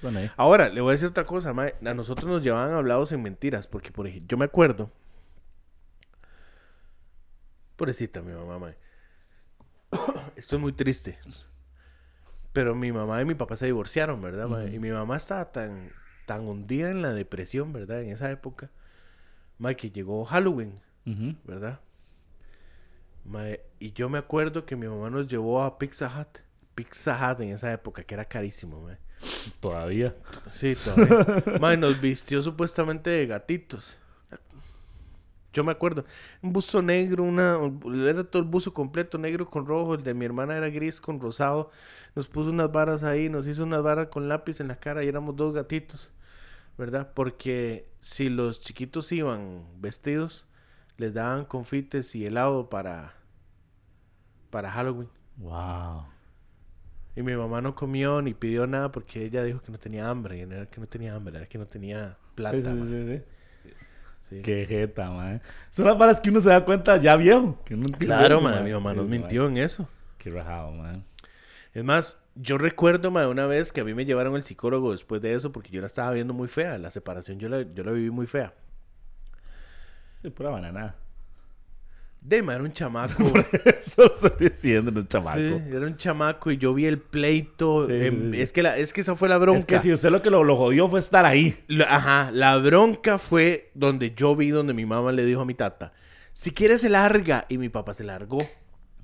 Bueno. 0.00 0.20
Ahora, 0.36 0.70
le 0.70 0.80
voy 0.80 0.90
a 0.90 0.92
decir 0.92 1.08
otra 1.08 1.26
cosa, 1.26 1.52
ma. 1.52 1.66
A 1.84 1.94
nosotros 1.94 2.30
nos 2.30 2.42
llevaban 2.42 2.72
hablados 2.72 3.12
en 3.12 3.22
mentiras, 3.22 3.66
porque 3.66 3.92
por 3.92 4.06
ejemplo, 4.06 4.28
yo 4.28 4.38
me 4.38 4.46
acuerdo. 4.46 4.90
Pobrecita 7.76 8.22
mi 8.22 8.32
mamá, 8.32 8.58
ma. 8.58 8.74
Esto 10.36 10.56
es 10.56 10.62
muy 10.62 10.72
triste. 10.72 11.18
Pero 12.52 12.74
mi 12.74 12.92
mamá 12.92 13.20
y 13.22 13.24
mi 13.24 13.34
papá 13.34 13.56
se 13.56 13.66
divorciaron, 13.66 14.20
¿verdad, 14.20 14.48
ma? 14.48 14.64
Y 14.64 14.78
mi 14.78 14.90
mamá 14.90 15.16
estaba 15.16 15.52
tan, 15.52 15.90
tan 16.26 16.46
hundida 16.46 16.90
en 16.90 17.02
la 17.02 17.12
depresión, 17.12 17.72
¿verdad? 17.72 18.02
En 18.02 18.10
esa 18.10 18.30
época. 18.30 18.70
Ma, 19.58 19.74
que 19.74 19.90
llegó 19.90 20.24
Halloween. 20.24 20.80
¿verdad? 21.44 21.80
Ma, 23.24 23.44
y 23.78 23.92
yo 23.92 24.08
me 24.08 24.18
acuerdo 24.18 24.66
que 24.66 24.76
mi 24.76 24.86
mamá 24.86 25.10
nos 25.10 25.28
llevó 25.28 25.62
a 25.62 25.78
Pizza 25.78 26.06
Hut. 26.08 26.40
Pizza 26.74 27.16
Hut 27.16 27.40
en 27.40 27.50
esa 27.50 27.72
época, 27.72 28.02
que 28.02 28.14
era 28.14 28.24
carísimo, 28.24 28.80
ma. 28.80 28.98
Todavía. 29.60 30.14
Sí, 30.54 30.74
todavía. 30.74 31.76
Nos 31.76 32.00
vistió 32.00 32.42
supuestamente 32.42 33.10
de 33.10 33.26
gatitos. 33.26 33.96
Yo 35.52 35.64
me 35.64 35.72
acuerdo. 35.72 36.04
Un 36.40 36.52
buzo 36.52 36.80
negro, 36.80 37.24
una... 37.24 37.58
Era 38.08 38.24
todo 38.24 38.42
el 38.42 38.48
buzo 38.48 38.72
completo, 38.72 39.18
negro 39.18 39.48
con 39.48 39.66
rojo. 39.66 39.94
El 39.94 40.02
de 40.02 40.14
mi 40.14 40.24
hermana 40.24 40.56
era 40.56 40.70
gris 40.70 41.00
con 41.00 41.20
rosado. 41.20 41.70
Nos 42.14 42.28
puso 42.28 42.50
unas 42.50 42.72
varas 42.72 43.02
ahí, 43.02 43.28
nos 43.28 43.46
hizo 43.46 43.64
unas 43.64 43.82
varas 43.82 44.08
con 44.08 44.28
lápiz 44.28 44.60
en 44.60 44.68
la 44.68 44.76
cara 44.76 45.04
y 45.04 45.08
éramos 45.08 45.36
dos 45.36 45.52
gatitos. 45.52 46.10
¿Verdad? 46.78 47.12
Porque 47.14 47.86
si 48.00 48.30
los 48.30 48.60
chiquitos 48.60 49.12
iban 49.12 49.66
vestidos, 49.78 50.46
les 50.96 51.12
daban 51.12 51.44
confites 51.44 52.14
y 52.14 52.24
helado 52.24 52.70
para... 52.70 53.14
Para 54.50 54.70
Halloween. 54.70 55.08
Wow. 55.36 56.06
Y 57.14 57.22
mi 57.22 57.36
mamá 57.36 57.60
no 57.60 57.74
comió 57.74 58.22
ni 58.22 58.32
pidió 58.32 58.66
nada 58.66 58.90
porque 58.90 59.24
ella 59.24 59.44
dijo 59.44 59.60
que 59.60 59.70
no 59.70 59.78
tenía 59.78 60.08
hambre. 60.08 60.38
Y 60.38 60.46
no 60.46 60.54
era 60.54 60.66
que 60.66 60.80
no 60.80 60.86
tenía 60.86 61.14
hambre, 61.14 61.36
era 61.36 61.46
que 61.46 61.58
no 61.58 61.66
tenía 61.66 62.16
plata. 62.34 62.56
Sí, 62.56 62.84
sí, 62.84 63.06
sí, 63.18 63.22
sí. 64.36 64.42
Qué 64.42 64.66
jeta, 64.66 65.10
man. 65.10 65.40
Son 65.70 65.86
las 65.86 65.96
varas 65.98 66.20
que 66.20 66.30
uno 66.30 66.40
se 66.40 66.48
da 66.48 66.64
cuenta 66.64 66.96
ya 66.96 67.16
viejo. 67.16 67.58
Que 67.64 67.76
Claro, 67.98 68.36
eso, 68.36 68.44
man. 68.44 68.64
mi 68.64 68.72
mamá 68.72 68.94
nos 68.94 69.08
mintió 69.08 69.44
man. 69.44 69.56
en 69.56 69.64
eso. 69.64 69.88
Qué 70.18 70.30
rajado, 70.30 70.72
man. 70.72 71.04
Es 71.74 71.84
más, 71.84 72.18
yo 72.34 72.58
recuerdo, 72.58 73.10
ma, 73.10 73.28
una 73.28 73.46
vez 73.46 73.72
que 73.72 73.80
a 73.80 73.84
mí 73.84 73.94
me 73.94 74.04
llevaron 74.04 74.34
al 74.34 74.42
psicólogo 74.42 74.92
después 74.92 75.22
de 75.22 75.34
eso 75.34 75.52
porque 75.52 75.70
yo 75.70 75.80
la 75.80 75.86
estaba 75.86 76.10
viendo 76.12 76.34
muy 76.34 76.48
fea. 76.48 76.78
La 76.78 76.90
separación 76.90 77.38
yo 77.38 77.48
la, 77.48 77.62
yo 77.62 77.84
la 77.84 77.92
viví 77.92 78.10
muy 78.10 78.26
fea. 78.26 78.54
Es 80.22 80.30
pura 80.32 80.50
banana. 80.50 80.94
Dema, 82.24 82.54
era 82.54 82.62
un 82.62 82.72
chamaco. 82.72 83.24
Eso 83.80 84.02
lo 84.04 84.12
estoy 84.12 84.48
diciendo, 84.48 84.90
no 84.92 85.02
chamaco. 85.02 85.38
Sí, 85.38 85.54
era 85.70 85.86
un 85.86 85.96
chamaco 85.96 86.50
y 86.52 86.56
yo 86.56 86.72
vi 86.72 86.86
el 86.86 86.98
pleito. 86.98 87.86
Sí, 87.88 87.92
em, 87.94 88.30
sí. 88.32 88.40
Es, 88.40 88.52
que 88.52 88.62
la, 88.62 88.76
es 88.76 88.92
que 88.92 89.00
esa 89.00 89.16
fue 89.16 89.28
la 89.28 89.38
bronca. 89.38 89.58
Es 89.58 89.66
que 89.66 89.78
si 89.80 89.92
usted 89.92 90.10
lo 90.10 90.22
que 90.22 90.30
lo, 90.30 90.44
lo 90.44 90.56
jodió 90.56 90.88
fue 90.88 91.00
estar 91.00 91.24
ahí. 91.26 91.58
La- 91.66 91.86
Ajá, 91.96 92.30
la 92.32 92.56
bronca 92.58 93.18
fue 93.18 93.70
donde 93.74 94.14
yo 94.14 94.36
vi 94.36 94.50
donde 94.50 94.72
mi 94.72 94.86
mamá 94.86 95.10
le 95.10 95.24
dijo 95.24 95.40
a 95.40 95.44
mi 95.44 95.54
tata, 95.54 95.92
si 96.32 96.52
quieres 96.52 96.80
se 96.82 96.88
larga, 96.88 97.44
y 97.48 97.58
mi 97.58 97.68
papá 97.68 97.92
se 97.92 98.04
largó. 98.04 98.38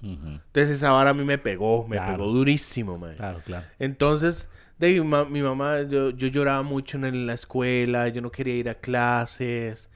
Entonces 0.00 0.76
esa 0.76 0.92
vara 0.92 1.10
a 1.10 1.14
mí 1.14 1.24
me 1.24 1.38
pegó, 1.38 1.86
me 1.88 1.96
Claro. 1.96 2.16
pegó 2.18 2.28
durísimo, 2.32 2.98
man. 2.98 3.16
Claro, 3.16 3.40
claro. 3.44 3.66
Entonces, 3.80 4.48
de 4.78 4.92
mi, 4.92 5.00
ma- 5.00 5.24
mi 5.24 5.42
mamá, 5.42 5.82
yo, 5.82 6.10
yo 6.10 6.28
lloraba 6.28 6.62
mucho 6.62 6.98
en 6.98 7.26
la 7.26 7.34
escuela, 7.34 8.06
yo 8.08 8.22
no 8.22 8.30
quería 8.30 8.54
ir 8.54 8.68
a 8.68 8.74
clases. 8.76 9.90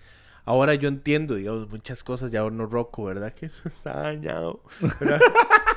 Ahora 0.45 0.75
yo 0.75 0.89
entiendo, 0.89 1.37
digamos, 1.37 1.69
muchas 1.71 2.03
cosas, 2.03 2.31
ya 2.31 2.43
no 2.51 2.67
roco, 2.67 3.05
¿verdad? 3.05 3.33
Que 3.33 3.47
está 3.65 4.03
dañado. 4.03 4.63
¿verdad? 5.01 5.21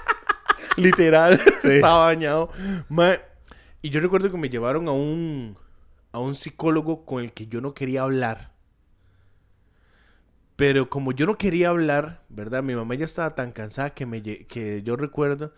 Literal, 0.78 1.40
estaba 1.64 2.08
dañado. 2.08 2.50
Ma, 2.90 3.18
y 3.82 3.90
yo 3.90 4.00
recuerdo 4.00 4.32
que 4.32 4.38
me 4.38 4.50
llevaron 4.50 4.88
a 4.88 4.92
un, 4.92 5.58
a 6.12 6.20
un 6.20 6.36
psicólogo 6.36 7.06
con 7.06 7.24
el 7.24 7.34
que 7.34 7.48
yo 7.48 7.62
no 7.62 7.74
quería 7.74 8.02
hablar. 8.02 8.54
Pero 10.56 10.90
como 10.90 11.12
yo 11.12 11.26
no 11.26 11.38
quería 11.38 11.70
hablar, 11.70 12.24
¿verdad? 12.30 12.64
Mi 12.64 12.76
mamá 12.76 12.96
ya 12.96 13.06
estaba 13.06 13.36
tan 13.36 13.52
cansada 13.52 13.90
que, 13.92 14.06
me, 14.06 14.24
que 14.24 14.82
yo 14.84 14.96
recuerdo 14.96 15.54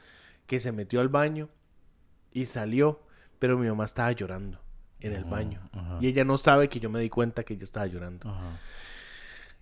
que 0.48 0.60
se 0.60 0.72
metió 0.72 1.02
al 1.02 1.08
baño 1.08 1.50
y 2.32 2.48
salió, 2.48 3.02
pero 3.38 3.60
mi 3.60 3.68
mamá 3.68 3.86
estaba 3.86 4.12
llorando 4.12 4.60
en 5.00 5.14
el 5.14 5.24
baño. 5.24 5.62
Y 6.02 6.08
ella 6.08 6.24
no 6.24 6.38
sabe 6.40 6.68
que 6.68 6.80
yo 6.80 6.90
me 6.90 7.00
di 7.00 7.10
cuenta 7.10 7.44
que 7.44 7.54
ella 7.54 7.64
estaba 7.64 7.86
llorando. 7.86 8.28
Ajá. 8.28 8.58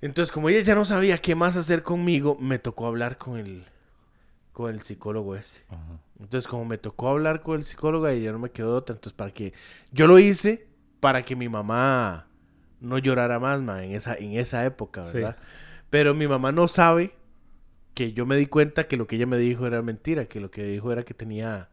Entonces, 0.02 0.32
como 0.32 0.50
ella 0.50 0.62
ya 0.62 0.76
no 0.76 0.86
sabía 0.86 1.18
qué 1.20 1.36
más 1.36 1.58
hacer 1.58 1.82
conmigo, 1.84 2.38
me 2.40 2.60
tocó 2.60 2.88
hablar 2.88 3.18
con 3.18 3.38
el, 3.40 3.66
con 4.52 4.72
el 4.74 4.82
psicólogo 4.82 5.36
ese. 5.36 5.64
Ajá. 5.70 6.00
Entonces, 6.20 6.48
como 6.48 6.66
me 6.66 6.78
tocó 6.78 7.10
hablar 7.10 7.42
con 7.42 7.56
el 7.58 7.64
psicólogo, 7.64 8.08
ella 8.08 8.32
no 8.32 8.40
me 8.40 8.52
quedó 8.52 8.76
otra. 8.76 8.96
Entonces, 8.96 9.16
para 9.16 9.32
que 9.32 9.54
yo 9.92 10.08
lo 10.08 10.20
hice 10.20 10.68
para 11.00 11.24
que 11.24 11.36
mi 11.36 11.50
mamá 11.50 12.28
no 12.80 12.98
llorara 12.98 13.40
más, 13.40 13.62
ma, 13.62 13.84
en 13.84 13.92
esa, 13.94 14.16
en 14.16 14.34
esa 14.34 14.66
época, 14.66 15.06
Sí. 15.06 15.18
¿verdad? 15.18 15.38
Pero 15.90 16.14
mi 16.14 16.28
mamá 16.28 16.52
no 16.52 16.68
sabe 16.68 17.14
que 17.94 18.12
yo 18.14 18.26
me 18.26 18.36
di 18.36 18.48
cuenta 18.48 18.88
que 18.88 18.98
lo 18.98 19.08
que 19.08 19.16
ella 19.16 19.26
me 19.26 19.38
dijo 19.38 19.66
era 19.66 19.82
mentira, 19.82 20.26
que 20.26 20.40
lo 20.40 20.52
que 20.52 20.64
dijo 20.64 20.92
era 20.92 21.04
que 21.04 21.14
tenía, 21.14 21.70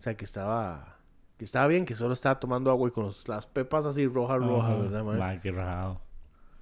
o 0.00 0.02
sea, 0.02 0.16
que 0.16 0.24
estaba, 0.24 0.98
que 1.38 1.44
estaba 1.44 1.66
bien, 1.68 1.84
que 1.84 1.94
solo 1.94 2.14
estaba 2.14 2.40
tomando 2.40 2.70
agua 2.70 2.88
y 2.88 2.92
con 2.92 3.04
los- 3.04 3.26
las 3.28 3.46
pepas 3.46 3.86
así 3.86 4.06
rojas, 4.06 4.38
rojas. 4.38 4.80
¿verdad, 4.80 5.04
ma? 5.04 5.12
Ma, 5.14 5.40
qué 5.40 5.52
rajado. 5.52 6.00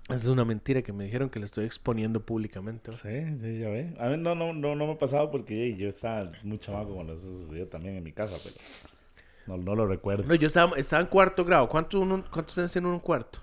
Esa 0.06 0.14
es 0.16 0.26
una 0.26 0.44
mentira 0.44 0.82
que 0.82 0.92
me 0.92 1.04
dijeron 1.04 1.30
que 1.30 1.38
le 1.38 1.44
estoy 1.44 1.64
exponiendo 1.64 2.20
públicamente. 2.26 2.92
Sí, 2.92 2.98
sí, 3.40 3.58
ya 3.60 3.68
ve. 3.68 3.94
A 3.98 4.08
mí 4.08 4.16
no, 4.16 4.34
no, 4.34 4.52
no, 4.52 4.74
no 4.74 4.86
me 4.86 4.92
ha 4.92 4.98
pasado 4.98 5.30
porque 5.30 5.76
yo 5.76 5.88
estaba 5.88 6.28
muy 6.42 6.58
chamaco 6.58 6.94
cuando 6.94 7.14
eso 7.14 7.32
sucedió 7.32 7.68
también 7.68 7.96
en 7.96 8.02
mi 8.04 8.12
casa, 8.12 8.36
pero 8.42 8.56
no, 9.46 9.56
no 9.56 9.74
lo 9.76 9.86
recuerdo. 9.86 10.24
No, 10.26 10.34
yo 10.34 10.48
estaba, 10.48 10.76
estaba 10.76 11.02
en 11.02 11.08
cuarto 11.08 11.44
grado. 11.44 11.68
¿Cuánto 11.68 12.00
uno, 12.00 12.24
¿Cuántos 12.30 12.58
años 12.58 12.72
tiene 12.72 12.88
uno 12.88 12.96
en 12.96 13.00
cuarto? 13.02 13.38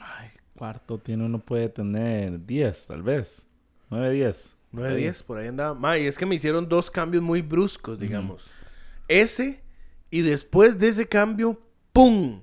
Ay, 0.00 0.30
cuarto 0.56 0.98
tiene 0.98 1.24
uno 1.24 1.38
puede 1.38 1.68
tener 1.68 2.44
10, 2.44 2.86
tal 2.86 3.02
vez. 3.02 3.46
9, 3.90 4.10
10. 4.10 4.56
9, 4.72 4.94
Sí. 4.94 5.00
10, 5.02 5.22
por 5.22 5.38
ahí 5.38 5.48
andaba. 5.48 5.74
Ma, 5.74 5.98
y 5.98 6.06
es 6.06 6.16
que 6.18 6.26
me 6.26 6.34
hicieron 6.34 6.68
dos 6.68 6.90
cambios 6.90 7.22
muy 7.22 7.42
bruscos, 7.42 7.98
digamos. 7.98 8.50
Ese, 9.08 9.62
y 10.10 10.22
después 10.22 10.78
de 10.78 10.88
ese 10.88 11.06
cambio, 11.06 11.60
¡pum! 11.92 12.42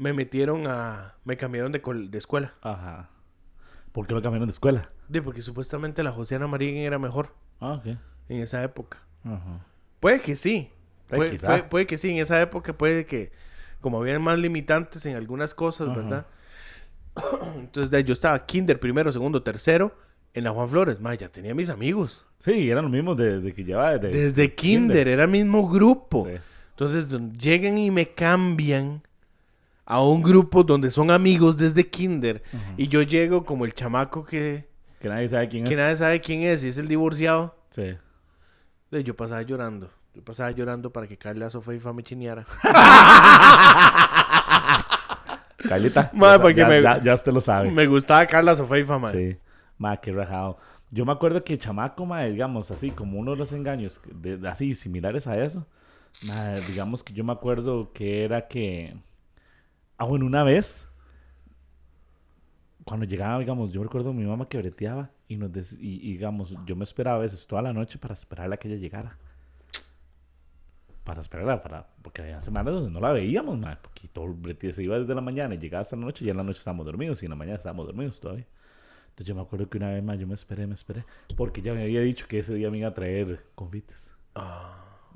Me 0.00 0.12
metieron 0.12 0.66
a... 0.66 1.14
Me 1.24 1.36
cambiaron 1.36 1.72
de, 1.72 1.82
col- 1.82 2.10
de 2.10 2.18
escuela. 2.18 2.54
Ajá. 2.62 3.10
¿Por 3.92 4.06
qué 4.06 4.14
lo 4.14 4.22
cambiaron 4.22 4.48
de 4.48 4.52
escuela? 4.52 4.88
De, 5.08 5.20
porque 5.20 5.42
supuestamente 5.42 6.02
la 6.02 6.10
Josiana 6.12 6.46
Marín 6.46 6.76
era 6.76 6.98
mejor 6.98 7.34
Ah, 7.60 7.74
ok. 7.74 7.86
en 8.28 8.38
esa 8.40 8.62
época. 8.64 8.98
Ajá. 9.24 9.66
Puede 10.00 10.20
que 10.20 10.36
sí. 10.36 10.70
Sí, 11.08 11.16
Puede, 11.16 11.30
quizá. 11.32 11.48
puede- 11.48 11.62
puede 11.64 11.86
que 11.86 11.98
sí. 11.98 12.10
En 12.10 12.16
esa 12.18 12.40
época 12.40 12.72
puede 12.72 13.04
que... 13.04 13.30
Como 13.80 14.00
había 14.00 14.18
más 14.18 14.38
limitantes 14.38 15.04
en 15.06 15.16
algunas 15.16 15.54
cosas, 15.54 15.88
Ajá. 15.88 15.96
¿verdad? 16.00 16.26
Entonces, 17.56 18.04
yo 18.04 18.12
estaba 18.12 18.46
kinder, 18.46 18.78
primero, 18.80 19.10
segundo, 19.12 19.42
tercero, 19.42 19.94
en 20.34 20.44
la 20.44 20.50
Juan 20.50 20.68
Flores. 20.68 21.00
Ma, 21.00 21.14
ya 21.14 21.28
tenía 21.28 21.54
mis 21.54 21.68
amigos. 21.68 22.24
Sí, 22.38 22.70
eran 22.70 22.84
los 22.84 22.92
mismos 22.92 23.16
de, 23.16 23.40
de 23.40 23.52
que 23.52 23.64
llevaba 23.64 23.98
desde... 23.98 24.18
Desde 24.18 24.54
kinder, 24.54 25.08
era 25.08 25.24
el 25.24 25.30
mismo 25.30 25.68
grupo. 25.68 26.26
Sí. 26.26 26.36
Entonces 26.70 27.20
llegan 27.38 27.76
y 27.76 27.90
me 27.90 28.08
cambian 28.14 29.02
a 29.92 30.00
un 30.02 30.22
grupo 30.22 30.62
donde 30.62 30.90
son 30.90 31.10
amigos 31.10 31.56
desde 31.56 31.88
kinder. 31.88 32.42
Y 32.76 32.88
yo 32.88 33.02
llego 33.02 33.44
como 33.44 33.64
el 33.64 33.74
chamaco 33.74 34.24
que, 34.24 34.68
Que 35.00 35.08
nadie 35.08 35.28
sabe 35.28 35.48
quién 35.48 35.64
que 35.64 35.72
es. 35.72 35.78
nadie 35.78 35.96
sabe 35.96 36.20
quién 36.20 36.42
es 36.42 36.62
y 36.62 36.68
es 36.68 36.78
el 36.78 36.86
divorciado. 36.86 37.56
Sí. 37.70 37.96
Yo 38.92 39.16
pasaba 39.16 39.42
llorando. 39.42 39.90
Yo 40.14 40.22
pasaba 40.24 40.50
llorando 40.52 40.92
para 40.92 41.06
que 41.06 41.16
Carla 41.16 41.50
Sofeifa 41.50 41.92
me 41.92 42.02
chineara. 42.04 42.44
Carlita. 45.68 46.10
Ma, 46.14 46.36
ya, 46.36 46.42
porque 46.42 46.60
ya, 46.60 46.68
me- 46.68 46.82
ya, 46.82 47.02
ya 47.02 47.14
usted 47.14 47.32
lo 47.32 47.40
sabe. 47.40 47.70
me 47.70 47.86
gustaba 47.86 48.26
Carla 48.26 48.56
Sofeifa, 48.56 48.98
man. 48.98 49.12
Sí. 49.12 49.36
Ma, 49.78 49.96
qué 49.96 50.12
rajado. 50.12 50.58
Yo 50.90 51.04
me 51.04 51.12
acuerdo 51.12 51.44
que 51.44 51.56
chamaco, 51.58 52.06
mae, 52.06 52.30
digamos, 52.32 52.70
así 52.70 52.90
como 52.90 53.18
uno 53.18 53.32
de 53.32 53.36
los 53.36 53.52
engaños, 53.52 54.00
de- 54.12 54.48
así 54.48 54.74
similares 54.74 55.26
a 55.26 55.40
eso, 55.42 55.66
mae, 56.26 56.60
digamos 56.62 57.04
que 57.04 57.12
yo 57.12 57.22
me 57.24 57.32
acuerdo 57.32 57.92
que 57.92 58.24
era 58.24 58.48
que, 58.48 58.96
ah, 60.00 60.04
bueno, 60.06 60.26
una 60.26 60.44
vez, 60.44 60.88
cuando 62.84 63.06
llegaba, 63.06 63.38
digamos, 63.38 63.72
yo 63.72 63.82
recuerdo 63.82 64.12
mi 64.12 64.24
mamá 64.24 64.48
que 64.48 64.58
breteaba 64.58 65.10
y 65.28 65.36
nos, 65.36 65.50
dec- 65.50 65.78
y, 65.80 65.96
y, 66.08 66.12
digamos, 66.12 66.54
yo 66.66 66.76
me 66.76 66.84
esperaba 66.84 67.18
a 67.18 67.20
veces 67.20 67.46
toda 67.46 67.62
la 67.62 67.72
noche 67.72 67.98
para 67.98 68.14
esperarla 68.14 68.56
a 68.56 68.58
que 68.58 68.68
ella 68.68 68.78
llegara. 68.78 69.16
Para 71.04 71.20
esperarla, 71.20 71.62
para, 71.62 71.86
porque 72.02 72.22
había 72.22 72.40
semanas 72.40 72.74
donde 72.74 72.90
no 72.90 73.00
la 73.00 73.12
veíamos, 73.12 73.58
mae, 73.58 73.76
porque 73.82 74.06
todo 74.08 74.26
el 74.26 74.32
brete 74.34 74.72
se 74.72 74.82
iba 74.82 74.98
desde 74.98 75.14
la 75.14 75.20
mañana 75.20 75.54
y 75.54 75.58
llegaba 75.58 75.80
hasta 75.82 75.96
la 75.96 76.02
noche 76.04 76.24
y 76.24 76.26
ya 76.26 76.32
en 76.32 76.36
la 76.36 76.42
noche 76.44 76.58
estábamos 76.58 76.86
dormidos 76.86 77.22
y 77.22 77.26
en 77.26 77.30
la 77.30 77.36
mañana 77.36 77.56
estábamos 77.56 77.86
dormidos 77.86 78.20
todavía. 78.20 78.46
Entonces 79.10 79.26
yo 79.26 79.34
me 79.34 79.42
acuerdo 79.42 79.68
que 79.70 79.78
una 79.78 79.90
vez 79.90 80.04
más 80.04 80.18
yo 80.18 80.26
me 80.26 80.34
esperé, 80.34 80.66
me 80.66 80.74
esperé, 80.74 81.04
porque 81.36 81.62
ya 81.62 81.74
me 81.74 81.82
había 81.84 82.00
dicho 82.02 82.26
que 82.28 82.40
ese 82.40 82.54
día 82.54 82.70
me 82.70 82.78
iba 82.78 82.88
a 82.88 82.94
traer 82.94 83.46
confites. 83.54 84.14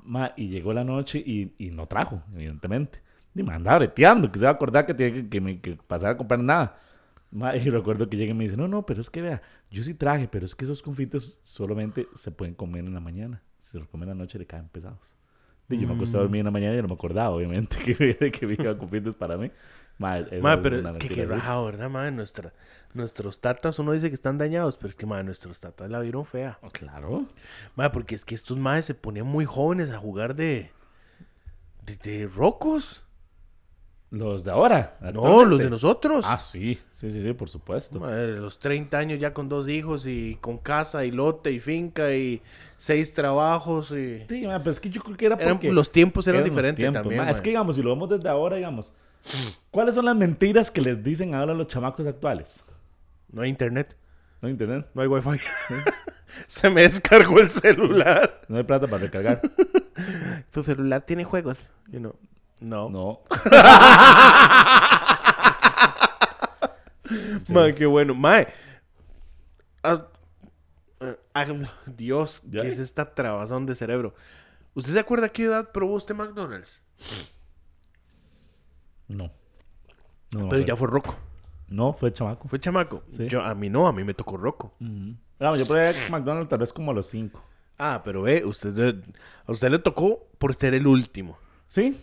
Ma, 0.03 0.33
y 0.35 0.49
llegó 0.49 0.73
la 0.73 0.83
noche 0.83 1.19
y, 1.25 1.53
y 1.57 1.71
no 1.71 1.87
trajo, 1.87 2.21
evidentemente. 2.33 3.01
Me 3.43 3.53
andaba 3.53 3.79
breteando, 3.79 4.31
que 4.31 4.39
se 4.39 4.45
va 4.45 4.51
a 4.51 4.53
acordar 4.55 4.85
que 4.85 4.93
tenía 4.93 5.23
que, 5.23 5.29
que, 5.29 5.41
me, 5.41 5.59
que 5.59 5.75
pasar 5.75 6.11
a 6.11 6.17
comprar 6.17 6.39
nada. 6.39 6.79
Ma, 7.31 7.55
y 7.55 7.69
recuerdo 7.69 8.09
que 8.09 8.15
llega 8.15 8.31
y 8.31 8.33
me 8.33 8.45
dice, 8.45 8.55
no, 8.55 8.67
no, 8.67 8.85
pero 8.85 9.01
es 9.01 9.09
que 9.09 9.21
vea, 9.21 9.41
yo 9.69 9.83
sí 9.83 9.93
traje, 9.93 10.27
pero 10.27 10.45
es 10.45 10.55
que 10.55 10.63
esos 10.63 10.81
confites 10.81 11.39
solamente 11.43 12.07
se 12.13 12.31
pueden 12.31 12.55
comer 12.55 12.85
en 12.85 12.93
la 12.93 13.01
mañana. 13.01 13.41
Si 13.59 13.71
se 13.71 13.79
los 13.79 13.87
comen 13.89 14.09
en 14.09 14.17
la 14.17 14.23
noche 14.23 14.39
le 14.39 14.45
caen 14.45 14.69
pesados. 14.69 15.17
Y 15.67 15.79
yo 15.79 15.87
me 15.87 15.95
acosté 15.95 16.17
a 16.17 16.19
dormir 16.19 16.39
en 16.39 16.45
la 16.45 16.51
mañana 16.51 16.77
y 16.77 16.81
no 16.81 16.87
me 16.87 16.93
acordaba, 16.93 17.31
obviamente, 17.31 17.77
que, 17.77 18.31
que 18.31 18.45
había 18.45 18.77
confites 18.77 19.15
para 19.15 19.35
mí. 19.35 19.51
Ma, 19.97 20.19
Ma, 20.41 20.61
pero 20.61 20.87
es 20.87 20.97
que 20.97 21.07
qué 21.07 21.25
rajado, 21.25 21.65
¿verdad, 21.65 21.89
madre? 21.89 22.11
Nuestra, 22.11 22.53
nuestros 22.93 23.39
tatas, 23.39 23.79
uno 23.79 23.93
dice 23.93 24.09
que 24.09 24.13
están 24.15 24.37
dañados, 24.37 24.77
pero 24.77 24.89
es 24.89 24.95
que, 24.95 25.05
madre, 25.05 25.23
nuestros 25.23 25.59
tatas 25.59 25.89
la 25.89 25.99
vieron 26.01 26.25
fea. 26.25 26.59
Oh, 26.61 26.69
Claro. 26.69 27.25
Madre, 27.75 27.91
porque 27.91 28.13
es 28.15 28.25
que 28.25 28.35
estos 28.35 28.57
madres 28.57 28.85
se 28.85 28.93
ponían 28.93 29.25
muy 29.25 29.45
jóvenes 29.45 29.91
a 29.91 29.97
jugar 29.97 30.35
de... 30.35 30.71
De, 31.83 31.95
de 31.97 32.27
rocos. 32.27 33.04
Los 34.11 34.43
de 34.43 34.51
ahora. 34.51 34.97
No, 35.13 35.43
los 35.45 35.59
de 35.59 35.69
nosotros. 35.69 36.25
Ah, 36.27 36.39
sí, 36.39 36.79
sí, 36.93 37.09
sí, 37.11 37.21
sí, 37.21 37.33
por 37.33 37.49
supuesto. 37.49 37.99
Madre, 37.99 38.33
los 38.37 38.59
30 38.59 38.97
años 38.97 39.19
ya 39.19 39.33
con 39.33 39.49
dos 39.49 39.67
hijos 39.67 40.05
y 40.07 40.37
con 40.39 40.57
casa 40.57 41.03
y 41.05 41.11
lote 41.11 41.51
y 41.51 41.59
finca 41.59 42.13
y 42.13 42.41
seis 42.77 43.13
trabajos 43.13 43.91
y... 43.91 44.19
Sí, 44.29 44.45
pero 44.47 44.71
es 44.71 44.79
que 44.79 44.89
yo 44.89 45.01
creo 45.03 45.17
que 45.17 45.25
era 45.25 45.35
Eran- 45.35 45.55
porque... 45.55 45.71
los 45.71 45.91
tiempos 45.91 46.27
eran 46.27 46.41
eran 46.41 46.49
diferentes 46.49 46.77
tiempos, 46.83 47.01
también. 47.01 47.27
Es 47.27 47.41
que, 47.41 47.49
digamos, 47.49 47.75
si 47.75 47.81
lo 47.81 47.89
vemos 47.89 48.09
desde 48.09 48.29
ahora, 48.29 48.55
digamos, 48.55 48.93
¿cuáles 49.71 49.95
son 49.95 50.05
las 50.05 50.15
mentiras 50.15 50.71
que 50.71 50.81
les 50.81 51.03
dicen 51.03 51.33
ahora 51.35 51.53
los 51.53 51.67
chamacos 51.67 52.05
actuales? 52.07 52.63
No 53.31 53.41
hay 53.41 53.49
internet, 53.49 53.97
¿No 54.41 54.47
hay 54.47 54.51
internet? 54.51 54.87
no 54.93 55.01
hay 55.01 55.07
wifi. 55.07 55.29
Se 56.47 56.69
me 56.69 56.81
descargó 56.81 57.39
el 57.39 57.49
celular. 57.49 58.41
¿No 58.47 58.57
hay 58.57 58.63
plata 58.63 58.87
para 58.87 59.03
recargar? 59.03 59.41
Tu 60.53 60.63
celular 60.63 61.01
tiene 61.05 61.23
juegos. 61.23 61.57
You 61.87 61.99
know, 61.99 62.15
No. 62.59 62.89
No. 62.89 63.21
Mae, 67.53 67.75
qué 67.75 67.85
bueno. 67.85 68.15
Mae. 68.15 68.47
Ah, 69.83 70.07
ah, 70.99 71.15
ah, 71.33 71.45
Dios, 71.85 72.41
¿Ya? 72.45 72.61
¿qué 72.61 72.69
es 72.69 72.79
esta 72.79 73.13
trabazón 73.13 73.65
de 73.65 73.75
cerebro? 73.75 74.15
¿Usted 74.73 74.93
se 74.93 74.99
acuerda 74.99 75.27
a 75.27 75.29
qué 75.29 75.43
edad 75.43 75.71
probó 75.71 75.93
usted 75.93 76.15
McDonald's? 76.15 76.81
No. 79.07 79.31
No, 80.33 80.49
Pero 80.49 80.65
ya 80.65 80.75
fue 80.75 80.87
roco. 80.87 81.15
No, 81.67 81.93
fue 81.93 82.11
chamaco. 82.11 82.47
Fue 82.47 82.59
chamaco. 82.59 83.03
Sí. 83.09 83.27
Yo, 83.27 83.41
a 83.41 83.55
mí 83.55 83.69
no, 83.69 83.87
a 83.87 83.93
mí 83.93 84.03
me 84.03 84.13
tocó 84.13 84.37
roco. 84.37 84.73
Ujú. 84.79 85.15
Vamos, 85.39 85.59
yo 85.59 85.65
probé 85.65 85.93
McDonald's 86.09 86.49
tal 86.49 86.59
vez 86.59 86.73
como 86.73 86.91
a 86.91 86.93
los 86.93 87.07
5. 87.07 87.41
Ah, 87.77 88.01
pero 88.03 88.21
ve, 88.21 88.45
usted, 88.45 89.03
a 89.45 89.51
usted 89.51 89.69
le 89.69 89.79
tocó 89.79 90.27
por 90.37 90.55
ser 90.55 90.73
el 90.73 90.87
último. 90.87 91.37
¿Sí? 91.67 91.99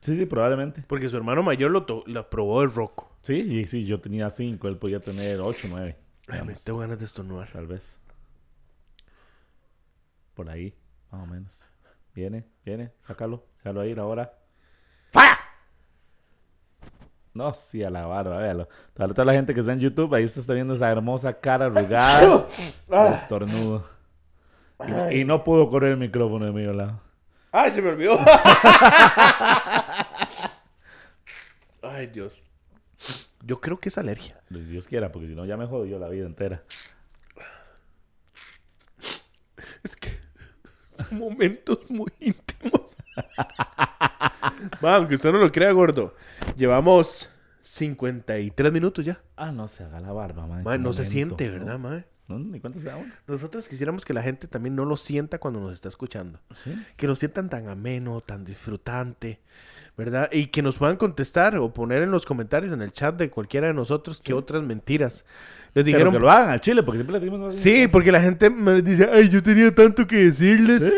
Sí, 0.00 0.16
sí, 0.16 0.26
probablemente. 0.26 0.82
Porque 0.86 1.08
su 1.08 1.16
hermano 1.16 1.42
mayor 1.42 1.70
lo, 1.70 2.30
probó 2.30 2.62
el 2.62 2.72
roco. 2.72 3.12
Sí, 3.22 3.34
y 3.34 3.64
sí, 3.66 3.84
yo 3.84 4.00
tenía 4.00 4.30
5, 4.30 4.66
él 4.68 4.78
podía 4.78 5.00
tener 5.00 5.40
8, 5.40 5.68
9. 5.70 5.96
Ay, 6.28 6.42
me 6.42 6.54
tengo 6.54 6.78
ganas 6.78 6.98
de 6.98 7.04
estornudar. 7.04 7.50
Tal 7.52 7.66
vez. 7.66 8.00
Por 10.34 10.48
ahí, 10.48 10.74
más 11.10 11.22
o 11.22 11.26
menos. 11.26 11.66
Viene, 12.14 12.46
viene, 12.64 12.92
sácalo, 12.98 13.44
déjalo 13.58 13.82
ahí 13.82 13.94
ahora. 13.96 14.32
¡Falla! 15.12 15.38
No, 17.34 17.52
sí, 17.54 17.84
a 17.84 17.90
la 17.90 18.06
barba, 18.06 18.38
véalo. 18.38 18.68
Toda, 18.94 19.08
toda 19.08 19.24
la 19.26 19.34
gente 19.34 19.54
que 19.54 19.60
está 19.60 19.72
en 19.72 19.80
YouTube, 19.80 20.14
ahí 20.14 20.26
se 20.26 20.40
está 20.40 20.54
viendo 20.54 20.74
esa 20.74 20.90
hermosa 20.90 21.38
cara 21.38 21.66
arrugada 21.66 22.46
de 22.88 23.14
estornudo. 23.14 23.86
Y, 25.10 25.20
y 25.20 25.24
no 25.24 25.44
pudo 25.44 25.68
correr 25.70 25.92
el 25.92 25.98
micrófono 25.98 26.46
de 26.46 26.52
mi 26.52 26.64
lado. 26.64 27.00
¡Ay, 27.52 27.70
se 27.70 27.82
me 27.82 27.90
olvidó! 27.90 28.18
Ay, 32.00 32.06
Dios. 32.06 32.42
Yo 33.44 33.60
creo 33.60 33.78
que 33.78 33.90
es 33.90 33.98
alergia. 33.98 34.40
Pues 34.50 34.66
Dios 34.70 34.88
quiera, 34.88 35.12
porque 35.12 35.28
si 35.28 35.34
no 35.34 35.44
ya 35.44 35.58
me 35.58 35.66
jodió 35.66 35.98
la 35.98 36.08
vida 36.08 36.24
entera. 36.24 36.62
Es 39.82 39.96
que 39.96 40.08
son 40.96 41.18
momentos 41.18 41.78
muy 41.90 42.10
íntimos. 42.18 42.96
Va, 44.82 44.96
aunque 44.96 45.16
usted 45.16 45.30
no 45.30 45.36
lo 45.36 45.52
crea, 45.52 45.72
gordo. 45.72 46.14
Llevamos 46.56 47.30
53 47.60 48.72
minutos 48.72 49.04
ya. 49.04 49.20
Ah, 49.36 49.52
no 49.52 49.68
se 49.68 49.84
haga 49.84 50.00
la 50.00 50.12
barba. 50.12 50.46
Mae, 50.46 50.78
qué 50.78 50.82
no 50.82 50.94
se 50.94 51.04
siente, 51.04 51.48
¿no? 51.48 51.52
¿verdad, 51.52 51.78
mae? 51.78 52.06
No, 52.28 52.38
ni 52.38 52.60
cuenta 52.60 52.78
se 52.78 52.88
da 52.88 52.96
uno. 52.96 53.12
Nosotros 53.26 53.68
quisiéramos 53.68 54.06
que 54.06 54.14
la 54.14 54.22
gente 54.22 54.48
también 54.48 54.74
no 54.74 54.86
lo 54.86 54.96
sienta 54.96 55.38
cuando 55.38 55.60
nos 55.60 55.74
está 55.74 55.90
escuchando. 55.90 56.40
Sí. 56.54 56.74
Que 56.96 57.06
lo 57.06 57.14
sientan 57.14 57.50
tan 57.50 57.68
ameno, 57.68 58.22
tan 58.22 58.46
disfrutante, 58.46 59.40
¿verdad? 59.96 60.28
Y 60.32 60.46
que 60.46 60.62
nos 60.62 60.76
puedan 60.76 60.96
contestar 60.96 61.56
o 61.56 61.72
poner 61.72 62.02
en 62.02 62.10
los 62.10 62.24
comentarios, 62.24 62.72
en 62.72 62.82
el 62.82 62.92
chat 62.92 63.16
de 63.16 63.30
cualquiera 63.30 63.66
de 63.68 63.74
nosotros, 63.74 64.20
que 64.20 64.32
otras 64.32 64.62
mentiras. 64.62 65.24
Les 65.74 65.84
Pero 65.84 65.86
dijeron... 65.86 66.12
que 66.14 66.20
lo 66.20 66.30
hagan 66.30 66.50
al 66.50 66.60
chile, 66.60 66.82
porque 66.82 66.98
siempre 66.98 67.18
le 67.18 67.24
dimos 67.24 67.54
Sí, 67.54 67.86
porque 67.88 68.10
la 68.10 68.20
gente 68.20 68.50
me 68.50 68.82
dice, 68.82 69.08
ay, 69.12 69.28
yo 69.28 69.42
tenía 69.42 69.74
tanto 69.74 70.06
que 70.06 70.16
decirles. 70.16 70.84
Sí. 70.84 70.94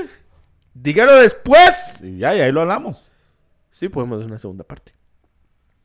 Dígalo 0.74 1.16
después. 1.16 1.98
Y 2.02 2.18
ya, 2.18 2.34
y 2.34 2.40
ahí 2.40 2.52
lo 2.52 2.62
hablamos. 2.62 3.12
Sí, 3.70 3.88
podemos 3.88 4.18
hacer 4.18 4.28
una 4.30 4.38
segunda 4.38 4.64
parte. 4.64 4.92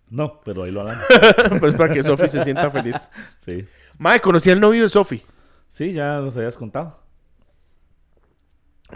No, 0.10 0.40
pero 0.42 0.64
ahí 0.64 0.72
lo 0.72 0.82
hablamos. 0.82 1.04
pues 1.60 1.76
para 1.76 1.94
que 1.94 2.04
Sofi 2.04 2.30
se 2.30 2.44
sienta 2.44 2.70
feliz. 2.72 2.96
Sí. 3.40 3.66
Mae, 3.98 4.22
conocí 4.22 4.50
al 4.52 4.60
novio 4.60 4.84
de 4.84 4.90
Sofi, 4.90 5.24
Sí, 5.68 5.92
ya 5.92 6.20
nos 6.22 6.38
habías 6.38 6.58
contado. 6.58 7.00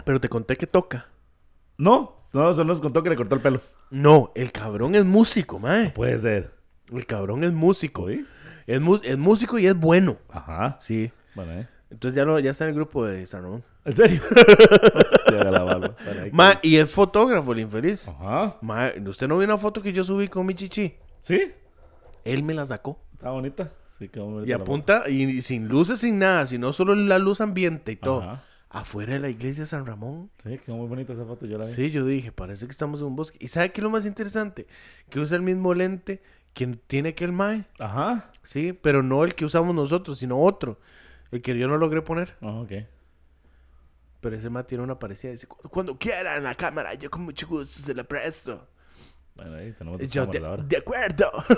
pero 0.04 0.20
te 0.20 0.28
conté 0.28 0.56
que 0.56 0.66
toca. 0.66 1.06
No, 1.76 2.26
no, 2.32 2.54
solo 2.54 2.68
nos 2.68 2.80
contó 2.80 3.02
que 3.02 3.10
le 3.10 3.16
cortó 3.16 3.34
el 3.34 3.40
pelo. 3.42 3.60
No, 3.92 4.32
el 4.34 4.52
cabrón 4.52 4.94
es 4.94 5.04
músico, 5.04 5.58
mae. 5.58 5.90
Puede 5.90 6.18
ser. 6.18 6.50
El 6.92 7.04
cabrón 7.06 7.44
es 7.44 7.52
músico. 7.52 8.08
¿Sí? 8.08 8.26
Es, 8.66 8.80
mu- 8.80 9.00
es 9.02 9.18
músico 9.18 9.58
y 9.58 9.66
es 9.66 9.74
bueno. 9.76 10.16
Ajá. 10.30 10.78
Sí. 10.80 11.12
Bueno, 11.34 11.52
¿eh? 11.52 11.68
Entonces 11.90 12.16
ya, 12.16 12.24
lo, 12.24 12.38
ya 12.38 12.50
está 12.52 12.64
en 12.64 12.70
el 12.70 12.76
grupo 12.76 13.04
de 13.04 13.26
San 13.26 13.42
Ramón. 13.42 13.62
¿En 13.84 13.92
serio? 13.92 14.20
Se 15.28 15.34
haga 15.38 15.50
la 15.50 15.62
barba. 15.62 15.94
Ma, 16.32 16.58
y 16.62 16.76
es 16.76 16.90
fotógrafo, 16.90 17.52
el 17.52 17.60
infeliz. 17.60 18.08
Ajá. 18.08 18.56
Ma, 18.62 18.90
¿usted 19.06 19.28
no 19.28 19.36
vio 19.36 19.44
una 19.46 19.58
foto 19.58 19.82
que 19.82 19.92
yo 19.92 20.02
subí 20.04 20.28
con 20.28 20.46
mi 20.46 20.54
chichi? 20.54 20.94
¿Sí? 21.18 21.52
Él 22.24 22.42
me 22.44 22.54
la 22.54 22.66
sacó. 22.66 22.98
Está 23.12 23.30
bonita. 23.30 23.72
Sí, 23.98 24.08
quedó 24.08 24.24
bonita. 24.26 24.46
Y 24.46 24.50
la 24.52 24.58
foto. 24.58 24.70
apunta, 24.70 25.02
y, 25.10 25.22
y 25.24 25.40
sin 25.42 25.68
luces, 25.68 26.00
sin 26.00 26.18
nada, 26.18 26.46
sino 26.46 26.72
solo 26.72 26.94
la 26.94 27.18
luz 27.18 27.40
ambiente 27.42 27.92
y 27.92 27.96
todo. 27.96 28.22
Ajá. 28.22 28.44
Afuera 28.74 29.12
de 29.12 29.18
la 29.18 29.28
iglesia 29.28 29.64
de 29.64 29.66
San 29.66 29.84
Ramón. 29.84 30.30
Sí, 30.44 30.58
quedó 30.58 30.76
muy 30.76 30.88
bonita 30.88 31.12
esa 31.12 31.24
foto. 31.26 31.44
Yo 31.46 31.58
la 31.58 31.66
vi. 31.66 31.72
Sí, 31.74 31.90
yo 31.90 32.06
dije, 32.06 32.32
parece 32.32 32.64
que 32.66 32.72
estamos 32.72 33.00
en 33.00 33.06
un 33.08 33.16
bosque. 33.16 33.36
¿Y 33.40 33.48
sabe 33.48 33.70
qué 33.70 33.80
es 33.80 33.82
lo 33.84 33.90
más 33.90 34.06
interesante? 34.06 34.66
Que 35.10 35.20
usa 35.20 35.36
el 35.36 35.42
mismo 35.42 35.74
lente 35.74 36.22
que 36.54 36.66
tiene 36.86 37.14
que 37.14 37.24
el 37.24 37.32
Mae. 37.32 37.64
Ajá. 37.78 38.32
Sí, 38.42 38.72
pero 38.72 39.02
no 39.02 39.24
el 39.24 39.34
que 39.34 39.44
usamos 39.44 39.74
nosotros, 39.74 40.18
sino 40.18 40.38
otro. 40.40 40.80
El 41.30 41.42
que 41.42 41.56
yo 41.58 41.68
no 41.68 41.76
logré 41.76 42.00
poner. 42.02 42.34
Ah, 42.40 42.60
ok. 42.60 42.72
Pero 44.20 44.36
ese 44.36 44.48
Mae 44.50 44.64
tiene 44.64 44.84
una 44.84 44.98
parecida. 44.98 45.32
Dice, 45.32 45.46
"Cu- 45.46 45.68
cuando 45.68 45.98
quieran 45.98 46.42
la 46.44 46.54
cámara, 46.54 46.94
yo 46.94 47.10
con 47.10 47.22
mucho 47.22 47.46
gusto 47.46 47.80
se 47.80 47.94
la 47.94 48.04
presto. 48.04 48.68
Bueno, 49.34 49.56
ahí 49.56 49.72
tenemos 49.72 49.98
dos 50.00 50.10
Yo, 50.10 50.26
de, 50.26 50.32
cámaras 50.38 50.50
ahora. 50.50 50.62
de 50.68 50.76
acuerdo. 50.76 51.32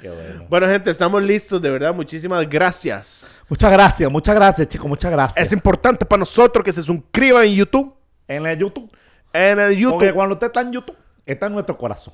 Qué 0.00 0.10
bueno. 0.10 0.46
bueno, 0.50 0.66
gente, 0.68 0.90
estamos 0.90 1.22
listos, 1.22 1.62
de 1.62 1.70
verdad. 1.70 1.94
Muchísimas 1.94 2.46
gracias. 2.48 3.42
Muchas 3.48 3.72
gracias, 3.72 4.12
muchas 4.12 4.34
gracias, 4.34 4.68
chicos. 4.68 4.86
Muchas 4.86 5.10
gracias. 5.10 5.46
Es 5.46 5.52
importante 5.52 6.04
para 6.04 6.20
nosotros 6.20 6.62
que 6.64 6.72
se 6.72 6.82
suscriban 6.82 7.44
en 7.44 7.54
YouTube. 7.54 7.94
En 8.28 8.44
el 8.46 8.58
YouTube. 8.58 8.90
En 9.32 9.58
el 9.58 9.68
Porque 9.68 9.80
YouTube. 9.80 10.14
cuando 10.14 10.34
usted 10.34 10.46
está 10.48 10.60
en 10.60 10.72
YouTube, 10.72 10.96
está 11.24 11.46
en 11.46 11.52
nuestro 11.54 11.78
corazón. 11.78 12.12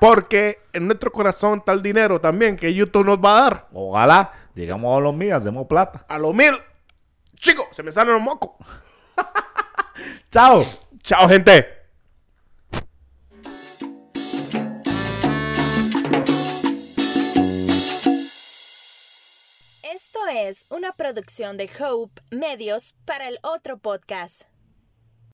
Porque 0.00 0.60
en 0.72 0.86
nuestro 0.86 1.12
corazón 1.12 1.58
está 1.58 1.72
el 1.72 1.82
dinero 1.82 2.20
también 2.20 2.56
que 2.56 2.72
YouTube 2.72 3.04
nos 3.04 3.18
va 3.18 3.38
a 3.38 3.42
dar. 3.42 3.68
Ojalá 3.72 4.30
llegamos 4.54 4.96
a 4.96 5.00
los 5.00 5.14
míos, 5.14 5.36
hacemos 5.36 5.66
plata. 5.66 6.04
A 6.08 6.18
lo 6.18 6.32
mil. 6.32 6.54
Chicos, 7.36 7.66
se 7.72 7.82
me 7.82 7.92
salen 7.92 8.14
los 8.14 8.22
mocos. 8.22 8.50
Chao. 10.30 10.64
Chao, 11.02 11.28
gente. 11.28 11.66
Esto 19.82 20.20
es 20.32 20.66
una 20.70 20.92
producción 20.92 21.56
de 21.56 21.70
Hope 21.80 22.20
Medios 22.30 22.94
para 23.04 23.28
el 23.28 23.38
otro 23.42 23.78
podcast. 23.78 24.49